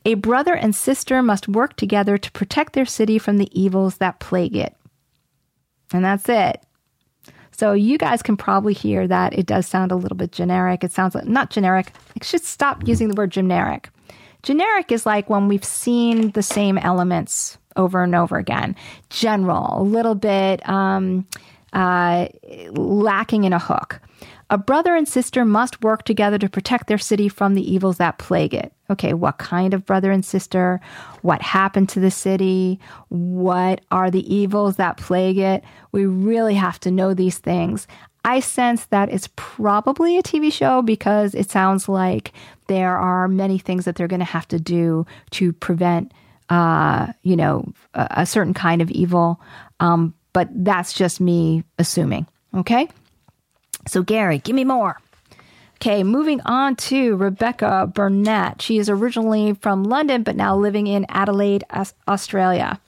A 0.04 0.14
brother 0.14 0.54
and 0.54 0.74
sister 0.74 1.22
must 1.22 1.48
work 1.48 1.76
together 1.76 2.18
to 2.18 2.32
protect 2.32 2.74
their 2.74 2.84
city 2.84 3.18
from 3.18 3.38
the 3.38 3.48
evils 3.58 3.96
that 3.96 4.20
plague 4.20 4.56
it. 4.56 4.76
And 5.92 6.04
that's 6.04 6.28
it. 6.28 6.62
So 7.52 7.72
you 7.72 7.96
guys 7.98 8.22
can 8.22 8.36
probably 8.36 8.74
hear 8.74 9.06
that 9.06 9.38
it 9.38 9.46
does 9.46 9.66
sound 9.66 9.90
a 9.90 9.96
little 9.96 10.16
bit 10.16 10.32
generic. 10.32 10.84
It 10.84 10.92
sounds 10.92 11.14
like 11.14 11.26
not 11.26 11.50
generic. 11.50 11.92
I 12.20 12.24
should 12.24 12.44
stop 12.44 12.86
using 12.86 13.08
the 13.08 13.14
word 13.14 13.30
generic. 13.30 13.88
Generic 14.42 14.92
is 14.92 15.04
like 15.04 15.28
when 15.28 15.48
we've 15.48 15.64
seen 15.64 16.30
the 16.30 16.42
same 16.42 16.78
elements 16.78 17.58
over 17.80 18.02
and 18.02 18.14
over 18.14 18.36
again. 18.36 18.76
General, 19.08 19.80
a 19.80 19.82
little 19.82 20.14
bit 20.14 20.66
um, 20.68 21.26
uh, 21.72 22.28
lacking 22.72 23.44
in 23.44 23.52
a 23.52 23.58
hook. 23.58 24.00
A 24.52 24.58
brother 24.58 24.96
and 24.96 25.06
sister 25.06 25.44
must 25.44 25.80
work 25.82 26.04
together 26.04 26.36
to 26.38 26.48
protect 26.48 26.88
their 26.88 26.98
city 26.98 27.28
from 27.28 27.54
the 27.54 27.72
evils 27.72 27.98
that 27.98 28.18
plague 28.18 28.52
it. 28.52 28.72
Okay, 28.90 29.14
what 29.14 29.38
kind 29.38 29.72
of 29.72 29.86
brother 29.86 30.10
and 30.10 30.24
sister? 30.24 30.80
What 31.22 31.40
happened 31.40 31.88
to 31.90 32.00
the 32.00 32.10
city? 32.10 32.80
What 33.08 33.80
are 33.92 34.10
the 34.10 34.34
evils 34.34 34.74
that 34.76 34.96
plague 34.96 35.38
it? 35.38 35.62
We 35.92 36.04
really 36.04 36.54
have 36.54 36.80
to 36.80 36.90
know 36.90 37.14
these 37.14 37.38
things. 37.38 37.86
I 38.24 38.40
sense 38.40 38.86
that 38.86 39.08
it's 39.12 39.28
probably 39.36 40.18
a 40.18 40.22
TV 40.22 40.52
show 40.52 40.82
because 40.82 41.34
it 41.34 41.48
sounds 41.48 41.88
like 41.88 42.32
there 42.66 42.96
are 42.96 43.28
many 43.28 43.58
things 43.58 43.84
that 43.84 43.94
they're 43.94 44.08
going 44.08 44.18
to 44.18 44.26
have 44.26 44.48
to 44.48 44.58
do 44.58 45.06
to 45.30 45.52
prevent 45.52 46.12
uh, 46.50 47.12
you 47.22 47.36
know, 47.36 47.72
a, 47.94 48.08
a, 48.10 48.26
certain 48.26 48.54
kind 48.54 48.82
of 48.82 48.90
evil. 48.90 49.40
Um, 49.78 50.14
but 50.32 50.48
that's 50.52 50.92
just 50.92 51.20
me 51.20 51.64
assuming. 51.78 52.26
Okay. 52.54 52.88
So, 53.86 54.02
Gary, 54.02 54.38
give 54.38 54.56
me 54.56 54.64
more. 54.64 54.98
Okay, 55.76 56.04
moving 56.04 56.42
on 56.42 56.76
to 56.76 57.16
Rebecca 57.16 57.90
Burnett. 57.94 58.60
She 58.60 58.76
is 58.76 58.90
originally 58.90 59.54
from 59.54 59.84
London, 59.84 60.22
but 60.22 60.36
now 60.36 60.54
living 60.54 60.86
in 60.86 61.06
Adelaide, 61.08 61.64
Australia. 62.06 62.78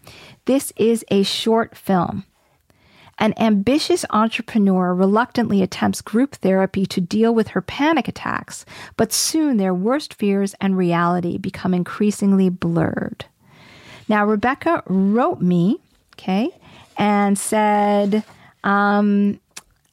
This 0.45 0.73
is 0.77 1.03
a 1.11 1.23
short 1.23 1.75
film. 1.75 2.25
An 3.19 3.33
ambitious 3.39 4.05
entrepreneur 4.11 4.93
reluctantly 4.95 5.63
attempts 5.63 6.03
group 6.03 6.35
therapy 6.35 6.85
to 6.87 7.01
deal 7.01 7.35
with 7.35 7.49
her 7.49 7.63
panic 7.63 8.09
attacks, 8.09 8.67
but 8.97 9.13
soon 9.13 9.57
their 9.57 9.73
worst 9.73 10.13
fears 10.13 10.55
and 10.61 10.77
reality 10.77 11.39
become 11.39 11.73
increasingly 11.73 12.51
blurred. 12.51 13.25
Now, 14.13 14.27
Rebecca 14.27 14.83
wrote 14.89 15.41
me, 15.41 15.79
okay, 16.17 16.51
and 16.99 17.39
said, 17.39 18.23
um, 18.63 19.41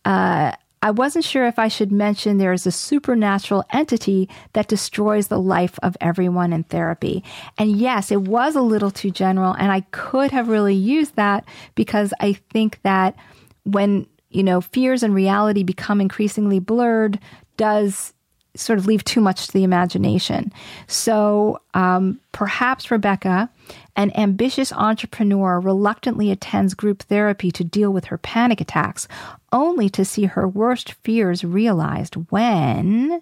uh, 0.03 0.51
I 0.82 0.91
wasn't 0.91 1.23
sure 1.23 1.47
if 1.47 1.58
I 1.58 1.69
should 1.69 1.93
mention 1.93 2.38
there 2.38 2.51
is 2.51 2.67
a 2.67 2.71
supernatural 2.73 3.63
entity 3.71 4.27
that 4.51 4.67
destroys 4.67 5.29
the 5.29 5.39
life 5.39 5.79
of 5.82 5.95
everyone 6.01 6.51
in 6.51 6.65
therapy. 6.65 7.23
And 7.58 7.77
yes, 7.77 8.12
it 8.12 8.23
was 8.23 8.58
a 8.58 8.62
little 8.62 8.91
too 8.91 9.10
general, 9.10 9.53
and 9.53 9.71
I 9.71 9.86
could 9.91 10.32
have 10.32 10.49
really 10.49 10.75
used 10.75 11.15
that 11.15 11.45
because 11.75 12.13
I 12.19 12.34
think 12.34 12.82
that 12.84 13.15
when, 13.63 14.05
you 14.29 14.43
know, 14.43 14.60
fears 14.60 15.01
and 15.01 15.15
reality 15.15 15.63
become 15.63 16.01
increasingly 16.01 16.60
blurred, 16.60 17.19
does 17.55 18.13
sort 18.55 18.79
of 18.79 18.85
leave 18.85 19.03
too 19.03 19.21
much 19.21 19.47
to 19.47 19.53
the 19.53 19.63
imagination. 19.63 20.51
So 20.88 21.62
um, 21.73 22.19
perhaps 22.31 22.91
Rebecca, 22.91 23.49
an 23.95 24.12
ambitious 24.15 24.73
entrepreneur, 24.73 25.59
reluctantly 25.59 26.31
attends 26.31 26.73
group 26.73 27.03
therapy 27.03 27.51
to 27.51 27.63
deal 27.63 27.91
with 27.91 28.05
her 28.05 28.17
panic 28.17 28.59
attacks, 28.59 29.07
only 29.51 29.89
to 29.89 30.03
see 30.03 30.25
her 30.25 30.47
worst 30.47 30.93
fears 31.03 31.43
realized 31.43 32.15
when 32.31 33.21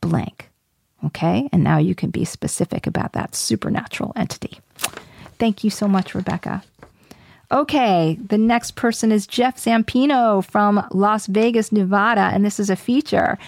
blank. 0.00 0.50
Okay, 1.04 1.48
and 1.52 1.62
now 1.62 1.78
you 1.78 1.94
can 1.94 2.10
be 2.10 2.24
specific 2.24 2.86
about 2.86 3.12
that 3.12 3.34
supernatural 3.34 4.12
entity. 4.16 4.58
Thank 5.38 5.62
you 5.62 5.70
so 5.70 5.86
much, 5.86 6.14
Rebecca. 6.14 6.62
Okay, 7.50 8.18
the 8.26 8.36
next 8.36 8.72
person 8.72 9.10
is 9.10 9.26
Jeff 9.26 9.56
Zampino 9.56 10.44
from 10.44 10.86
Las 10.90 11.26
Vegas, 11.26 11.72
Nevada, 11.72 12.30
and 12.32 12.44
this 12.44 12.60
is 12.60 12.68
a 12.68 12.76
feature. 12.76 13.38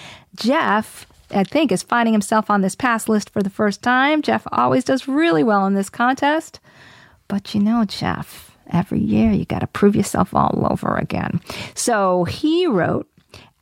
Jeff, 0.41 1.07
I 1.31 1.45
think, 1.45 1.71
is 1.71 1.83
finding 1.83 2.15
himself 2.15 2.51
on 2.51 2.63
this 2.63 2.75
pass 2.75 3.09
list 3.09 3.31
for 3.31 3.43
the 3.43 3.51
first 3.51 3.83
time. 3.83 4.23
Jeff 4.23 4.47
always 4.51 4.85
does 4.85 5.07
really 5.07 5.45
well 5.45 5.67
in 5.67 5.75
this 5.75 5.91
contest. 5.91 6.61
But 7.29 7.55
you 7.55 7.61
know, 7.61 7.85
Jeff, 7.85 8.51
every 8.71 9.01
year 9.01 9.31
you 9.31 9.45
got 9.45 9.61
to 9.61 9.67
prove 9.67 9.95
yourself 9.95 10.35
all 10.35 10.67
over 10.71 10.97
again. 10.97 11.41
So 11.75 12.25
he 12.25 12.67
wrote, 12.67 13.07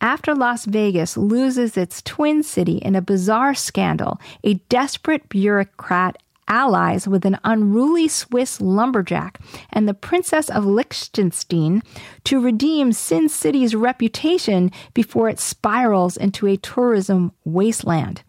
after 0.00 0.34
Las 0.34 0.64
Vegas 0.64 1.16
loses 1.16 1.76
its 1.76 2.00
twin 2.02 2.44
city 2.44 2.78
in 2.78 2.94
a 2.94 3.02
bizarre 3.02 3.54
scandal, 3.54 4.20
a 4.44 4.54
desperate 4.68 5.28
bureaucrat 5.28 6.16
allies 6.48 7.06
with 7.06 7.24
an 7.24 7.38
unruly 7.44 8.08
Swiss 8.08 8.60
lumberjack 8.60 9.38
and 9.70 9.86
the 9.86 9.94
Princess 9.94 10.50
of 10.50 10.64
Liechtenstein 10.64 11.82
to 12.24 12.40
redeem 12.40 12.92
Sin 12.92 13.28
City's 13.28 13.74
reputation 13.74 14.72
before 14.94 15.28
it 15.28 15.38
spirals 15.38 16.16
into 16.16 16.46
a 16.46 16.56
tourism 16.56 17.32
wasteland. 17.44 18.22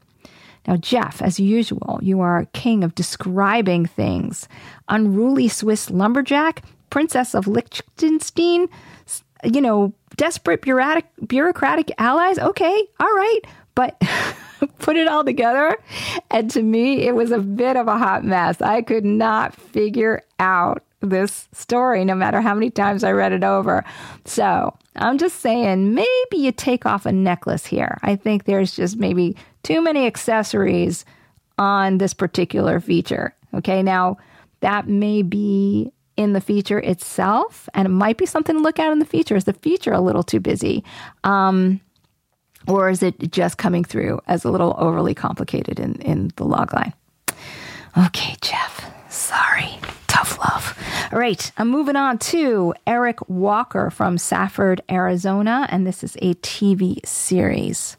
Now, 0.67 0.77
Jeff, 0.77 1.21
as 1.21 1.39
usual, 1.39 1.99
you 2.01 2.19
are 2.19 2.45
king 2.53 2.84
of 2.84 2.93
describing 2.93 3.86
things. 3.86 4.47
Unruly 4.88 5.47
Swiss 5.47 5.89
lumberjack, 5.89 6.63
Princess 6.89 7.34
of 7.34 7.47
Liechtenstein, 7.47 8.67
you 9.43 9.62
know, 9.62 9.93
desperate 10.15 10.62
bureaucratic, 10.62 11.05
bureaucratic 11.27 11.91
allies. 11.97 12.38
Okay, 12.38 12.84
all 12.99 13.15
right. 13.15 13.39
But 13.80 13.98
put 14.80 14.98
it 14.98 15.08
all 15.08 15.24
together. 15.24 15.78
And 16.32 16.52
to 16.52 16.62
me, 16.62 17.08
it 17.08 17.15
was 17.15 17.32
a 17.32 17.39
bit 17.39 17.78
of 17.78 17.88
a 17.88 17.98
hot 17.98 18.26
mess. 18.26 18.62
I 18.62 18.82
could 18.82 19.06
not 19.06 19.56
figure 19.56 20.22
out 20.38 20.84
this 21.00 21.48
story 21.54 22.04
no 22.04 22.13
matter 22.13 22.42
how 22.42 22.54
many 22.54 22.70
times 22.72 23.06
I 23.06 23.13
read 23.13 23.32
it 23.32 23.46
over. 23.46 23.86
So 24.26 24.78
I'm 24.98 25.18
just 25.18 25.39
saying, 25.39 25.96
maybe 25.96 26.36
you 26.36 26.52
take 26.52 26.86
off 26.86 27.06
a 27.06 27.13
necklace 27.13 27.65
here. 27.65 27.98
I 28.02 28.18
think 28.18 28.44
there's 28.44 28.76
just 28.76 28.98
maybe 28.98 29.38
too 29.63 29.82
many 29.82 30.06
accessories 30.06 31.06
on 31.58 32.00
this 32.00 32.13
particular 32.13 32.82
feature. 32.82 33.34
Okay, 33.54 33.82
now 33.82 34.18
that 34.60 34.89
may 34.89 35.22
be 35.22 35.94
in 36.18 36.34
the 36.34 36.42
feature 36.42 36.80
itself, 36.80 37.70
and 37.74 37.86
it 37.86 37.92
might 37.92 38.18
be 38.18 38.26
something 38.26 38.58
to 38.58 38.62
look 38.62 38.78
at 38.78 38.92
in 38.92 39.00
the 39.00 39.06
feature. 39.06 39.38
Is 39.38 39.46
the 39.46 39.54
feature 39.54 39.94
a 39.94 40.02
little 40.02 40.24
too 40.24 40.42
busy? 40.42 40.84
Um, 41.24 41.80
or 42.69 42.89
is 42.89 43.03
it 43.03 43.32
just 43.32 43.58
coming 43.58 43.84
through 43.84 44.21
as 44.27 44.45
a 44.45 44.51
little 44.51 44.75
overly 44.77 45.15
complicated 45.15 45.79
in, 45.79 45.95
in 45.95 46.27
the 46.36 46.45
logline? 46.45 46.93
Okay, 47.97 48.36
Jeff. 48.41 48.86
Sorry. 49.10 49.79
Tough 50.08 50.38
love. 50.39 50.77
All 51.12 51.19
right, 51.19 51.51
I'm 51.58 51.69
moving 51.69 51.95
on 51.95 52.17
to 52.19 52.73
Eric 52.86 53.27
Walker 53.29 53.89
from 53.89 54.17
Safford, 54.17 54.82
Arizona, 54.89 55.67
and 55.69 55.86
this 55.86 56.03
is 56.03 56.15
a 56.21 56.36
TV 56.36 57.05
series. 57.05 57.97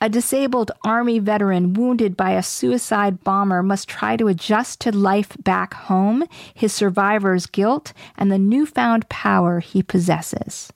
A 0.00 0.08
disabled 0.08 0.72
Army 0.84 1.20
veteran 1.20 1.74
wounded 1.74 2.16
by 2.16 2.32
a 2.32 2.42
suicide 2.42 3.22
bomber 3.22 3.62
must 3.62 3.88
try 3.88 4.16
to 4.16 4.26
adjust 4.26 4.80
to 4.80 4.90
life 4.90 5.36
back 5.44 5.74
home, 5.74 6.24
his 6.54 6.72
survivor's 6.72 7.46
guilt, 7.46 7.92
and 8.18 8.30
the 8.30 8.38
newfound 8.38 9.08
power 9.08 9.60
he 9.60 9.80
possesses. 9.80 10.72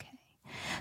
Okay. 0.00 0.10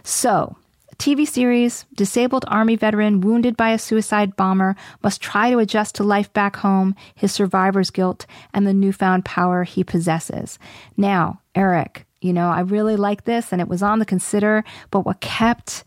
So, 0.04 0.58
TV 1.00 1.26
series, 1.26 1.86
disabled 1.96 2.44
Army 2.50 2.76
veteran 2.76 3.22
wounded 3.22 3.56
by 3.56 3.70
a 3.70 3.80
suicide 3.80 4.36
bomber 4.36 4.76
must 5.02 5.22
try 5.22 5.50
to 5.50 5.60
adjust 5.60 5.96
to 5.96 6.04
life 6.04 6.32
back 6.34 6.58
home, 6.58 6.94
his 7.16 7.32
survivor's 7.32 7.90
guilt, 7.90 8.26
and 8.54 8.68
the 8.68 8.74
newfound 8.74 9.24
power 9.24 9.64
he 9.64 9.82
possesses. 9.82 10.60
Now, 10.98 11.40
Eric, 11.56 12.06
you 12.20 12.34
know, 12.34 12.50
I 12.50 12.60
really 12.60 12.98
like 12.98 13.24
this 13.24 13.54
and 13.54 13.62
it 13.62 13.70
was 13.70 13.82
on 13.82 14.00
the 14.00 14.06
consider, 14.06 14.66
but 14.92 15.06
what 15.06 15.22
kept 15.22 15.86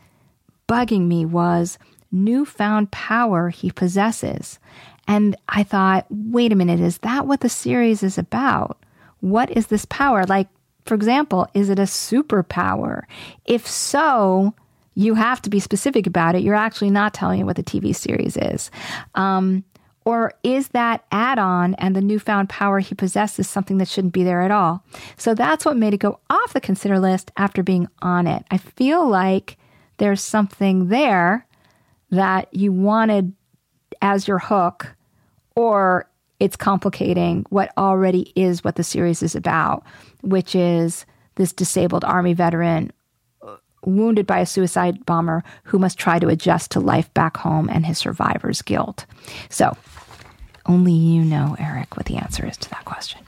bugging 0.67 1.09
me 1.09 1.27
was 1.27 1.79
newfound 2.11 2.91
power 2.91 3.51
he 3.51 3.71
possesses. 3.71 4.59
And 5.07 5.37
I 5.47 5.63
thought, 5.63 6.07
wait 6.09 6.53
a 6.53 6.57
minute, 6.57 6.81
is 6.81 6.99
that 6.99 7.27
what 7.27 7.41
the 7.41 7.51
series 7.51 8.03
is 8.03 8.17
about? 8.17 8.83
What 9.21 9.51
is 9.51 9.67
this 9.67 9.85
power? 9.85 10.25
Like, 10.25 10.49
for 10.87 10.95
example, 10.95 11.49
is 11.53 11.69
it 11.69 11.79
a 11.79 11.83
superpower? 11.83 13.03
If 13.45 13.67
so, 13.69 14.55
you 14.95 15.15
have 15.15 15.41
to 15.43 15.51
be 15.51 15.61
specific 15.61 16.07
about 16.07 16.35
it. 16.35 16.43
You're 16.43 16.55
actually 16.55 16.91
not 16.91 17.15
telling 17.15 17.41
it 17.41 17.45
what 17.45 17.57
the 17.57 17.63
TV 17.63 17.95
series 17.95 18.37
is. 18.37 18.71
Um, 19.15 19.65
or 20.05 20.33
is 20.43 20.69
that 20.69 21.05
add 21.13 21.39
on 21.39 21.75
and 21.75 21.95
the 21.95 22.01
newfound 22.01 22.49
power 22.49 22.81
he 22.81 22.95
possesses 22.95 23.49
something 23.49 23.79
that 23.79 23.89
shouldn't 23.89 24.13
be 24.13 24.25
there 24.25 24.43
at 24.43 24.51
all? 24.51 24.85
So 25.17 25.35
that's 25.35 25.65
what 25.65 25.77
made 25.77 25.95
it 25.95 25.99
go 25.99 26.19
off 26.29 26.53
the 26.53 26.61
consider 26.61 26.99
list 26.99 27.31
after 27.37 27.63
being 27.63 27.89
on 28.01 28.27
it. 28.27 28.45
I 28.51 28.59
feel 28.59 29.09
like 29.09 29.59
there's 29.99 30.21
something 30.21 30.89
there 30.89 31.47
that 32.11 32.53
you 32.53 32.73
wanted 32.73 33.33
as 34.01 34.27
your 34.27 34.39
hook, 34.39 34.95
or 35.55 36.09
it's 36.41 36.57
complicating 36.57 37.47
what 37.51 37.73
already 37.79 38.33
is 38.35 38.65
what 38.65 38.75
the 38.75 38.83
series 38.83 39.23
is 39.23 39.37
about, 39.37 39.85
which 40.23 40.57
is 40.57 41.07
this 41.37 41.53
disabled 41.53 42.05
army 42.05 42.35
veteran 42.35 42.93
wounded 43.85 44.27
by 44.27 44.39
a 44.39 44.47
suicide 44.47 45.05
bomber 45.07 45.43
who 45.65 45.79
must 45.79 45.99
try 45.99 46.19
to 46.19 46.29
adjust 46.29 46.71
to 46.73 46.81
life 46.81 47.13
back 47.15 47.37
home 47.37 47.69
and 47.69 47.87
his 47.87 47.99
survivor's 47.99 48.63
guilt. 48.63 49.07
So, 49.49 49.77
only 50.67 50.93
you 50.93 51.25
know, 51.25 51.57
Eric, 51.59 51.97
what 51.97 52.07
the 52.07 52.17
answer 52.17 52.47
is 52.47 52.57
to 52.59 52.71
that 52.71 52.85
question. 52.85 53.21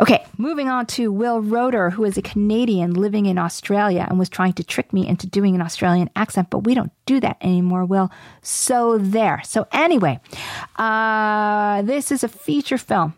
Okay, 0.00 0.24
moving 0.36 0.68
on 0.68 0.86
to 0.86 1.10
Will 1.10 1.40
Roeder, 1.40 1.90
who 1.90 2.04
is 2.04 2.16
a 2.16 2.22
Canadian 2.22 2.94
living 2.94 3.26
in 3.26 3.38
Australia 3.38 4.06
and 4.08 4.18
was 4.18 4.28
trying 4.28 4.52
to 4.54 4.64
trick 4.64 4.92
me 4.92 5.08
into 5.08 5.26
doing 5.26 5.56
an 5.56 5.62
Australian 5.62 6.08
accent, 6.14 6.50
but 6.50 6.60
we 6.60 6.74
don't 6.74 6.92
do 7.06 7.18
that 7.20 7.36
anymore, 7.40 7.84
Will. 7.84 8.10
So 8.42 8.98
there. 8.98 9.42
So, 9.44 9.66
anyway, 9.72 10.20
uh, 10.76 11.82
this 11.82 12.12
is 12.12 12.22
a 12.22 12.28
feature 12.28 12.78
film 12.78 13.14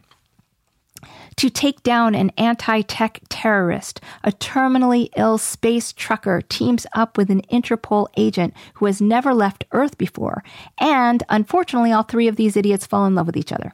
to 1.41 1.49
take 1.49 1.83
down 1.83 2.15
an 2.15 2.31
anti 2.37 2.83
tech 2.83 3.23
terrorist. 3.31 3.99
A 4.25 4.31
terminally 4.31 5.09
ill 5.17 5.39
space 5.39 5.91
trucker 5.91 6.43
teams 6.43 6.87
up 6.93 7.17
with 7.17 7.31
an 7.31 7.41
Interpol 7.51 8.09
agent 8.19 8.53
who 8.75 8.85
has 8.85 9.01
never 9.01 9.33
left 9.33 9.65
Earth 9.73 9.97
before. 9.97 10.45
And 10.79 11.23
unfortunately, 11.31 11.93
all 11.93 12.03
three 12.03 12.29
of 12.29 12.37
these 12.37 12.59
idiots 12.59 12.87
fall 12.87 13.07
in 13.07 13.15
love 13.15 13.27
with 13.27 13.39
each 13.39 13.53
other. 13.53 13.73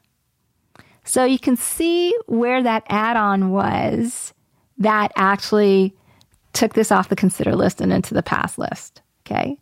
So 1.03 1.25
you 1.25 1.41
can 1.41 1.57
see 1.57 2.17
where 2.27 2.63
that 2.63 2.85
add 2.89 3.17
on 3.17 3.51
was 3.51 4.33
that 4.79 5.11
actually 5.17 5.93
took 6.53 6.75
this 6.75 6.93
off 6.93 7.09
the 7.09 7.17
consider 7.17 7.57
list 7.57 7.81
and 7.81 7.93
into 7.93 8.15
the 8.15 8.23
pass 8.23 8.59
list. 8.59 9.03
Okay. 9.27 9.59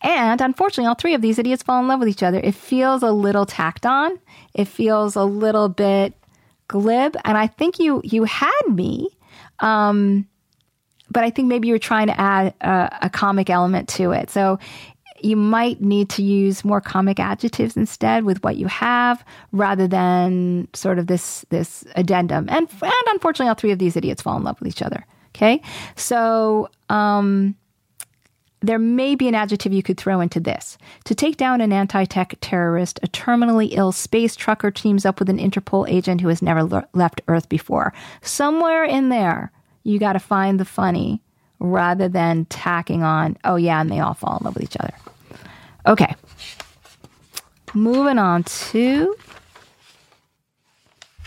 And 0.00 0.40
unfortunately, 0.40 0.88
all 0.88 0.94
three 0.94 1.12
of 1.12 1.20
these 1.20 1.38
idiots 1.38 1.62
fall 1.62 1.80
in 1.80 1.86
love 1.86 2.00
with 2.00 2.08
each 2.08 2.22
other. 2.22 2.40
It 2.42 2.54
feels 2.54 3.02
a 3.02 3.12
little 3.12 3.44
tacked 3.44 3.84
on. 3.84 4.18
It 4.54 4.68
feels 4.68 5.16
a 5.16 5.24
little 5.24 5.68
bit 5.68 6.14
glib, 6.68 7.16
and 7.24 7.36
I 7.36 7.46
think 7.46 7.78
you 7.78 8.00
you 8.04 8.24
had 8.24 8.62
me. 8.68 9.08
Um, 9.60 10.26
but 11.10 11.24
I 11.24 11.30
think 11.30 11.48
maybe 11.48 11.68
you're 11.68 11.78
trying 11.78 12.06
to 12.06 12.18
add 12.18 12.54
a, 12.62 12.98
a 13.02 13.10
comic 13.10 13.50
element 13.50 13.88
to 13.90 14.12
it. 14.12 14.30
So 14.30 14.58
you 15.20 15.36
might 15.36 15.80
need 15.80 16.08
to 16.10 16.22
use 16.22 16.64
more 16.64 16.80
comic 16.80 17.20
adjectives 17.20 17.76
instead 17.76 18.24
with 18.24 18.42
what 18.42 18.56
you 18.56 18.66
have 18.66 19.24
rather 19.52 19.86
than 19.86 20.68
sort 20.74 20.98
of 20.98 21.06
this 21.06 21.44
this 21.50 21.84
addendum. 21.96 22.48
And 22.48 22.68
and 22.82 22.92
unfortunately 23.08 23.48
all 23.48 23.54
three 23.54 23.70
of 23.70 23.78
these 23.78 23.96
idiots 23.96 24.22
fall 24.22 24.36
in 24.36 24.42
love 24.42 24.60
with 24.60 24.68
each 24.68 24.82
other. 24.82 25.06
Okay? 25.34 25.62
So 25.96 26.68
um 26.88 27.54
there 28.62 28.78
may 28.78 29.14
be 29.14 29.28
an 29.28 29.34
adjective 29.34 29.72
you 29.72 29.82
could 29.82 29.98
throw 29.98 30.20
into 30.20 30.40
this. 30.40 30.78
To 31.04 31.14
take 31.14 31.36
down 31.36 31.60
an 31.60 31.72
anti 31.72 32.04
tech 32.04 32.36
terrorist, 32.40 33.00
a 33.02 33.08
terminally 33.08 33.70
ill 33.72 33.92
space 33.92 34.36
trucker 34.36 34.70
teams 34.70 35.04
up 35.04 35.18
with 35.18 35.28
an 35.28 35.38
Interpol 35.38 35.88
agent 35.88 36.20
who 36.20 36.28
has 36.28 36.42
never 36.42 36.62
le- 36.62 36.88
left 36.94 37.20
Earth 37.28 37.48
before. 37.48 37.92
Somewhere 38.22 38.84
in 38.84 39.08
there, 39.08 39.50
you 39.82 39.98
got 39.98 40.14
to 40.14 40.20
find 40.20 40.60
the 40.60 40.64
funny 40.64 41.20
rather 41.58 42.08
than 42.08 42.44
tacking 42.46 43.02
on, 43.02 43.36
oh 43.44 43.56
yeah, 43.56 43.80
and 43.80 43.90
they 43.90 44.00
all 44.00 44.14
fall 44.14 44.38
in 44.38 44.44
love 44.44 44.54
with 44.54 44.64
each 44.64 44.76
other. 44.78 44.94
Okay. 45.86 46.14
Moving 47.74 48.18
on 48.18 48.44
to 48.44 49.16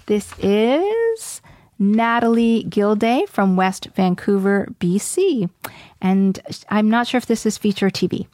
this 0.05 0.33
is 0.39 1.41
Natalie 1.77 2.63
Gilday 2.63 3.25
from 3.27 3.55
West 3.55 3.87
Vancouver, 3.95 4.67
BC. 4.79 5.49
And 6.01 6.39
I'm 6.69 6.89
not 6.89 7.07
sure 7.07 7.17
if 7.17 7.25
this 7.25 7.45
is 7.45 7.57
feature 7.57 7.89
TV. 7.89 8.27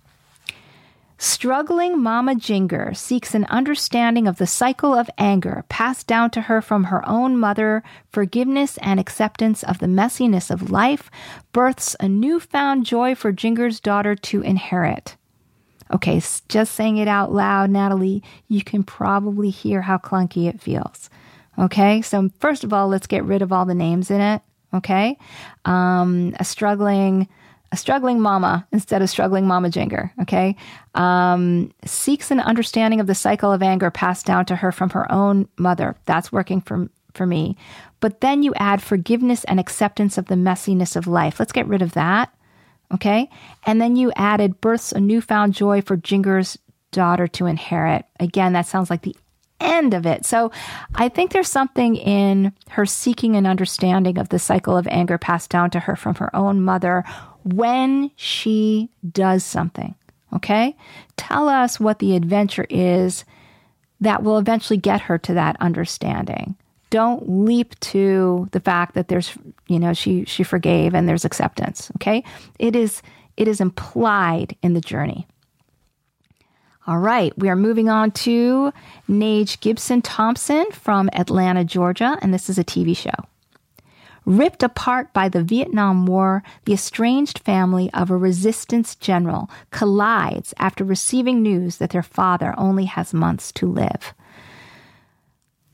Struggling 1.17 2.01
Mama 2.01 2.33
Jinger 2.33 2.97
seeks 2.97 3.35
an 3.35 3.45
understanding 3.45 4.27
of 4.27 4.37
the 4.37 4.47
cycle 4.47 4.95
of 4.95 5.07
anger 5.19 5.63
passed 5.69 6.07
down 6.07 6.31
to 6.31 6.41
her 6.41 6.63
from 6.63 6.85
her 6.85 7.07
own 7.07 7.37
mother, 7.37 7.83
forgiveness 8.09 8.79
and 8.79 8.99
acceptance 8.99 9.61
of 9.61 9.77
the 9.77 9.85
messiness 9.85 10.49
of 10.49 10.71
life, 10.71 11.11
births 11.51 11.95
a 11.99 12.09
newfound 12.09 12.87
joy 12.87 13.13
for 13.13 13.31
Jinger's 13.31 13.79
daughter 13.79 14.15
to 14.15 14.41
inherit. 14.41 15.15
Okay, 15.93 16.19
just 16.47 16.73
saying 16.73 16.97
it 16.97 17.07
out 17.07 17.31
loud, 17.31 17.69
Natalie, 17.69 18.23
you 18.47 18.63
can 18.63 18.81
probably 18.81 19.51
hear 19.51 19.83
how 19.83 19.99
clunky 19.99 20.47
it 20.47 20.59
feels. 20.59 21.09
Okay, 21.59 22.01
so 22.01 22.29
first 22.39 22.63
of 22.63 22.73
all, 22.73 22.87
let's 22.87 23.07
get 23.07 23.23
rid 23.23 23.41
of 23.41 23.51
all 23.51 23.65
the 23.65 23.75
names 23.75 24.09
in 24.09 24.21
it. 24.21 24.41
Okay, 24.73 25.17
um, 25.65 26.33
a 26.39 26.45
struggling 26.45 27.27
a 27.71 27.77
struggling 27.77 28.19
mama 28.19 28.67
instead 28.71 29.01
of 29.01 29.09
struggling 29.09 29.47
mama 29.47 29.69
jinger. 29.69 30.11
Okay. 30.21 30.55
Um, 30.93 31.71
seeks 31.85 32.29
an 32.29 32.41
understanding 32.41 32.99
of 32.99 33.07
the 33.07 33.15
cycle 33.15 33.51
of 33.51 33.63
anger 33.63 33.89
passed 33.89 34.25
down 34.25 34.45
to 34.47 34.57
her 34.57 34.71
from 34.71 34.89
her 34.89 35.09
own 35.11 35.47
mother. 35.57 35.95
That's 36.05 36.31
working 36.31 36.61
for, 36.61 36.89
for 37.13 37.25
me. 37.25 37.55
But 38.01 38.21
then 38.21 38.43
you 38.43 38.53
add 38.55 38.81
forgiveness 38.81 39.43
and 39.45 39.59
acceptance 39.59 40.17
of 40.17 40.25
the 40.25 40.35
messiness 40.35 40.95
of 40.95 41.07
life. 41.07 41.39
Let's 41.39 41.53
get 41.53 41.67
rid 41.67 41.81
of 41.81 41.93
that. 41.93 42.33
Okay. 42.93 43.29
And 43.65 43.79
then 43.79 43.95
you 43.95 44.11
added 44.17 44.59
births 44.59 44.91
a 44.91 44.99
newfound 44.99 45.53
joy 45.53 45.81
for 45.81 45.95
Jinger's 45.95 46.57
daughter 46.91 47.27
to 47.27 47.45
inherit. 47.45 48.03
Again, 48.19 48.51
that 48.51 48.67
sounds 48.67 48.89
like 48.89 49.03
the 49.03 49.15
end 49.61 49.93
of 49.93 50.05
it. 50.05 50.25
So 50.25 50.51
I 50.95 51.09
think 51.09 51.31
there's 51.31 51.49
something 51.49 51.95
in 51.95 52.53
her 52.69 52.85
seeking 52.85 53.35
an 53.35 53.45
understanding 53.45 54.17
of 54.17 54.29
the 54.29 54.39
cycle 54.39 54.77
of 54.77 54.87
anger 54.87 55.17
passed 55.17 55.49
down 55.49 55.69
to 55.71 55.79
her 55.79 55.95
from 55.95 56.15
her 56.15 56.35
own 56.35 56.61
mother 56.61 57.03
when 57.43 58.11
she 58.15 58.89
does 59.11 59.43
something. 59.43 59.95
Okay? 60.33 60.75
Tell 61.17 61.49
us 61.49 61.79
what 61.79 61.99
the 61.99 62.15
adventure 62.15 62.65
is 62.69 63.25
that 63.99 64.23
will 64.23 64.37
eventually 64.37 64.77
get 64.77 65.01
her 65.01 65.17
to 65.19 65.33
that 65.33 65.57
understanding. 65.59 66.55
Don't 66.89 67.45
leap 67.45 67.79
to 67.81 68.49
the 68.51 68.59
fact 68.59 68.95
that 68.95 69.07
there's, 69.07 69.37
you 69.67 69.79
know, 69.79 69.93
she 69.93 70.25
she 70.25 70.43
forgave 70.43 70.93
and 70.93 71.07
there's 71.07 71.23
acceptance, 71.23 71.89
okay? 71.97 72.23
It 72.59 72.75
is 72.75 73.01
it 73.37 73.47
is 73.47 73.61
implied 73.61 74.57
in 74.61 74.73
the 74.73 74.81
journey. 74.81 75.25
All 76.87 76.97
right, 76.97 77.31
we 77.37 77.47
are 77.47 77.55
moving 77.55 77.89
on 77.89 78.09
to 78.11 78.73
Nage 79.07 79.59
Gibson 79.59 80.01
Thompson 80.01 80.65
from 80.71 81.11
Atlanta, 81.13 81.63
Georgia, 81.63 82.17
and 82.23 82.33
this 82.33 82.49
is 82.49 82.57
a 82.57 82.63
TV 82.63 82.97
show. 82.97 83.13
Ripped 84.25 84.63
apart 84.63 85.13
by 85.13 85.29
the 85.29 85.43
Vietnam 85.43 86.07
War, 86.07 86.41
the 86.65 86.73
estranged 86.73 87.37
family 87.39 87.91
of 87.93 88.09
a 88.09 88.17
resistance 88.17 88.95
general 88.95 89.47
collides 89.69 90.55
after 90.57 90.83
receiving 90.83 91.43
news 91.43 91.77
that 91.77 91.91
their 91.91 92.01
father 92.01 92.55
only 92.57 92.85
has 92.85 93.13
months 93.13 93.51
to 93.53 93.67
live. 93.67 94.15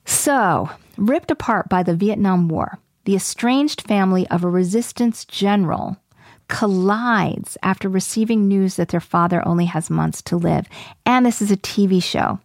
So, 0.04 0.70
ripped 0.98 1.32
apart 1.32 1.70
by 1.70 1.84
the 1.84 1.96
Vietnam 1.96 2.50
War, 2.50 2.80
the 3.06 3.16
estranged 3.16 3.82
family 3.82 4.28
of 4.28 4.44
a 4.44 4.50
resistance 4.50 5.24
general 5.24 5.98
collides 6.48 7.58
after 7.64 7.90
receiving 7.90 8.48
news 8.48 8.76
that 8.76 8.90
their 8.90 9.00
father 9.00 9.46
only 9.48 9.66
has 9.66 9.90
months 9.90 10.22
to 10.24 10.38
live. 10.38 10.68
And 11.06 11.26
this 11.26 11.42
is 11.42 11.52
a 11.52 11.58
TV 11.58 12.02
show. 12.02 12.40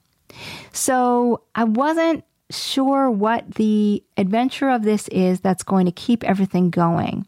So 0.73 1.43
I 1.55 1.65
wasn't 1.65 2.25
sure 2.51 3.11
what 3.11 3.55
the 3.55 4.03
adventure 4.17 4.71
of 4.71 4.83
this 4.83 5.09
is 5.09 5.41
that's 5.41 5.63
going 5.63 5.87
to 5.87 5.93
keep 5.93 6.25
everything 6.25 6.71
going. 6.71 7.27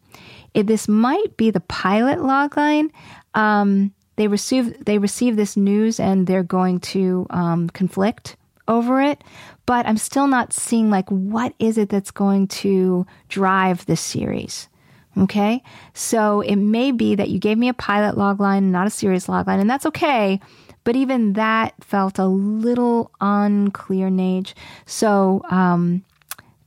If 0.53 0.66
this 0.66 0.89
might 0.89 1.37
be 1.37 1.51
the 1.51 1.61
pilot 1.61 2.18
logline. 2.18 2.91
Um, 3.35 3.93
they 4.16 4.29
receive 4.29 4.85
they 4.85 4.99
receive 4.99 5.37
this 5.37 5.57
news 5.57 5.99
and 5.99 6.27
they're 6.27 6.45
going 6.45 6.81
to 6.81 7.27
um, 7.31 7.68
conflict 7.70 8.37
over 8.68 9.01
it. 9.01 9.22
But 9.66 9.87
I'm 9.87 9.97
still 9.97 10.27
not 10.27 10.53
seeing 10.53 10.91
like 10.91 11.09
what 11.09 11.55
is 11.59 11.79
it 11.79 11.89
that's 11.89 12.11
going 12.11 12.49
to 12.49 13.07
drive 13.29 13.87
this 13.87 14.01
series. 14.01 14.68
Okay, 15.16 15.62
so 15.92 16.40
it 16.40 16.56
may 16.56 16.90
be 16.90 17.14
that 17.14 17.28
you 17.28 17.38
gave 17.38 17.56
me 17.56 17.68
a 17.68 17.74
pilot 17.74 18.16
logline, 18.16 18.64
not 18.64 18.86
a 18.86 18.90
series 18.90 19.26
logline, 19.26 19.60
and 19.60 19.70
that's 19.70 19.86
okay. 19.86 20.40
But 20.82 20.96
even 20.96 21.32
that 21.34 21.72
felt 21.82 22.18
a 22.18 22.26
little 22.26 23.10
unclear, 23.20 24.08
Nage. 24.08 24.54
So 24.86 25.42
um, 25.50 26.04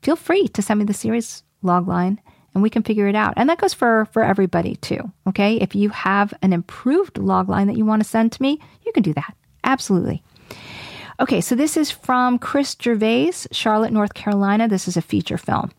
feel 0.01 0.15
free 0.15 0.47
to 0.49 0.61
send 0.61 0.79
me 0.79 0.85
the 0.85 0.93
series 0.93 1.43
logline 1.63 2.17
and 2.53 2.63
we 2.63 2.71
can 2.71 2.81
figure 2.81 3.07
it 3.07 3.15
out. 3.15 3.35
And 3.37 3.47
that 3.49 3.59
goes 3.59 3.75
for, 3.75 4.05
for 4.05 4.23
everybody 4.23 4.77
too. 4.77 5.11
Okay. 5.27 5.57
If 5.57 5.75
you 5.75 5.89
have 5.89 6.33
an 6.41 6.53
improved 6.53 7.15
logline 7.15 7.67
that 7.67 7.77
you 7.77 7.85
want 7.85 8.01
to 8.01 8.09
send 8.09 8.31
to 8.31 8.41
me, 8.41 8.59
you 8.83 8.91
can 8.91 9.03
do 9.03 9.13
that. 9.13 9.35
Absolutely. 9.63 10.23
Okay. 11.19 11.39
So 11.39 11.53
this 11.53 11.77
is 11.77 11.91
from 11.91 12.39
Chris 12.39 12.75
Gervais, 12.81 13.33
Charlotte, 13.51 13.93
North 13.93 14.15
Carolina. 14.15 14.67
This 14.67 14.87
is 14.87 14.97
a 14.97 15.03
feature 15.03 15.37
film 15.37 15.71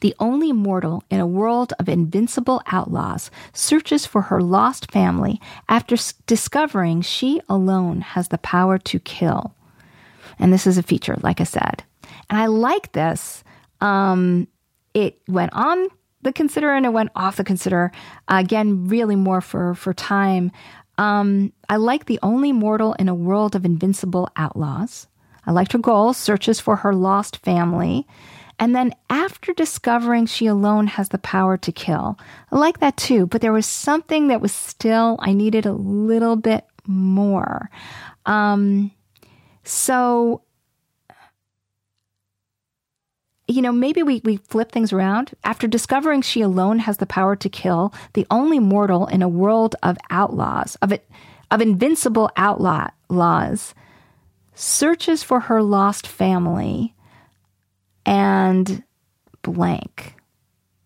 the 0.00 0.14
only 0.18 0.52
mortal 0.52 1.02
in 1.10 1.20
a 1.20 1.26
world 1.26 1.72
of 1.78 1.88
invincible 1.88 2.62
outlaws, 2.66 3.30
searches 3.52 4.06
for 4.06 4.22
her 4.22 4.40
lost 4.40 4.90
family 4.90 5.40
after 5.68 5.94
s- 5.94 6.14
discovering 6.26 7.00
she 7.00 7.40
alone 7.48 8.00
has 8.00 8.28
the 8.28 8.38
power 8.38 8.78
to 8.78 8.98
kill. 9.00 9.54
And 10.38 10.52
this 10.52 10.66
is 10.66 10.78
a 10.78 10.82
feature, 10.82 11.16
like 11.22 11.40
I 11.40 11.44
said. 11.44 11.82
And 12.30 12.38
I 12.38 12.46
like 12.46 12.92
this. 12.92 13.42
Um, 13.80 14.46
it 14.94 15.20
went 15.28 15.52
on 15.52 15.88
the 16.22 16.32
consider 16.32 16.72
and 16.72 16.86
it 16.86 16.92
went 16.92 17.10
off 17.14 17.36
the 17.36 17.44
consider. 17.44 17.92
Uh, 18.28 18.36
again, 18.40 18.88
really 18.88 19.16
more 19.16 19.40
for, 19.40 19.74
for 19.74 19.94
time. 19.94 20.52
Um, 20.96 21.52
I 21.68 21.76
like 21.76 22.06
the 22.06 22.18
only 22.22 22.52
mortal 22.52 22.94
in 22.94 23.08
a 23.08 23.14
world 23.14 23.54
of 23.54 23.64
invincible 23.64 24.28
outlaws. 24.36 25.06
I 25.46 25.52
liked 25.52 25.72
her 25.72 25.78
goal, 25.78 26.12
searches 26.12 26.60
for 26.60 26.76
her 26.76 26.94
lost 26.94 27.38
family. 27.38 28.06
And 28.58 28.74
then 28.74 28.92
after 29.08 29.52
discovering 29.52 30.26
she 30.26 30.46
alone 30.46 30.88
has 30.88 31.10
the 31.10 31.18
power 31.18 31.56
to 31.58 31.72
kill, 31.72 32.18
I 32.50 32.56
like 32.56 32.80
that 32.80 32.96
too, 32.96 33.26
but 33.26 33.40
there 33.40 33.52
was 33.52 33.66
something 33.66 34.28
that 34.28 34.40
was 34.40 34.52
still, 34.52 35.16
I 35.20 35.32
needed 35.32 35.64
a 35.64 35.72
little 35.72 36.34
bit 36.34 36.64
more. 36.86 37.70
Um, 38.26 38.90
so, 39.62 40.42
you 43.46 43.62
know, 43.62 43.72
maybe 43.72 44.02
we, 44.02 44.20
we 44.24 44.38
flip 44.38 44.72
things 44.72 44.92
around. 44.92 45.32
After 45.44 45.68
discovering 45.68 46.20
she 46.20 46.40
alone 46.40 46.80
has 46.80 46.98
the 46.98 47.06
power 47.06 47.36
to 47.36 47.48
kill, 47.48 47.94
the 48.14 48.26
only 48.30 48.58
mortal 48.58 49.06
in 49.06 49.22
a 49.22 49.28
world 49.28 49.76
of 49.82 49.96
outlaws, 50.10 50.76
of 50.82 50.92
it, 50.92 51.08
of 51.50 51.60
invincible 51.60 52.30
outlaws, 52.36 53.74
searches 54.54 55.22
for 55.22 55.40
her 55.40 55.62
lost 55.62 56.06
family 56.06 56.94
and 58.04 58.82
blank. 59.42 60.14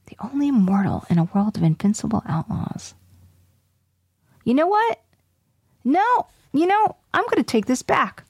The 0.07 0.17
only 0.23 0.49
immortal 0.49 1.05
in 1.09 1.19
a 1.19 1.25
world 1.25 1.57
of 1.57 1.63
invincible 1.63 2.23
outlaws. 2.27 2.95
You 4.45 4.55
know 4.55 4.67
what? 4.67 5.01
No, 5.85 6.27
you 6.53 6.67
know, 6.67 6.97
I'm 7.15 7.25
going 7.25 7.37
to 7.37 7.43
take 7.43 7.67
this 7.67 7.83
back. 7.83 8.25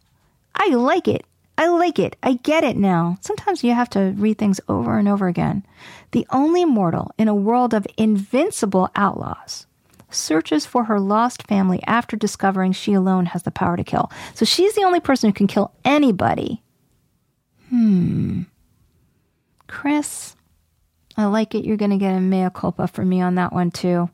I 0.54 0.68
like 0.68 1.08
it. 1.08 1.24
I 1.58 1.68
like 1.68 1.98
it. 1.98 2.16
I 2.22 2.34
get 2.34 2.64
it 2.64 2.76
now. 2.76 3.18
Sometimes 3.20 3.62
you 3.62 3.72
have 3.74 3.90
to 3.90 4.14
read 4.16 4.38
things 4.38 4.60
over 4.68 4.98
and 4.98 5.08
over 5.08 5.28
again. 5.28 5.64
The 6.12 6.26
only 6.30 6.64
mortal 6.64 7.12
in 7.18 7.28
a 7.28 7.34
world 7.34 7.74
of 7.74 7.86
invincible 7.96 8.90
outlaws 8.94 9.66
searches 10.14 10.66
for 10.66 10.84
her 10.84 11.00
lost 11.00 11.46
family 11.46 11.82
after 11.86 12.16
discovering 12.16 12.72
she 12.72 12.92
alone 12.92 13.26
has 13.26 13.42
the 13.42 13.50
power 13.50 13.76
to 13.76 13.84
kill. 13.84 14.10
So 14.34 14.44
she's 14.44 14.74
the 14.74 14.84
only 14.84 15.00
person 15.00 15.28
who 15.28 15.34
can 15.34 15.46
kill 15.46 15.72
anybody. 15.84 16.62
Hmm. 17.68 18.42
Chris, 19.72 20.36
I 21.16 21.24
like 21.24 21.54
it. 21.54 21.64
You're 21.64 21.78
going 21.78 21.90
to 21.92 21.96
get 21.96 22.14
a 22.14 22.20
mea 22.20 22.50
culpa 22.54 22.86
for 22.86 23.06
me 23.06 23.22
on 23.22 23.36
that 23.36 23.54
one 23.54 23.70
too. 23.70 24.10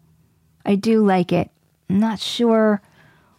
I 0.65 0.77
do 0.77 1.05
like 1.05 1.33
it. 1.33 1.51
I'm 1.91 1.99
not 1.99 2.21
sure 2.21 2.81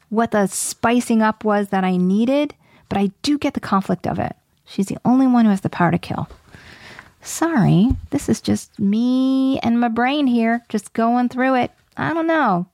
what 0.10 0.32
the 0.32 0.48
spicing 0.48 1.22
up 1.22 1.46
was 1.46 1.70
that 1.70 1.86
I 1.86 1.96
needed, 1.96 2.54
but 2.90 2.98
I 2.98 3.12
do 3.22 3.38
get 3.38 3.54
the 3.54 3.62
conflict 3.62 4.06
of 4.06 4.20
it. 4.20 4.36
She's 4.66 4.88
the 4.88 4.98
only 5.06 5.28
one 5.28 5.46
who 5.46 5.52
has 5.52 5.62
the 5.62 5.70
power 5.70 5.92
to 5.92 5.98
kill. 5.98 6.28
Sorry, 7.22 7.90
this 8.10 8.28
is 8.28 8.42
just 8.42 8.78
me 8.78 9.58
and 9.60 9.80
my 9.80 9.88
brain 9.88 10.28
here, 10.28 10.66
just 10.68 10.92
going 10.92 11.30
through 11.30 11.56
it. 11.56 11.72
I 11.96 12.14
don't 12.14 12.28
know. 12.28 12.68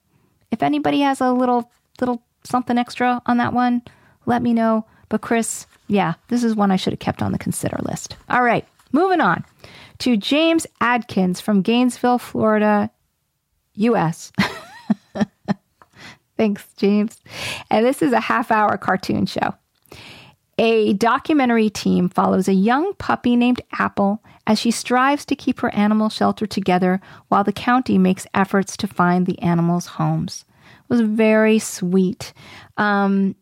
If 0.50 0.64
anybody 0.64 1.02
has 1.02 1.22
a 1.22 1.32
little 1.32 1.70
little 2.00 2.24
something 2.44 2.80
extra 2.80 3.22
on 3.28 3.38
that 3.38 3.54
one, 3.54 3.84
let 4.26 4.42
me 4.42 4.54
know. 4.54 4.86
But 5.08 5.22
Chris, 5.22 5.68
yeah, 5.88 6.16
this 6.30 6.44
is 6.44 6.56
one 6.56 6.72
I 6.72 6.78
should 6.78 6.94
have 6.94 7.00
kept 7.00 7.22
on 7.22 7.32
the 7.32 7.38
consider 7.38 7.78
list. 7.84 8.18
All 8.28 8.42
right. 8.42 8.66
Moving 8.96 9.20
on 9.20 9.44
to 10.00 10.16
James 10.16 10.66
Adkins 10.80 11.42
from 11.42 11.62
Gainesville, 11.62 12.18
Florida, 12.18 12.90
US. 13.74 14.32
Thanks, 16.38 16.66
James. 16.78 17.20
And 17.70 17.86
this 17.86 18.02
is 18.02 18.14
a 18.14 18.22
half 18.22 18.52
hour 18.52 18.78
cartoon 18.78 19.26
show. 19.26 19.54
A 20.58 20.94
documentary 20.94 21.70
team 21.70 22.08
follows 22.08 22.48
a 22.48 22.54
young 22.54 22.94
puppy 22.94 23.36
named 23.36 23.60
Apple 23.74 24.24
as 24.48 24.60
she 24.60 24.72
strives 24.72 25.26
to 25.26 25.36
keep 25.36 25.60
her 25.60 25.76
animal 25.76 26.08
shelter 26.08 26.48
together 26.48 27.02
while 27.28 27.44
the 27.44 27.52
county 27.52 27.98
makes 27.98 28.26
efforts 28.34 28.78
to 28.78 28.88
find 28.88 29.26
the 29.26 29.42
animals' 29.42 29.88
homes. 29.88 30.46
It 30.64 30.90
was 30.90 31.02
very 31.02 31.60
sweet. 31.60 32.32
Um, 32.78 33.36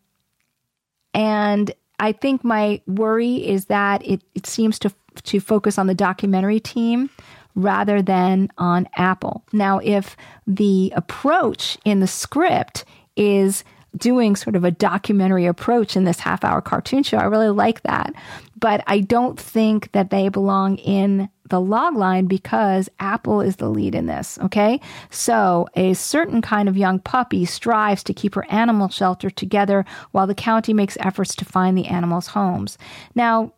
and 1.13 1.71
I 1.99 2.11
think 2.11 2.43
my 2.43 2.81
worry 2.87 3.47
is 3.47 3.65
that 3.65 4.03
it, 4.03 4.23
it 4.33 4.47
seems 4.47 4.79
to, 4.79 4.91
to 5.21 5.39
focus 5.39 5.77
on 5.77 5.87
the 5.87 5.95
documentary 5.95 6.59
team 6.59 7.09
rather 7.55 8.01
than 8.01 8.49
on 8.57 8.87
Apple. 8.95 9.43
Now, 9.53 9.79
if 9.79 10.17
the 10.47 10.91
approach 10.95 11.77
in 11.85 11.99
the 11.99 12.07
script 12.07 12.85
is 13.15 13.63
doing 13.97 14.35
sort 14.35 14.55
of 14.55 14.63
a 14.63 14.71
documentary 14.71 15.45
approach 15.45 15.95
in 15.95 16.03
this 16.03 16.19
half 16.19 16.43
hour 16.43 16.61
cartoon 16.61 17.03
show. 17.03 17.17
I 17.17 17.25
really 17.25 17.49
like 17.49 17.83
that. 17.83 18.13
But 18.59 18.83
I 18.87 19.01
don't 19.01 19.39
think 19.39 19.91
that 19.91 20.09
they 20.09 20.29
belong 20.29 20.77
in 20.77 21.29
the 21.49 21.61
log 21.61 21.95
line 21.95 22.25
because 22.25 22.89
Apple 22.99 23.41
is 23.41 23.57
the 23.57 23.69
lead 23.69 23.93
in 23.93 24.07
this. 24.07 24.39
Okay. 24.39 24.79
So 25.09 25.67
a 25.75 25.93
certain 25.93 26.41
kind 26.41 26.67
of 26.67 26.77
young 26.77 26.99
puppy 26.99 27.45
strives 27.45 28.03
to 28.03 28.13
keep 28.13 28.33
her 28.35 28.49
animal 28.49 28.89
shelter 28.89 29.29
together 29.29 29.85
while 30.11 30.25
the 30.25 30.33
county 30.33 30.73
makes 30.73 30.97
efforts 30.99 31.35
to 31.35 31.45
find 31.45 31.77
the 31.77 31.85
animals' 31.85 32.27
homes. 32.27 32.77
Now, 33.13 33.53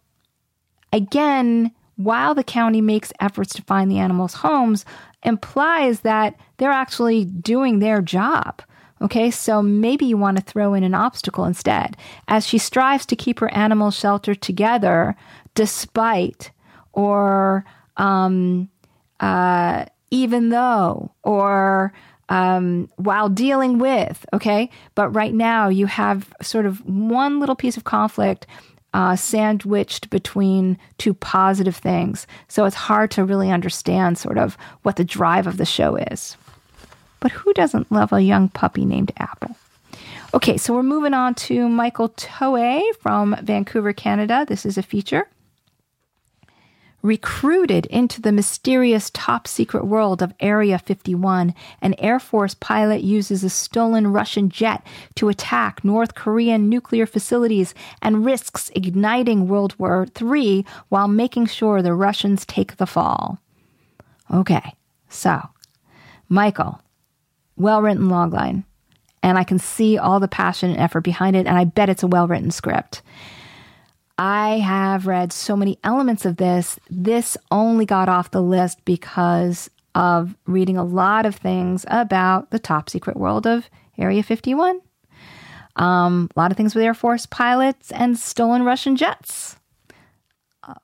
again, 0.94 1.72
while 1.96 2.36
the 2.36 2.44
county 2.44 2.82
makes 2.82 3.14
efforts 3.20 3.54
to 3.56 3.64
find 3.64 3.90
the 3.90 4.00
animals' 4.00 4.36
homes, 4.36 4.86
implies 5.24 6.02
that 6.02 6.36
they're 6.58 6.72
actually 6.72 7.26
doing 7.26 7.80
their 7.80 8.02
job. 8.02 8.62
Okay, 9.02 9.30
so 9.30 9.62
maybe 9.62 10.06
you 10.06 10.18
want 10.18 10.38
to 10.38 10.44
throw 10.44 10.74
in 10.74 10.84
an 10.84 10.94
obstacle 10.94 11.46
instead. 11.46 11.98
As 12.28 12.48
she 12.48 12.58
strives 12.58 13.06
to 13.08 13.16
keep 13.16 13.40
her 13.40 13.54
animal 13.54 13.92
shelter 13.92 14.34
together 14.34 15.16
despite 15.54 16.52
or 16.94 17.66
um, 17.98 18.70
uh, 19.20 19.86
even 20.12 20.50
though 20.50 21.12
or 21.24 21.94
um, 22.30 22.90
while 22.96 23.30
dealing 23.30 23.78
with, 23.78 24.26
okay? 24.34 24.70
But 24.96 25.10
right 25.10 25.34
now 25.34 25.68
you 25.70 25.86
have 25.88 26.34
sort 26.42 26.66
of 26.66 26.86
one 26.86 27.40
little 27.40 27.56
piece 27.56 27.78
of 27.78 27.84
conflict 27.84 28.48
uh, 28.96 29.14
sandwiched 29.14 30.10
between 30.10 30.78
two 30.98 31.14
positive 31.14 31.76
things. 31.76 32.26
So 32.48 32.64
it's 32.64 32.78
hard 32.78 33.12
to 33.12 33.26
really 33.26 33.52
understand 33.52 34.18
sort 34.18 34.38
of 34.38 34.58
what 34.84 34.96
the 34.96 35.04
drive 35.04 35.48
of 35.48 35.58
the 35.58 35.66
show 35.66 35.98
is. 35.98 36.38
But 37.20 37.32
who 37.32 37.54
doesn't 37.54 37.92
love 37.92 38.14
a 38.14 38.22
young 38.22 38.48
puppy 38.48 38.86
named 38.86 39.12
Apple? 39.18 39.58
Okay, 40.34 40.56
so 40.56 40.74
we're 40.74 40.84
moving 40.84 41.14
on 41.14 41.36
to 41.36 41.68
Michael 41.68 42.08
Toei 42.10 42.82
from 43.02 43.36
Vancouver, 43.42 43.92
Canada. 43.92 44.46
This 44.48 44.66
is 44.66 44.78
a 44.78 44.84
feature. 44.84 45.28
Recruited 47.06 47.86
into 47.86 48.20
the 48.20 48.32
mysterious 48.32 49.12
top 49.12 49.48
secret 49.48 49.86
world 49.86 50.24
of 50.24 50.34
Area 50.40 50.80
51, 50.80 51.54
an 51.80 51.94
Air 52.00 52.20
Force 52.20 52.56
pilot 52.56 53.04
uses 53.04 53.44
a 53.44 53.50
stolen 53.52 54.08
Russian 54.08 54.50
jet 54.50 54.84
to 55.14 55.30
attack 55.30 55.86
North 55.86 56.16
Korean 56.16 56.68
nuclear 56.68 57.06
facilities 57.06 57.76
and 58.02 58.26
risks 58.26 58.72
igniting 58.74 59.48
World 59.48 59.76
War 59.78 60.08
III 60.20 60.66
while 60.90 61.08
making 61.08 61.46
sure 61.46 61.84
the 61.84 61.94
Russians 61.94 62.44
take 62.44 62.78
the 62.78 62.88
fall. 62.88 63.38
Okay, 64.34 64.74
so 65.08 65.40
Michael 66.28 66.82
well 67.56 67.84
written 67.84 68.08
logline. 68.08 68.64
And 69.22 69.38
I 69.38 69.44
can 69.44 69.60
see 69.60 70.00
all 70.00 70.20
the 70.20 70.28
passion 70.28 70.72
and 70.72 70.80
effort 70.80 71.02
behind 71.02 71.36
it. 71.36 71.46
And 71.46 71.56
I 71.56 71.66
bet 71.66 71.88
it's 71.88 72.02
a 72.02 72.08
well 72.08 72.28
written 72.28 72.50
script. 72.50 73.04
I 74.18 74.60
have 74.60 75.08
read 75.08 75.34
so 75.34 75.56
many 75.56 75.78
elements 75.84 76.26
of 76.26 76.38
this. 76.38 76.80
This 76.90 77.38
only 77.52 77.86
got 77.86 78.08
off 78.08 78.32
the 78.32 78.42
list 78.42 78.84
because 78.86 79.70
of 79.94 80.36
reading 80.46 80.78
a 80.78 80.84
lot 80.84 81.26
of 81.26 81.36
things 81.36 81.86
about 81.90 82.52
the 82.52 82.60
top 82.60 82.90
secret 82.90 83.18
world 83.18 83.46
of 83.46 83.70
Area 83.98 84.24
51. 84.24 84.80
Um, 85.78 86.30
a 86.36 86.40
lot 86.40 86.52
of 86.52 86.58
things 86.58 86.74
with 86.74 86.84
Air 86.84 86.94
Force 86.94 87.26
pilots 87.26 87.92
and 87.92 88.18
stolen 88.18 88.64
Russian 88.64 88.96
jets. 88.96 89.58
Uh, 90.64 90.76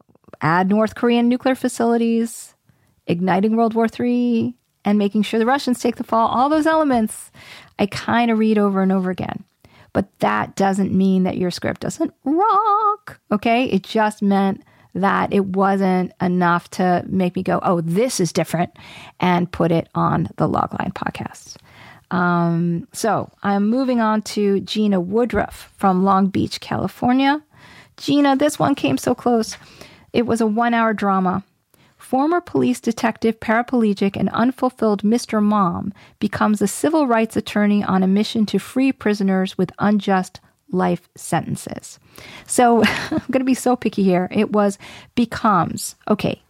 add 0.41 0.69
North 0.69 0.95
Korean 0.95 1.29
nuclear 1.29 1.55
facilities, 1.55 2.55
igniting 3.07 3.55
World 3.55 3.73
War 3.73 3.87
III, 3.87 4.55
and 4.83 4.97
making 4.97 5.23
sure 5.23 5.39
the 5.39 5.45
Russians 5.45 5.79
take 5.79 5.95
the 5.95 6.03
fall, 6.03 6.27
all 6.27 6.49
those 6.49 6.65
elements 6.65 7.31
I 7.79 7.85
kind 7.85 8.31
of 8.31 8.39
read 8.39 8.57
over 8.57 8.81
and 8.81 8.91
over 8.91 9.09
again. 9.09 9.45
But 9.93 10.07
that 10.19 10.55
doesn't 10.55 10.93
mean 10.93 11.23
that 11.23 11.37
your 11.37 11.51
script 11.51 11.81
doesn't 11.81 12.13
rock. 12.23 13.19
Okay. 13.31 13.65
It 13.65 13.83
just 13.83 14.21
meant 14.21 14.63
that 14.93 15.33
it 15.33 15.45
wasn't 15.45 16.11
enough 16.21 16.69
to 16.71 17.03
make 17.07 17.35
me 17.35 17.43
go, 17.43 17.59
oh, 17.63 17.81
this 17.81 18.19
is 18.19 18.33
different, 18.33 18.71
and 19.19 19.51
put 19.51 19.71
it 19.71 19.87
on 19.95 20.29
the 20.35 20.47
Logline 20.47 20.93
podcast. 20.93 21.55
Um, 22.11 22.87
so 22.91 23.31
I'm 23.41 23.69
moving 23.69 24.01
on 24.01 24.21
to 24.23 24.59
Gina 24.61 24.99
Woodruff 24.99 25.73
from 25.77 26.03
Long 26.03 26.27
Beach, 26.27 26.59
California. 26.59 27.41
Gina, 27.97 28.35
this 28.35 28.59
one 28.59 28.75
came 28.75 28.97
so 28.97 29.15
close. 29.15 29.55
It 30.11 30.25
was 30.25 30.41
a 30.41 30.47
one 30.47 30.73
hour 30.73 30.93
drama 30.93 31.43
former 32.11 32.41
police 32.41 32.81
detective, 32.81 33.39
paraplegic, 33.39 34.17
and 34.17 34.27
unfulfilled 34.31 35.01
Mr. 35.01 35.41
Mom 35.41 35.93
becomes 36.19 36.61
a 36.61 36.67
civil 36.67 37.07
rights 37.07 37.37
attorney 37.37 37.85
on 37.85 38.03
a 38.03 38.07
mission 38.07 38.45
to 38.45 38.59
free 38.59 38.91
prisoners 38.91 39.57
with 39.57 39.71
unjust 39.79 40.41
life 40.73 41.07
sentences. 41.15 41.99
So 42.45 42.83
I'm 43.11 43.21
going 43.31 43.39
to 43.39 43.45
be 43.45 43.53
so 43.53 43.77
picky 43.77 44.03
here. 44.03 44.27
It 44.29 44.51
was 44.51 44.77
becomes. 45.15 45.95
Okay. 46.09 46.41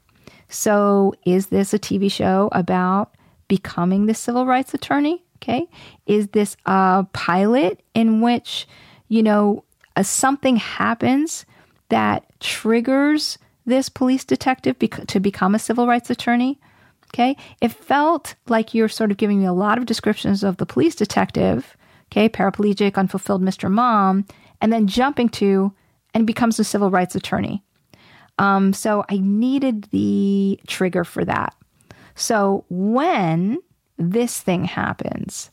So 0.50 1.14
is 1.28 1.48
this 1.48 1.76
a 1.76 1.80
TV 1.80 2.12
show 2.12 2.50
about 2.54 3.14
becoming 3.48 4.08
the 4.08 4.16
civil 4.16 4.48
rights 4.48 4.74
attorney? 4.74 5.24
Okay. 5.44 5.68
Is 6.08 6.30
this 6.30 6.58
a 6.66 7.06
pilot 7.14 7.84
in 7.94 8.22
which, 8.22 8.68
you 9.10 9.22
know, 9.22 9.64
something 10.02 10.56
happens 10.56 11.46
that 11.90 12.26
triggers 12.40 13.38
this 13.72 13.90
police 13.90 14.24
detective 14.24 14.78
bec- 14.78 15.08
to 15.08 15.20
become 15.20 15.56
a 15.56 15.60
civil 15.60 15.88
rights 15.88 16.10
attorney. 16.10 16.60
Okay. 17.14 17.36
It 17.62 17.72
felt 17.72 18.36
like 18.48 18.74
you're 18.74 18.88
sort 18.88 19.12
of 19.12 19.18
giving 19.18 19.40
me 19.40 19.46
a 19.46 19.54
lot 19.54 19.78
of 19.78 19.86
descriptions 19.86 20.44
of 20.44 20.58
the 20.58 20.66
police 20.66 20.96
detective, 20.96 21.76
okay, 22.12 22.30
paraplegic, 22.30 22.96
unfulfilled 22.96 23.42
Mr. 23.42 23.70
Mom, 23.70 24.26
and 24.62 24.72
then 24.72 24.88
jumping 24.88 25.28
to 25.30 25.74
and 26.14 26.28
becomes 26.28 26.60
a 26.60 26.64
civil 26.64 26.90
rights 26.90 27.16
attorney. 27.16 27.64
Um, 28.38 28.74
so 28.74 29.04
I 29.10 29.18
needed 29.18 29.84
the 29.92 30.60
trigger 30.68 31.04
for 31.04 31.26
that. 31.26 31.54
So 32.16 32.66
when 32.70 33.58
this 33.98 34.40
thing 34.40 34.66
happens, 34.66 35.52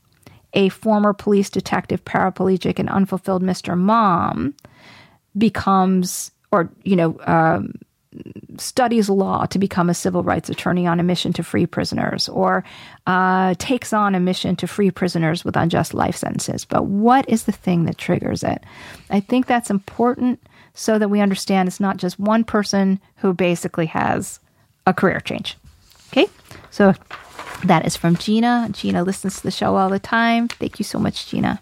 a 0.55 0.69
former 0.71 1.13
police 1.13 1.51
detective, 1.51 2.05
paraplegic, 2.05 2.79
and 2.79 2.89
unfulfilled 2.89 3.43
Mr. 3.43 3.77
Mom 3.77 4.55
becomes, 5.37 6.31
or, 6.51 6.71
you 6.83 6.97
know, 6.97 7.19
um, 7.27 7.75
studies 8.59 9.09
law 9.09 9.47
to 9.47 9.59
become 9.59 9.91
a 9.91 9.95
civil 9.95 10.23
rights 10.23 10.49
attorney 10.49 10.87
on 10.87 11.01
a 11.01 11.03
mission 11.03 11.33
to 11.35 11.43
free 11.43 11.67
prisoners 11.67 12.29
or 12.29 12.65
uh, 13.07 13.55
takes 13.59 13.93
on 13.93 14.15
a 14.15 14.21
mission 14.21 14.57
to 14.57 14.67
free 14.67 14.91
prisoners 14.91 15.45
with 15.45 15.57
unjust 15.57 15.95
life 15.95 16.17
sentences. 16.17 16.65
But 16.65 16.87
what 16.87 17.29
is 17.29 17.45
the 17.45 17.53
thing 17.53 17.85
that 17.85 17.99
triggers 17.99 18.43
it? 18.43 18.63
I 19.11 19.21
think 19.21 19.47
that's 19.47 19.71
important 19.71 20.41
so 20.75 20.99
that 20.99 21.09
we 21.09 21.21
understand 21.21 21.69
it's 21.69 21.81
not 21.81 21.97
just 21.97 22.19
one 22.19 22.45
person 22.45 23.01
who 23.17 23.33
basically 23.33 23.87
has 23.87 24.41
a 24.87 24.95
career 24.95 25.21
change. 25.21 25.57
Okay? 26.13 26.27
So 26.71 26.95
that 27.65 27.87
is 27.87 27.97
from 27.97 28.17
Gina. 28.17 28.69
Gina 28.73 29.03
listens 29.03 29.37
to 29.37 29.43
the 29.43 29.51
show 29.51 29.77
all 29.77 29.89
the 29.89 29.99
time. 29.99 30.49
Thank 30.49 30.79
you 30.79 30.85
so 30.85 30.99
much, 30.99 31.29
Gina. 31.29 31.61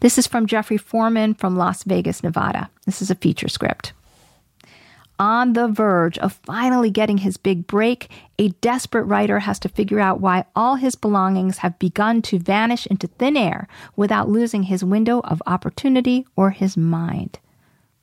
This 0.00 0.18
is 0.18 0.26
from 0.26 0.46
Jeffrey 0.46 0.76
Foreman 0.76 1.34
from 1.34 1.56
Las 1.56 1.84
Vegas, 1.84 2.22
Nevada. 2.22 2.70
This 2.86 3.02
is 3.02 3.10
a 3.10 3.14
feature 3.14 3.48
script 3.48 3.92
on 5.22 5.52
the 5.52 5.68
verge 5.68 6.18
of 6.18 6.32
finally 6.44 6.90
getting 6.90 7.18
his 7.18 7.36
big 7.36 7.64
break, 7.68 8.10
a 8.40 8.48
desperate 8.60 9.04
writer 9.04 9.38
has 9.38 9.60
to 9.60 9.68
figure 9.68 10.00
out 10.00 10.20
why 10.20 10.44
all 10.56 10.74
his 10.74 10.96
belongings 10.96 11.58
have 11.58 11.78
begun 11.78 12.20
to 12.20 12.40
vanish 12.40 12.88
into 12.88 13.06
thin 13.06 13.36
air 13.36 13.68
without 13.94 14.28
losing 14.28 14.64
his 14.64 14.82
window 14.82 15.20
of 15.20 15.40
opportunity 15.46 16.26
or 16.34 16.50
his 16.50 16.76
mind. 16.76 17.38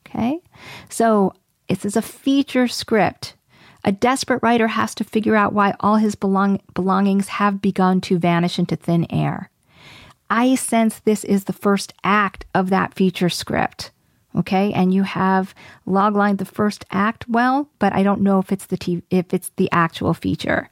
Okay? 0.07 0.39
So, 0.87 1.33
this 1.67 1.83
is 1.83 1.97
a 1.97 2.01
feature 2.01 2.69
script. 2.69 3.33
A 3.83 3.91
desperate 3.91 4.41
writer 4.41 4.69
has 4.69 4.95
to 4.95 5.03
figure 5.03 5.35
out 5.35 5.51
why 5.51 5.75
all 5.81 5.97
his 5.97 6.15
belong- 6.15 6.61
belongings 6.73 7.27
have 7.27 7.61
begun 7.61 7.99
to 8.01 8.17
vanish 8.17 8.57
into 8.57 8.77
thin 8.77 9.05
air. 9.09 9.49
I 10.29 10.55
sense 10.55 10.99
this 10.99 11.25
is 11.25 11.43
the 11.43 11.53
first 11.53 11.91
act 12.01 12.45
of 12.55 12.69
that 12.69 12.93
feature 12.93 13.29
script. 13.29 13.91
Okay, 14.35 14.71
and 14.73 14.93
you 14.93 15.03
have 15.03 15.55
logline 15.87 16.37
the 16.37 16.45
first 16.45 16.85
act 16.91 17.27
well, 17.27 17.67
but 17.79 17.93
I 17.93 18.03
don't 18.03 18.21
know 18.21 18.39
if 18.39 18.51
it's 18.51 18.67
the 18.67 18.77
t- 18.77 19.03
if 19.09 19.33
it's 19.33 19.51
the 19.55 19.69
actual 19.71 20.13
feature. 20.13 20.69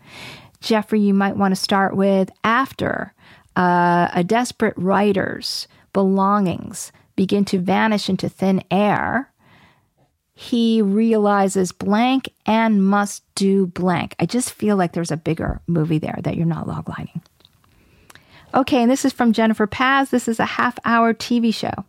Jeffrey, 0.62 1.00
you 1.00 1.14
might 1.14 1.38
want 1.38 1.54
to 1.54 1.62
start 1.62 1.96
with 1.96 2.30
after 2.44 3.14
uh, 3.56 4.10
a 4.14 4.24
desperate 4.24 4.76
writer's 4.78 5.68
belongings 5.92 6.92
begin 7.16 7.44
to 7.46 7.60
vanish 7.60 8.08
into 8.08 8.30
thin 8.30 8.64
air, 8.72 9.30
he 10.36 10.82
realizes 10.82 11.72
blank 11.72 12.30
and 12.46 12.86
must 12.86 13.24
do 13.34 13.66
blank. 13.66 14.16
I 14.20 14.28
just 14.28 14.54
feel 14.54 14.78
like 14.78 14.94
there's 14.94 15.12
a 15.12 15.18
bigger 15.18 15.60
movie 15.66 15.98
there 15.98 16.20
that 16.24 16.38
you're 16.38 16.46
not 16.46 16.68
loglining. 16.68 17.22
Okay, 18.54 18.84
and 18.84 18.92
this 18.92 19.04
is 19.04 19.12
from 19.12 19.34
Jennifer 19.34 19.68
Paz. 19.68 20.12
This 20.12 20.28
is 20.28 20.40
a 20.40 20.46
half 20.46 20.78
hour 20.86 21.14
TV 21.14 21.54
show. 21.54 21.84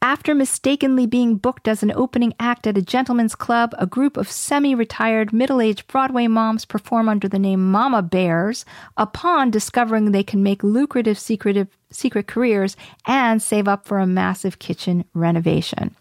After 0.00 0.32
mistakenly 0.32 1.06
being 1.06 1.36
booked 1.36 1.66
as 1.66 1.82
an 1.82 1.90
opening 1.90 2.32
act 2.38 2.68
at 2.68 2.78
a 2.78 2.82
gentleman's 2.82 3.34
club, 3.34 3.74
a 3.78 3.86
group 3.86 4.16
of 4.16 4.30
semi 4.30 4.72
retired 4.72 5.32
middle 5.32 5.60
aged 5.60 5.88
Broadway 5.88 6.28
moms 6.28 6.64
perform 6.64 7.08
under 7.08 7.28
the 7.28 7.38
name 7.38 7.68
Mama 7.68 8.00
Bares 8.00 8.64
upon 8.96 9.50
discovering 9.50 10.12
they 10.12 10.22
can 10.22 10.40
make 10.40 10.62
lucrative 10.62 11.18
secretive, 11.18 11.76
secret 11.90 12.26
careers 12.26 12.76
and 13.06 13.42
save 13.42 13.68
up 13.68 13.86
for 13.86 13.98
a 13.98 14.06
massive 14.06 14.58
kitchen 14.58 15.04
renovation. 15.14 15.94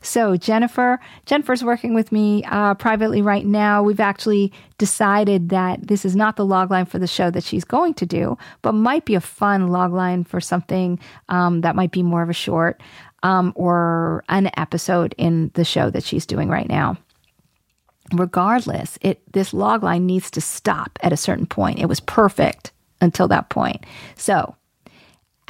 So, 0.00 0.36
Jennifer, 0.36 1.00
Jennifer's 1.26 1.64
working 1.64 1.94
with 1.94 2.12
me 2.12 2.44
uh, 2.44 2.74
privately 2.74 3.22
right 3.22 3.46
now. 3.46 3.82
We've 3.82 4.00
actually 4.00 4.52
decided 4.78 5.48
that 5.50 5.86
this 5.86 6.04
is 6.04 6.16
not 6.16 6.36
the 6.36 6.46
logline 6.46 6.88
for 6.88 6.98
the 6.98 7.06
show 7.06 7.30
that 7.30 7.44
she's 7.44 7.64
going 7.64 7.94
to 7.94 8.06
do, 8.06 8.36
but 8.62 8.72
might 8.72 9.04
be 9.04 9.14
a 9.14 9.20
fun 9.20 9.68
logline 9.68 10.26
for 10.26 10.40
something 10.40 10.98
um, 11.28 11.60
that 11.62 11.76
might 11.76 11.92
be 11.92 12.02
more 12.02 12.22
of 12.22 12.30
a 12.30 12.34
short 12.34 12.80
um, 13.22 13.52
or 13.54 14.24
an 14.28 14.50
episode 14.56 15.14
in 15.18 15.50
the 15.54 15.64
show 15.64 15.90
that 15.90 16.04
she's 16.04 16.26
doing 16.26 16.48
right 16.48 16.68
now. 16.68 16.96
Regardless, 18.12 18.98
it 19.00 19.22
this 19.32 19.54
log 19.54 19.82
line 19.82 20.06
needs 20.06 20.30
to 20.32 20.40
stop 20.40 20.98
at 21.02 21.12
a 21.12 21.16
certain 21.16 21.46
point. 21.46 21.78
It 21.78 21.86
was 21.86 22.00
perfect 22.00 22.72
until 23.00 23.28
that 23.28 23.48
point. 23.48 23.86
So, 24.16 24.54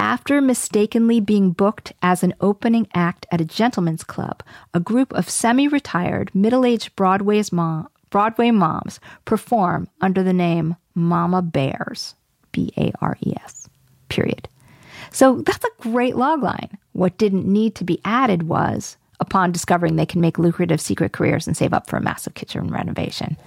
after 0.03 0.41
mistakenly 0.41 1.21
being 1.21 1.51
booked 1.51 1.93
as 2.01 2.23
an 2.23 2.33
opening 2.41 2.85
act 2.93 3.25
at 3.31 3.39
a 3.39 3.45
gentleman's 3.45 4.03
club, 4.03 4.43
a 4.73 4.79
group 4.81 5.13
of 5.13 5.29
semi 5.29 5.65
retired, 5.65 6.29
middle 6.35 6.65
aged 6.65 6.91
mom, 6.99 7.87
Broadway 8.09 8.51
moms 8.51 8.99
perform 9.23 9.87
under 10.01 10.21
the 10.21 10.33
name 10.33 10.75
Mama 10.93 11.41
Bares. 11.41 12.15
B 12.51 12.71
A 12.77 12.91
R 13.01 13.17
E 13.25 13.33
S. 13.43 13.69
Period. 14.09 14.49
So 15.11 15.41
that's 15.41 15.63
a 15.63 15.81
great 15.81 16.15
logline. 16.15 16.77
What 16.91 17.17
didn't 17.17 17.47
need 17.47 17.73
to 17.75 17.85
be 17.85 18.01
added 18.03 18.43
was 18.43 18.97
upon 19.21 19.53
discovering 19.53 19.95
they 19.95 20.05
can 20.05 20.19
make 20.21 20.37
lucrative 20.37 20.81
secret 20.81 21.13
careers 21.13 21.47
and 21.47 21.55
save 21.55 21.73
up 21.73 21.89
for 21.89 21.95
a 21.95 22.01
massive 22.01 22.33
kitchen 22.33 22.67
renovation. 22.67 23.37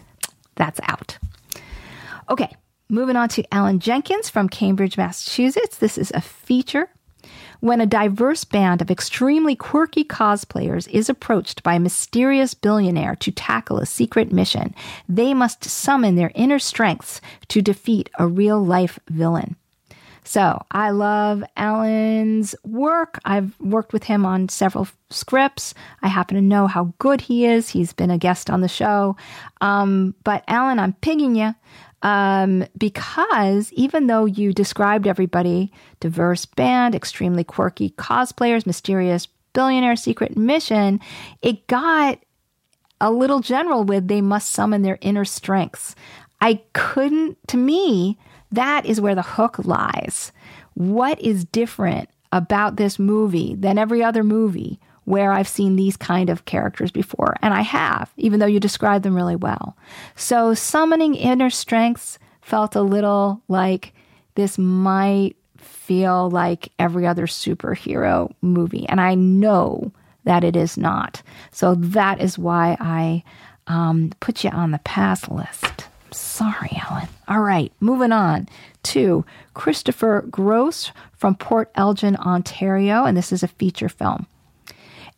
That's 0.55 0.81
out. 0.85 1.19
Okay, 2.31 2.51
moving 2.89 3.17
on 3.17 3.29
to 3.31 3.45
Alan 3.53 3.81
Jenkins 3.81 4.29
from 4.29 4.49
Cambridge, 4.49 4.97
Massachusetts. 4.97 5.79
This 5.79 5.99
is 5.99 6.11
a 6.15 6.21
feature. 6.21 6.89
When 7.61 7.81
a 7.81 7.87
diverse 7.87 8.45
band 8.45 8.83
of 8.83 8.91
extremely 8.91 9.57
quirky 9.57 10.05
cosplayers 10.05 10.89
is 10.91 11.09
approached 11.09 11.63
by 11.63 11.75
a 11.75 11.81
mysterious 11.81 12.55
billionaire 12.55 13.17
to 13.17 13.33
tackle 13.33 13.79
a 13.79 13.87
secret 13.87 14.31
mission, 14.31 14.75
they 15.09 15.33
must 15.35 15.65
summon 15.65 16.17
their 16.17 16.31
inner 16.35 16.59
strengths 16.59 17.21
to 17.49 17.63
defeat 17.63 18.11
a 18.19 18.27
real 18.27 18.63
life 18.63 18.99
villain. 19.09 19.57
So 20.23 20.61
I 20.73 20.91
love 20.91 21.45
Alan's 21.57 22.57
work. 22.65 23.21
I've 23.25 23.59
worked 23.61 23.93
with 23.93 24.03
him 24.03 24.27
on 24.27 24.49
several 24.49 24.89
scripts. 25.09 25.73
I 26.03 26.09
happen 26.09 26.35
to 26.35 26.43
know 26.43 26.67
how 26.67 26.93
good 26.99 27.21
he 27.21 27.47
is. 27.47 27.71
He's 27.71 27.93
been 27.93 28.11
a 28.11 28.19
guest 28.19 28.51
on 28.51 28.61
the 28.61 28.69
show. 28.69 29.17
Um, 29.61 30.17
but 30.25 30.43
Alan, 30.49 30.81
I'm 30.81 30.95
pigging 30.95 31.37
you 31.37 31.55
um, 32.07 32.65
because 32.79 33.73
even 33.73 34.07
though 34.07 34.27
you 34.27 34.53
described 34.53 35.09
everybody 35.09 35.73
diverse 35.99 36.47
band, 36.47 36.95
extremely 36.95 37.43
quirky 37.43 37.91
cosplayers, 37.91 38.65
mysterious 38.65 39.27
billionaire 39.55 39.97
secret 39.97 40.37
mission, 40.37 41.01
it 41.43 41.67
got 41.67 42.21
a 43.01 43.11
little 43.11 43.41
general 43.41 43.83
with 43.83 44.07
they 44.07 44.21
must 44.21 44.53
summon 44.53 44.83
their 44.83 44.99
inner 45.01 45.25
strengths. 45.25 45.97
I 46.41 46.61
couldn't, 46.75 47.39
to 47.49 47.57
me, 47.57 48.21
that 48.53 48.87
is 48.87 49.01
where 49.01 49.17
the 49.17 49.23
hook 49.23 49.59
lies. 49.65 50.31
What 50.75 51.21
is 51.21 51.45
different 51.45 52.09
about 52.31 52.77
this 52.77 53.01
movie 53.01 53.57
than 53.57 53.79
every 53.79 54.05
other 54.05 54.23
movie 54.23 54.79
where 55.07 55.33
I've 55.33 55.49
seen 55.49 55.77
these 55.77 55.97
kind 55.97 56.29
of 56.29 56.45
characters 56.45 56.91
before? 56.91 57.37
And 57.41 57.55
I 57.55 57.63
have, 57.63 58.13
even 58.17 58.39
though 58.39 58.47
you 58.47 58.61
described 58.61 59.05
them 59.05 59.17
really 59.17 59.37
well. 59.37 59.77
So 60.15 60.53
summoning 60.53 61.15
inner 61.15 61.51
strengths 61.51 62.19
felt 62.43 62.77
a 62.77 62.83
little 62.83 63.43
like 63.49 63.93
this 64.35 64.59
might 64.59 65.37
feel 65.57 66.31
like 66.31 66.71
every 66.79 67.07
other 67.07 67.27
superhero 67.27 68.33
movie. 68.43 68.87
And 68.89 69.01
I 69.01 69.15
know 69.15 69.93
that 70.25 70.45
it 70.45 70.57
is 70.57 70.77
not. 70.77 71.23
So 71.51 71.75
that 71.77 72.21
is 72.21 72.39
why 72.39 72.77
I 72.79 73.23
um, 73.67 74.13
put 74.21 74.45
you 74.45 74.51
on 74.51 74.73
the 74.73 74.79
pass 74.79 75.29
list. 75.29 75.87
Sorry, 76.13 76.71
Ellen. 76.89 77.09
All 77.29 77.41
right, 77.41 77.73
moving 77.81 78.13
on 78.13 78.49
to 78.85 79.25
Christopher 79.55 80.25
Gross 80.31 80.93
from 81.13 81.35
Port 81.35 81.71
Elgin, 81.75 82.17
Ontario, 82.17 83.05
and 83.05 83.17
this 83.17 83.33
is 83.33 83.43
a 83.43 83.49
feature 83.49 83.89
film. 83.89 84.27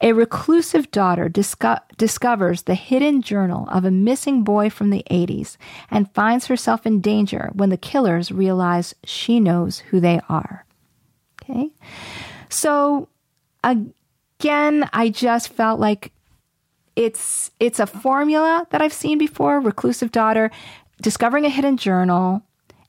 A 0.01 0.13
reclusive 0.13 0.91
daughter 0.91 1.29
disco- 1.29 1.81
discovers 1.97 2.63
the 2.63 2.75
hidden 2.77 3.21
journal 3.21 3.69
of 3.71 3.85
a 3.85 3.91
missing 3.91 4.45
boy 4.45 4.71
from 4.71 4.91
the 4.91 5.03
80s 5.11 5.57
and 5.91 6.13
finds 6.15 6.47
herself 6.47 6.87
in 6.87 7.01
danger 7.01 7.51
when 7.53 7.71
the 7.71 7.77
killers 7.77 8.31
realize 8.31 8.95
she 9.05 9.41
knows 9.41 9.81
who 9.81 9.99
they 9.99 10.21
are. 10.29 10.65
Okay? 11.43 11.71
So, 12.49 13.09
again, 13.65 14.89
I 14.93 15.09
just 15.09 15.49
felt 15.49 15.81
like 15.81 16.13
it's 16.95 17.51
it's 17.61 17.79
a 17.79 17.87
formula 17.87 18.67
that 18.71 18.83
I've 18.83 18.93
seen 18.93 19.19
before. 19.19 19.61
Reclusive 19.61 20.11
daughter 20.11 20.51
discovering 21.01 21.45
a 21.45 21.51
hidden 21.51 21.77
journal 21.77 22.43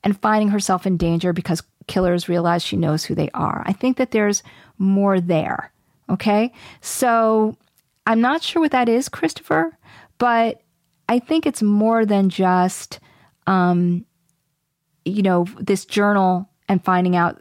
and 0.04 0.20
finding 0.20 0.50
herself 0.50 0.88
in 0.88 0.98
danger 0.98 1.34
because 1.34 1.64
killers 1.88 2.30
realize 2.30 2.64
she 2.64 2.78
knows 2.78 3.04
who 3.04 3.16
they 3.16 3.30
are. 3.34 3.64
I 3.66 3.74
think 3.74 3.98
that 3.98 4.12
there's 4.12 4.42
more 4.78 5.20
there. 5.20 5.72
Okay. 6.10 6.52
So 6.82 7.58
I'm 8.06 8.22
not 8.22 8.42
sure 8.42 8.62
what 8.62 8.72
that 8.72 8.90
is, 8.90 9.10
Christopher, 9.10 9.78
but 10.18 10.62
I 11.08 11.20
think 11.20 11.46
it's 11.46 11.62
more 11.62 12.06
than 12.06 12.30
just, 12.30 13.00
um, 13.48 14.06
you 15.06 15.22
know, 15.22 15.46
this 15.60 15.86
journal 15.86 16.50
and 16.68 16.84
finding 16.84 17.16
out 17.16 17.40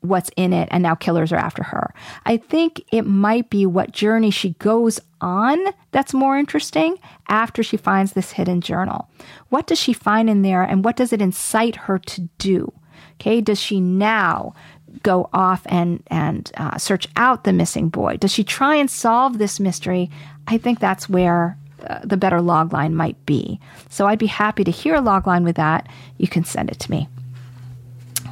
what's 0.00 0.30
in 0.36 0.52
it 0.52 0.68
and 0.72 0.82
now 0.82 0.94
killers 0.94 1.32
are 1.32 1.36
after 1.36 1.62
her. 1.62 1.94
I 2.26 2.36
think 2.36 2.82
it 2.92 3.02
might 3.02 3.50
be 3.50 3.66
what 3.66 3.92
journey 3.92 4.30
she 4.30 4.50
goes 4.54 5.00
on 5.20 5.58
that's 5.92 6.12
more 6.12 6.36
interesting 6.36 6.98
after 7.28 7.62
she 7.62 7.76
finds 7.76 8.12
this 8.12 8.32
hidden 8.32 8.60
journal. 8.60 9.08
What 9.48 9.66
does 9.66 9.78
she 9.78 9.92
find 9.92 10.28
in 10.28 10.42
there 10.42 10.62
and 10.62 10.84
what 10.84 10.96
does 10.96 11.12
it 11.12 11.22
incite 11.22 11.76
her 11.76 11.98
to 11.98 12.22
do? 12.38 12.72
Okay, 13.14 13.40
does 13.40 13.60
she 13.60 13.80
now 13.80 14.54
go 15.02 15.28
off 15.32 15.62
and 15.66 16.02
and 16.08 16.50
uh, 16.56 16.78
search 16.78 17.08
out 17.16 17.44
the 17.44 17.52
missing 17.52 17.88
boy? 17.88 18.16
Does 18.16 18.32
she 18.32 18.44
try 18.44 18.76
and 18.76 18.90
solve 18.90 19.38
this 19.38 19.60
mystery? 19.60 20.10
I 20.48 20.58
think 20.58 20.80
that's 20.80 21.08
where 21.08 21.56
uh, 21.86 22.00
the 22.04 22.16
better 22.16 22.38
logline 22.38 22.92
might 22.92 23.24
be. 23.26 23.58
So 23.88 24.06
I'd 24.06 24.18
be 24.18 24.26
happy 24.26 24.64
to 24.64 24.70
hear 24.70 24.94
a 24.94 25.00
logline 25.00 25.44
with 25.44 25.56
that. 25.56 25.88
You 26.18 26.28
can 26.28 26.44
send 26.44 26.70
it 26.70 26.78
to 26.80 26.90
me. 26.90 27.08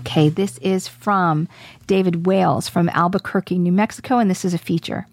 Okay, 0.01 0.29
this 0.29 0.59
is 0.59 0.89
from 0.89 1.49
David 1.87 2.27
Wales 2.27 2.69
from 2.69 2.89
Albuquerque, 2.91 3.59
New 3.59 3.73
Mexico, 3.73 4.19
and 4.19 4.31
this 4.31 4.45
is 4.45 4.55
a 4.55 4.59
feature. 4.59 5.07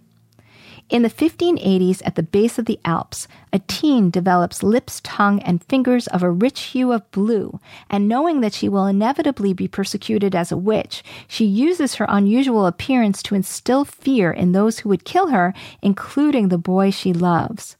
In 0.89 1.01
the 1.01 1.09
1580s, 1.09 2.01
at 2.05 2.15
the 2.15 2.23
base 2.23 2.57
of 2.57 2.65
the 2.65 2.79
Alps, 2.85 3.27
a 3.51 3.59
teen 3.59 4.09
develops 4.09 4.63
lips, 4.63 5.01
tongue, 5.03 5.41
and 5.41 5.61
fingers 5.65 6.07
of 6.07 6.23
a 6.23 6.31
rich 6.31 6.61
hue 6.61 6.93
of 6.93 7.09
blue, 7.11 7.59
and 7.89 8.07
knowing 8.07 8.39
that 8.39 8.53
she 8.53 8.69
will 8.69 8.85
inevitably 8.85 9.51
be 9.51 9.67
persecuted 9.67 10.33
as 10.33 10.49
a 10.49 10.57
witch, 10.57 11.03
she 11.27 11.43
uses 11.43 11.95
her 11.95 12.05
unusual 12.07 12.65
appearance 12.65 13.21
to 13.23 13.35
instill 13.35 13.83
fear 13.83 14.31
in 14.31 14.53
those 14.53 14.79
who 14.79 14.89
would 14.89 15.03
kill 15.03 15.27
her, 15.27 15.53
including 15.81 16.47
the 16.47 16.57
boy 16.57 16.89
she 16.89 17.11
loves. 17.11 17.75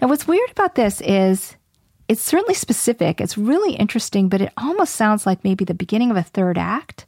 Now, 0.00 0.08
what's 0.08 0.26
weird 0.26 0.50
about 0.50 0.74
this 0.74 1.00
is 1.02 1.54
it's 2.08 2.20
certainly 2.20 2.54
specific. 2.54 3.20
It's 3.20 3.38
really 3.38 3.74
interesting, 3.74 4.28
but 4.28 4.40
it 4.40 4.52
almost 4.56 4.96
sounds 4.96 5.24
like 5.24 5.44
maybe 5.44 5.64
the 5.64 5.72
beginning 5.72 6.10
of 6.10 6.16
a 6.16 6.22
third 6.24 6.58
act. 6.58 7.06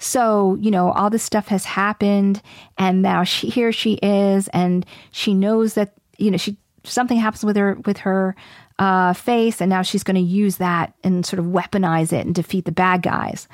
So, 0.00 0.56
you 0.60 0.70
know, 0.70 0.90
all 0.92 1.10
this 1.10 1.22
stuff 1.22 1.48
has 1.48 1.64
happened 1.64 2.42
and 2.78 3.02
now 3.02 3.22
she 3.22 3.48
here 3.48 3.70
she 3.70 3.94
is 4.02 4.48
and 4.48 4.84
she 5.12 5.34
knows 5.34 5.74
that, 5.74 5.92
you 6.16 6.30
know, 6.30 6.38
she 6.38 6.56
something 6.84 7.18
happens 7.18 7.44
with 7.44 7.56
her 7.56 7.74
with 7.84 7.98
her 7.98 8.34
uh, 8.78 9.12
face 9.12 9.60
and 9.60 9.68
now 9.68 9.82
she's 9.82 10.02
going 10.02 10.16
to 10.16 10.20
use 10.20 10.56
that 10.56 10.94
and 11.04 11.26
sort 11.26 11.38
of 11.38 11.46
weaponize 11.46 12.14
it 12.14 12.24
and 12.24 12.34
defeat 12.34 12.64
the 12.64 12.72
bad 12.72 13.02
guys. 13.02 13.46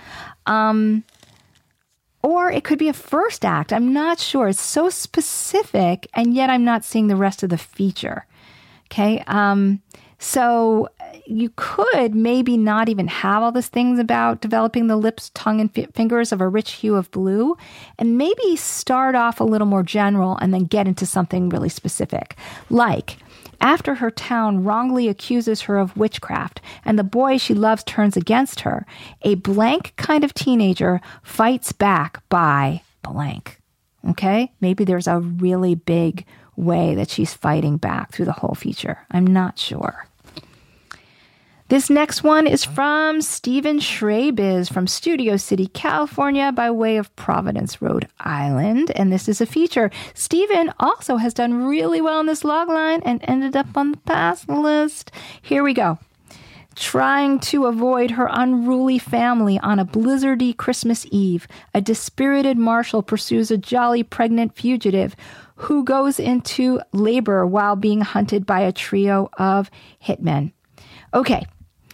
Um, 0.47 1.03
or 2.22 2.51
it 2.51 2.62
could 2.62 2.78
be 2.78 2.88
a 2.88 2.92
first 2.92 3.44
act. 3.44 3.72
I'm 3.72 3.92
not 3.92 4.20
sure. 4.20 4.49
It's 4.49 4.61
so 4.61 4.88
specific 4.88 6.07
and 6.14 6.32
yet 6.32 6.49
I'm 6.49 6.64
not 6.64 6.84
seeing 6.84 7.09
the 7.09 7.16
rest 7.16 7.42
of 7.42 7.51
the 7.51 7.59
feature. 7.59 8.24
Okay. 8.86 9.22
Um, 9.26 9.82
So 10.18 10.88
you 11.26 11.52
could 11.56 12.14
maybe 12.14 12.56
not 12.56 12.88
even 12.88 13.08
have 13.08 13.42
all 13.42 13.52
these 13.52 13.68
things 13.68 13.98
about 13.98 14.40
developing 14.40 14.86
the 14.86 14.96
lips, 14.96 15.30
tongue, 15.34 15.60
and 15.60 15.70
f- 15.76 15.92
fingers 15.92 16.32
of 16.32 16.40
a 16.40 16.48
rich 16.48 16.72
hue 16.72 16.94
of 16.94 17.10
blue, 17.10 17.56
and 17.98 18.16
maybe 18.16 18.56
start 18.56 19.14
off 19.14 19.40
a 19.40 19.44
little 19.44 19.66
more 19.66 19.82
general 19.82 20.38
and 20.38 20.54
then 20.54 20.64
get 20.64 20.86
into 20.86 21.04
something 21.04 21.48
really 21.48 21.68
specific. 21.68 22.36
Like, 22.70 23.18
after 23.60 23.96
her 23.96 24.10
town 24.10 24.64
wrongly 24.64 25.08
accuses 25.08 25.62
her 25.62 25.78
of 25.78 25.96
witchcraft 25.96 26.60
and 26.84 26.98
the 26.98 27.04
boy 27.04 27.38
she 27.38 27.54
loves 27.54 27.82
turns 27.84 28.16
against 28.16 28.60
her, 28.60 28.86
a 29.22 29.34
blank 29.36 29.94
kind 29.96 30.24
of 30.24 30.34
teenager 30.34 31.00
fights 31.22 31.72
back 31.72 32.22
by 32.28 32.82
blank. 33.02 33.60
Okay? 34.10 34.52
Maybe 34.60 34.84
there's 34.84 35.06
a 35.08 35.20
really 35.20 35.74
big 35.74 36.24
way 36.57 36.94
that 36.94 37.11
she's 37.11 37.34
fighting 37.34 37.76
back 37.76 38.12
through 38.12 38.24
the 38.24 38.32
whole 38.32 38.54
feature. 38.54 38.98
I'm 39.11 39.26
not 39.26 39.59
sure. 39.59 40.07
This 41.68 41.90
next 41.90 42.22
one 42.22 42.46
is 42.46 42.64
from 42.64 43.20
Stephen 43.20 43.80
Schrabiz 43.80 44.72
from 44.72 44.86
Studio 44.86 45.36
City, 45.36 45.66
California, 45.66 46.52
by 46.52 46.70
way 46.70 46.96
of 46.96 47.14
Providence, 47.16 47.82
Rhode 47.82 48.07
Island. 48.20 48.92
And 48.94 49.12
this 49.12 49.28
is 49.28 49.40
a 49.40 49.46
feature. 49.46 49.90
Stephen 50.14 50.72
also 50.78 51.16
has 51.16 51.34
done 51.34 51.66
really 51.66 52.00
well 52.00 52.20
in 52.20 52.26
this 52.26 52.44
logline 52.44 53.02
and 53.04 53.20
ended 53.24 53.57
up 53.57 53.76
on 53.76 53.90
the 53.90 53.96
pass 53.98 54.48
list. 54.48 55.11
Here 55.42 55.64
we 55.64 55.74
go. 55.74 55.98
Trying 56.76 57.40
to 57.40 57.66
avoid 57.66 58.12
her 58.12 58.28
unruly 58.30 59.00
family 59.00 59.59
on 59.59 59.80
a 59.80 59.84
blizzardy 59.84 60.57
Christmas 60.57 61.04
Eve, 61.11 61.48
a 61.74 61.80
dispirited 61.80 62.57
marshal 62.57 63.02
pursues 63.02 63.50
a 63.50 63.57
jolly 63.57 64.04
pregnant 64.04 64.54
fugitive 64.54 65.16
who 65.57 65.84
goes 65.84 66.20
into 66.20 66.80
labor 66.92 67.46
while 67.46 67.76
being 67.76 68.00
hunted 68.00 68.46
by 68.46 68.61
a 68.61 68.72
trio 68.72 69.28
of 69.38 69.70
hitmen. 70.02 70.52
Okay, 71.14 71.46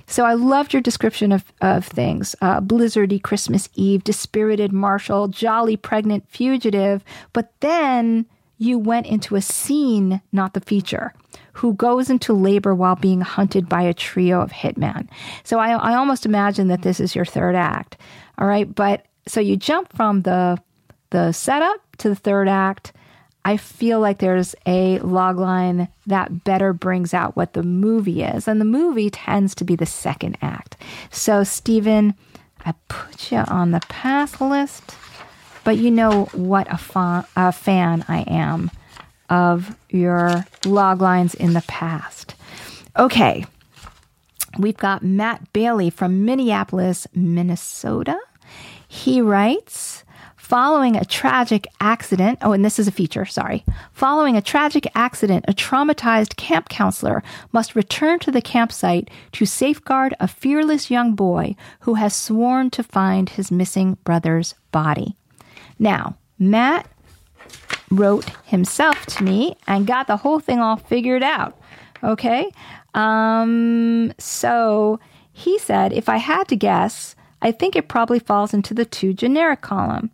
so 0.07 0.25
I 0.25 0.35
loved 0.35 0.73
your 0.73 0.83
description 0.83 1.33
of, 1.33 1.53
of 1.61 1.87
things. 1.87 2.35
Uh, 2.41 2.61
blizzardy 2.61 3.23
Christmas 3.23 3.69
Eve, 3.75 4.05
dispirited 4.05 4.73
marshal, 4.73 5.29
jolly 5.29 5.77
pregnant 5.77 6.29
fugitive. 6.29 7.05
But 7.33 7.53
then 7.61 8.27
you 8.59 8.79
went 8.79 9.07
into 9.07 9.37
a 9.37 9.43
scene, 9.43 10.21
not 10.33 10.55
the 10.55 10.61
feature, 10.61 11.15
who 11.55 11.75
goes 11.75 12.11
into 12.11 12.33
labor 12.33 12.75
while 12.75 12.97
being 12.97 13.21
hunted 13.21 13.69
by 13.69 13.83
a 13.83 13.95
trio 13.95 14.41
of 14.41 14.51
hitmen. 14.53 15.09
So 15.45 15.59
I, 15.59 15.71
I 15.71 15.95
almost 15.95 16.27
imagine 16.27 16.69
that 16.69 16.83
this 16.83 17.01
is 17.01 17.15
your 17.15 17.25
third 17.25 17.55
act. 17.55 17.97
All 18.39 18.47
right. 18.47 18.73
But 18.73 19.07
so 19.27 19.41
you 19.41 19.57
jump 19.57 19.95
from 19.95 20.23
the, 20.23 20.59
the 21.11 21.33
setup 21.33 21.81
to 21.99 22.09
the 22.09 22.17
third 22.17 22.49
act 22.49 22.93
I 23.45 23.57
feel 23.57 23.99
like 23.99 24.19
there's 24.19 24.55
a 24.67 24.99
logline 25.01 25.89
that 26.07 26.45
better 26.45 26.73
brings 26.73 27.13
out 27.13 27.37
what 27.37 27.55
the 27.55 27.63
movie 27.63 28.23
is. 28.23 28.47
And 28.47 28.61
the 28.61 28.65
movie 28.65 29.11
tends 29.11 29.55
to 29.57 29.65
be 29.65 29.75
the 29.75 29.87
second 29.87 30.39
act. 30.41 30.77
So, 31.11 31.43
Stephen, 31.43 32.15
I 32.65 32.75
put 32.89 33.33
you 33.33 33.39
on 33.39 33.73
the 33.73 33.81
pass 33.89 34.41
list, 34.41 34.97
but 35.65 35.77
you 35.77 35.91
know 35.91 36.27
what 36.33 36.73
a, 36.73 36.79
fa- 36.79 37.27
a 37.35 37.51
fan 37.51 38.05
I 38.07 38.21
am 38.23 38.71
of 39.29 39.77
your 39.89 40.29
loglines 40.63 41.35
in 41.35 41.55
the 41.55 41.63
past. 41.63 42.35
Okay, 42.99 43.45
we've 44.59 44.77
got 44.77 45.03
Matt 45.03 45.53
Bailey 45.53 45.91
from 45.91 46.25
Minneapolis, 46.25 47.07
Minnesota. 47.15 48.19
He 48.87 49.23
writes, 49.23 50.02
Following 50.53 50.97
a 50.97 51.05
tragic 51.07 51.67
accident, 51.81 52.39
oh, 52.43 52.53
and 52.53 52.63
this 52.63 52.79
is 52.79 52.87
a 52.87 52.93
feature, 52.93 53.25
sorry. 53.25 53.65
Following 53.95 54.37
a 54.37 54.43
tragic 54.43 54.87
accident, 54.95 55.47
a 55.49 55.55
traumatized 55.55 56.37
camp 56.37 56.69
counselor 56.69 57.23
must 57.53 57.75
return 57.75 58.19
to 58.19 58.31
the 58.31 58.43
campsite 58.43 59.09
to 59.33 59.47
safeguard 59.47 60.15
a 60.21 60.29
fearless 60.29 60.91
young 60.91 61.15
boy 61.15 61.57
who 61.81 61.95
has 61.95 62.15
sworn 62.15 62.69
to 62.69 62.83
find 62.83 63.31
his 63.31 63.51
missing 63.51 63.97
brother's 64.05 64.55
body. 64.73 65.17
Now, 65.79 66.19
Matt 66.39 66.87
wrote 67.91 68.29
himself 68.45 69.07
to 69.07 69.25
me 69.25 69.57
and 69.67 69.87
got 69.87 70.07
the 70.07 70.19
whole 70.19 70.39
thing 70.39 70.59
all 70.59 70.77
figured 70.77 71.23
out. 71.23 71.59
Okay? 72.05 72.51
Um, 72.93 74.13
so 74.19 75.01
he 75.33 75.59
said, 75.59 75.95
if 75.95 76.11
I 76.11 76.19
had 76.19 76.47
to 76.49 76.57
guess, 76.57 77.17
I 77.43 77.51
think 77.51 77.75
it 77.75 77.89
probably 77.89 78.21
falls 78.21 78.55
into 78.55 78.73
the 78.73 78.85
too 78.85 79.13
generic 79.13 79.63
column. 79.63 80.11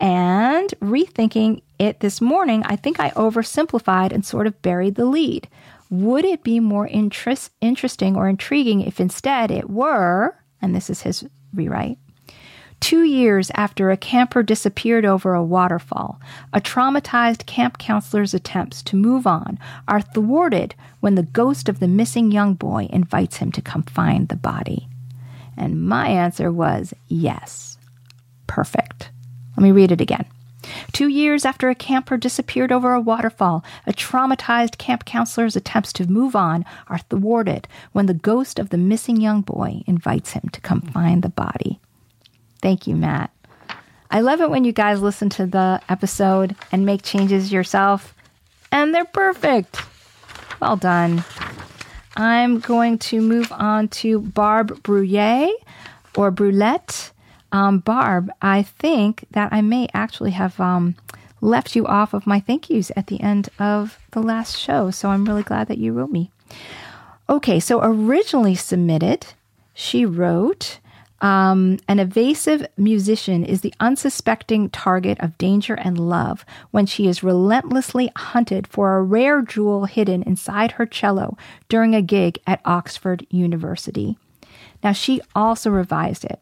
And 0.00 0.72
rethinking 0.80 1.62
it 1.78 2.00
this 2.00 2.20
morning, 2.20 2.62
I 2.64 2.76
think 2.76 3.00
I 3.00 3.10
oversimplified 3.10 4.12
and 4.12 4.24
sort 4.24 4.46
of 4.46 4.60
buried 4.62 4.94
the 4.94 5.04
lead. 5.04 5.48
Would 5.90 6.24
it 6.24 6.42
be 6.42 6.60
more 6.60 6.86
interest, 6.86 7.52
interesting 7.60 8.16
or 8.16 8.28
intriguing 8.28 8.82
if 8.82 9.00
instead 9.00 9.50
it 9.50 9.70
were, 9.70 10.36
and 10.62 10.74
this 10.74 10.90
is 10.90 11.02
his 11.02 11.24
rewrite, 11.54 11.98
Two 12.80 13.02
years 13.02 13.50
after 13.54 13.90
a 13.90 13.96
camper 13.96 14.42
disappeared 14.42 15.04
over 15.04 15.34
a 15.34 15.42
waterfall, 15.42 16.20
a 16.52 16.60
traumatized 16.60 17.44
camp 17.46 17.78
counselor's 17.78 18.34
attempts 18.34 18.82
to 18.84 18.96
move 18.96 19.26
on 19.26 19.58
are 19.88 20.00
thwarted 20.00 20.74
when 21.00 21.16
the 21.16 21.24
ghost 21.24 21.68
of 21.68 21.80
the 21.80 21.88
missing 21.88 22.30
young 22.30 22.54
boy 22.54 22.88
invites 22.90 23.38
him 23.38 23.50
to 23.52 23.62
come 23.62 23.82
find 23.82 24.28
the 24.28 24.36
body. 24.36 24.88
And 25.56 25.88
my 25.88 26.08
answer 26.08 26.52
was 26.52 26.94
yes. 27.08 27.78
Perfect. 28.46 29.10
Let 29.58 29.64
me 29.64 29.72
read 29.72 29.90
it 29.90 30.00
again. 30.00 30.24
Two 30.92 31.08
years 31.08 31.44
after 31.44 31.68
a 31.68 31.74
camper 31.74 32.16
disappeared 32.16 32.70
over 32.70 32.92
a 32.92 33.00
waterfall, 33.00 33.64
a 33.88 33.92
traumatized 33.92 34.78
camp 34.78 35.04
counselor's 35.04 35.56
attempts 35.56 35.92
to 35.94 36.08
move 36.08 36.36
on 36.36 36.64
are 36.86 36.98
thwarted 36.98 37.66
when 37.90 38.06
the 38.06 38.14
ghost 38.14 38.60
of 38.60 38.70
the 38.70 38.78
missing 38.78 39.16
young 39.16 39.40
boy 39.40 39.82
invites 39.88 40.30
him 40.30 40.48
to 40.52 40.60
come 40.60 40.80
find 40.80 41.24
the 41.24 41.28
body. 41.28 41.80
Thank 42.62 42.86
you, 42.86 42.94
Matt. 42.94 43.32
I 44.12 44.20
love 44.20 44.40
it 44.40 44.48
when 44.48 44.62
you 44.62 44.70
guys 44.70 45.02
listen 45.02 45.28
to 45.30 45.46
the 45.46 45.82
episode 45.88 46.54
and 46.70 46.86
make 46.86 47.02
changes 47.02 47.52
yourself, 47.52 48.14
and 48.70 48.94
they're 48.94 49.04
perfect. 49.06 49.82
Well 50.60 50.76
done. 50.76 51.24
I'm 52.16 52.60
going 52.60 52.98
to 52.98 53.20
move 53.20 53.50
on 53.50 53.88
to 53.88 54.20
Barb 54.20 54.84
Bruyere 54.84 55.50
or 56.16 56.30
Brulette. 56.30 57.10
Um, 57.52 57.78
Barb, 57.78 58.30
I 58.42 58.62
think 58.62 59.24
that 59.30 59.52
I 59.52 59.62
may 59.62 59.88
actually 59.94 60.32
have 60.32 60.58
um, 60.60 60.96
left 61.40 61.74
you 61.74 61.86
off 61.86 62.14
of 62.14 62.26
my 62.26 62.40
thank 62.40 62.68
yous 62.68 62.92
at 62.96 63.06
the 63.06 63.20
end 63.20 63.48
of 63.58 63.98
the 64.10 64.22
last 64.22 64.58
show. 64.58 64.90
So 64.90 65.10
I'm 65.10 65.24
really 65.24 65.42
glad 65.42 65.68
that 65.68 65.78
you 65.78 65.92
wrote 65.92 66.10
me. 66.10 66.30
Okay, 67.28 67.60
so 67.60 67.80
originally 67.82 68.54
submitted, 68.54 69.26
she 69.74 70.04
wrote, 70.04 70.80
um, 71.20 71.78
an 71.88 71.98
evasive 71.98 72.66
musician 72.76 73.44
is 73.44 73.60
the 73.60 73.74
unsuspecting 73.80 74.70
target 74.70 75.18
of 75.20 75.36
danger 75.36 75.74
and 75.74 75.98
love 75.98 76.44
when 76.70 76.86
she 76.86 77.08
is 77.08 77.24
relentlessly 77.24 78.10
hunted 78.14 78.66
for 78.66 78.96
a 78.96 79.02
rare 79.02 79.42
jewel 79.42 79.86
hidden 79.86 80.22
inside 80.22 80.72
her 80.72 80.86
cello 80.86 81.36
during 81.68 81.94
a 81.94 82.02
gig 82.02 82.38
at 82.46 82.60
Oxford 82.64 83.26
University. 83.30 84.16
Now, 84.82 84.92
she 84.92 85.20
also 85.34 85.70
revised 85.70 86.24
it. 86.24 86.40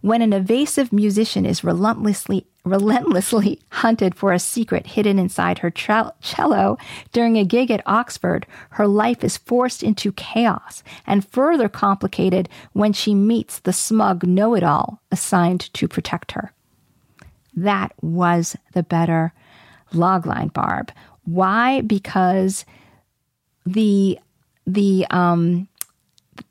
When 0.00 0.22
an 0.22 0.32
evasive 0.32 0.92
musician 0.92 1.44
is 1.44 1.64
relentlessly 1.64 2.46
relentlessly 2.64 3.58
hunted 3.70 4.14
for 4.14 4.32
a 4.32 4.38
secret 4.38 4.88
hidden 4.88 5.18
inside 5.18 5.58
her 5.58 5.70
cello 5.70 6.76
during 7.12 7.36
a 7.36 7.44
gig 7.44 7.70
at 7.70 7.82
Oxford, 7.86 8.46
her 8.70 8.86
life 8.86 9.24
is 9.24 9.38
forced 9.38 9.82
into 9.82 10.12
chaos 10.12 10.82
and 11.06 11.26
further 11.26 11.68
complicated 11.68 12.48
when 12.72 12.92
she 12.92 13.14
meets 13.14 13.60
the 13.60 13.72
smug 13.72 14.26
know 14.26 14.54
it 14.54 14.62
all 14.62 15.00
assigned 15.10 15.72
to 15.72 15.88
protect 15.88 16.32
her. 16.32 16.52
That 17.56 17.92
was 18.00 18.56
the 18.72 18.82
better 18.82 19.32
logline, 19.92 20.52
Barb. 20.52 20.92
Why? 21.24 21.80
Because 21.80 22.64
the 23.66 24.18
the 24.66 25.06
um 25.10 25.68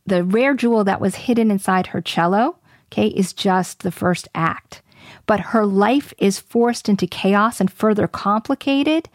the 0.06 0.24
rare 0.24 0.54
jewel 0.54 0.84
that 0.84 1.02
was 1.02 1.16
hidden 1.16 1.50
inside 1.50 1.88
her 1.88 2.02
cello 2.02 2.59
okay, 2.92 3.08
is 3.08 3.34
just 3.34 3.80
the 3.82 3.92
first 3.92 4.28
act. 4.36 4.82
But 5.26 5.40
her 5.40 5.66
life 5.66 6.14
is 6.18 6.40
forced 6.40 6.90
into 6.90 7.08
chaos 7.08 7.60
and 7.60 7.72
further 7.72 8.08
complicated 8.08 9.10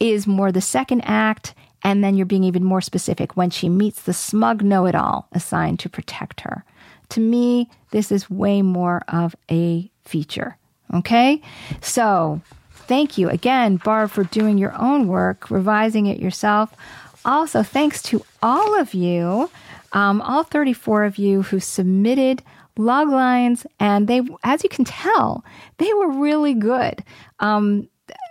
is 0.00 0.26
more 0.26 0.52
the 0.52 0.60
second 0.60 1.02
act. 1.02 1.54
And 1.82 2.02
then 2.02 2.16
you're 2.16 2.26
being 2.26 2.44
even 2.44 2.64
more 2.64 2.80
specific 2.80 3.36
when 3.36 3.50
she 3.50 3.68
meets 3.68 4.02
the 4.02 4.12
smug 4.12 4.62
know 4.62 4.86
it 4.86 4.94
all 4.94 5.28
assigned 5.32 5.78
to 5.80 5.88
protect 5.88 6.40
her. 6.40 6.64
To 7.10 7.20
me, 7.20 7.70
this 7.90 8.10
is 8.10 8.28
way 8.28 8.62
more 8.62 9.02
of 9.08 9.34
a 9.50 9.90
feature. 10.04 10.56
Okay? 10.92 11.40
So, 11.80 12.40
thank 12.72 13.16
you 13.16 13.28
again, 13.28 13.76
Barb, 13.76 14.10
for 14.10 14.24
doing 14.24 14.58
your 14.58 14.74
own 14.76 15.06
work, 15.06 15.50
revising 15.50 16.06
it 16.06 16.18
yourself. 16.18 16.74
Also, 17.24 17.62
thanks 17.62 18.02
to 18.04 18.24
all 18.42 18.78
of 18.78 18.94
you, 18.94 19.50
um, 19.92 20.20
all 20.22 20.42
34 20.42 21.04
of 21.04 21.16
you 21.16 21.42
who 21.42 21.60
submitted 21.60 22.42
log 22.78 23.08
lines, 23.08 23.66
and 23.78 24.08
they, 24.08 24.22
as 24.44 24.62
you 24.62 24.70
can 24.70 24.84
tell, 24.84 25.44
they 25.76 25.92
were 25.94 26.08
really 26.08 26.54
good. 26.54 27.04
Um, 27.40 27.88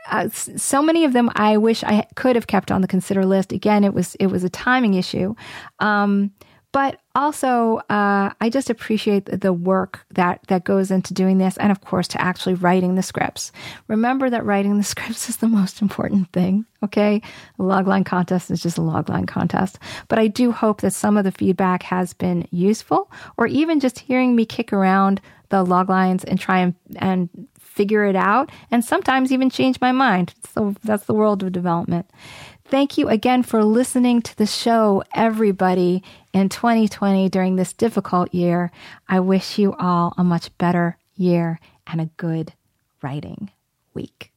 uh, 0.09 0.29
so 0.29 0.81
many 0.81 1.03
of 1.03 1.13
them 1.13 1.29
I 1.35 1.57
wish 1.57 1.83
I 1.83 2.07
could 2.15 2.35
have 2.35 2.47
kept 2.47 2.71
on 2.71 2.81
the 2.81 2.87
consider 2.87 3.25
list. 3.25 3.51
Again, 3.51 3.83
it 3.83 3.93
was 3.93 4.15
it 4.15 4.27
was 4.27 4.43
a 4.43 4.49
timing 4.49 4.93
issue. 4.93 5.35
Um, 5.79 6.31
but 6.77 7.01
also, 7.15 7.77
uh, 7.89 8.29
I 8.39 8.51
just 8.51 8.69
appreciate 8.69 9.25
the 9.25 9.51
work 9.51 10.05
that, 10.11 10.41
that 10.47 10.63
goes 10.63 10.91
into 10.91 11.11
doing 11.11 11.39
this, 11.39 11.57
and 11.57 11.71
of 11.71 11.81
course, 11.81 12.07
to 12.09 12.21
actually 12.21 12.53
writing 12.53 12.93
the 12.93 13.01
scripts. 13.01 13.51
Remember 13.87 14.29
that 14.29 14.45
writing 14.45 14.77
the 14.77 14.83
scripts 14.93 15.27
is 15.27 15.37
the 15.37 15.47
most 15.47 15.81
important 15.81 16.31
thing, 16.33 16.67
okay? 16.83 17.19
A 17.57 17.63
logline 17.63 18.05
contest 18.05 18.51
is 18.51 18.61
just 18.61 18.77
a 18.77 18.81
logline 18.81 19.27
contest. 19.27 19.79
But 20.07 20.19
I 20.19 20.27
do 20.27 20.51
hope 20.51 20.81
that 20.81 20.93
some 20.93 21.17
of 21.17 21.23
the 21.23 21.31
feedback 21.31 21.81
has 21.81 22.13
been 22.13 22.47
useful, 22.51 23.11
or 23.37 23.47
even 23.47 23.79
just 23.79 23.97
hearing 23.97 24.35
me 24.35 24.45
kick 24.45 24.71
around 24.71 25.19
the 25.49 25.63
log 25.63 25.89
lines 25.89 26.25
and 26.25 26.39
try 26.39 26.59
and, 26.59 26.75
and 26.97 27.47
figure 27.57 28.05
it 28.05 28.15
out, 28.15 28.51
and 28.69 28.85
sometimes 28.85 29.31
even 29.31 29.49
change 29.49 29.81
my 29.81 29.91
mind. 29.91 30.35
So 30.53 30.75
that's 30.83 31.05
the 31.05 31.15
world 31.15 31.41
of 31.41 31.51
development. 31.53 32.07
Thank 32.69 32.97
you 32.97 33.07
again 33.07 33.43
for 33.43 33.63
listening 33.63 34.21
to 34.23 34.35
the 34.35 34.45
show, 34.45 35.01
everybody, 35.15 36.03
in 36.33 36.49
2020 36.49 37.29
during 37.29 37.55
this 37.55 37.71
difficult 37.71 38.33
year. 38.33 38.71
I 39.07 39.21
wish 39.21 39.57
you 39.57 39.73
all 39.79 40.13
a 40.17 40.23
much 40.25 40.55
better 40.57 40.97
year 41.15 41.61
and 41.87 42.01
a 42.01 42.09
good 42.17 42.51
writing 43.01 43.51
week. 43.93 44.33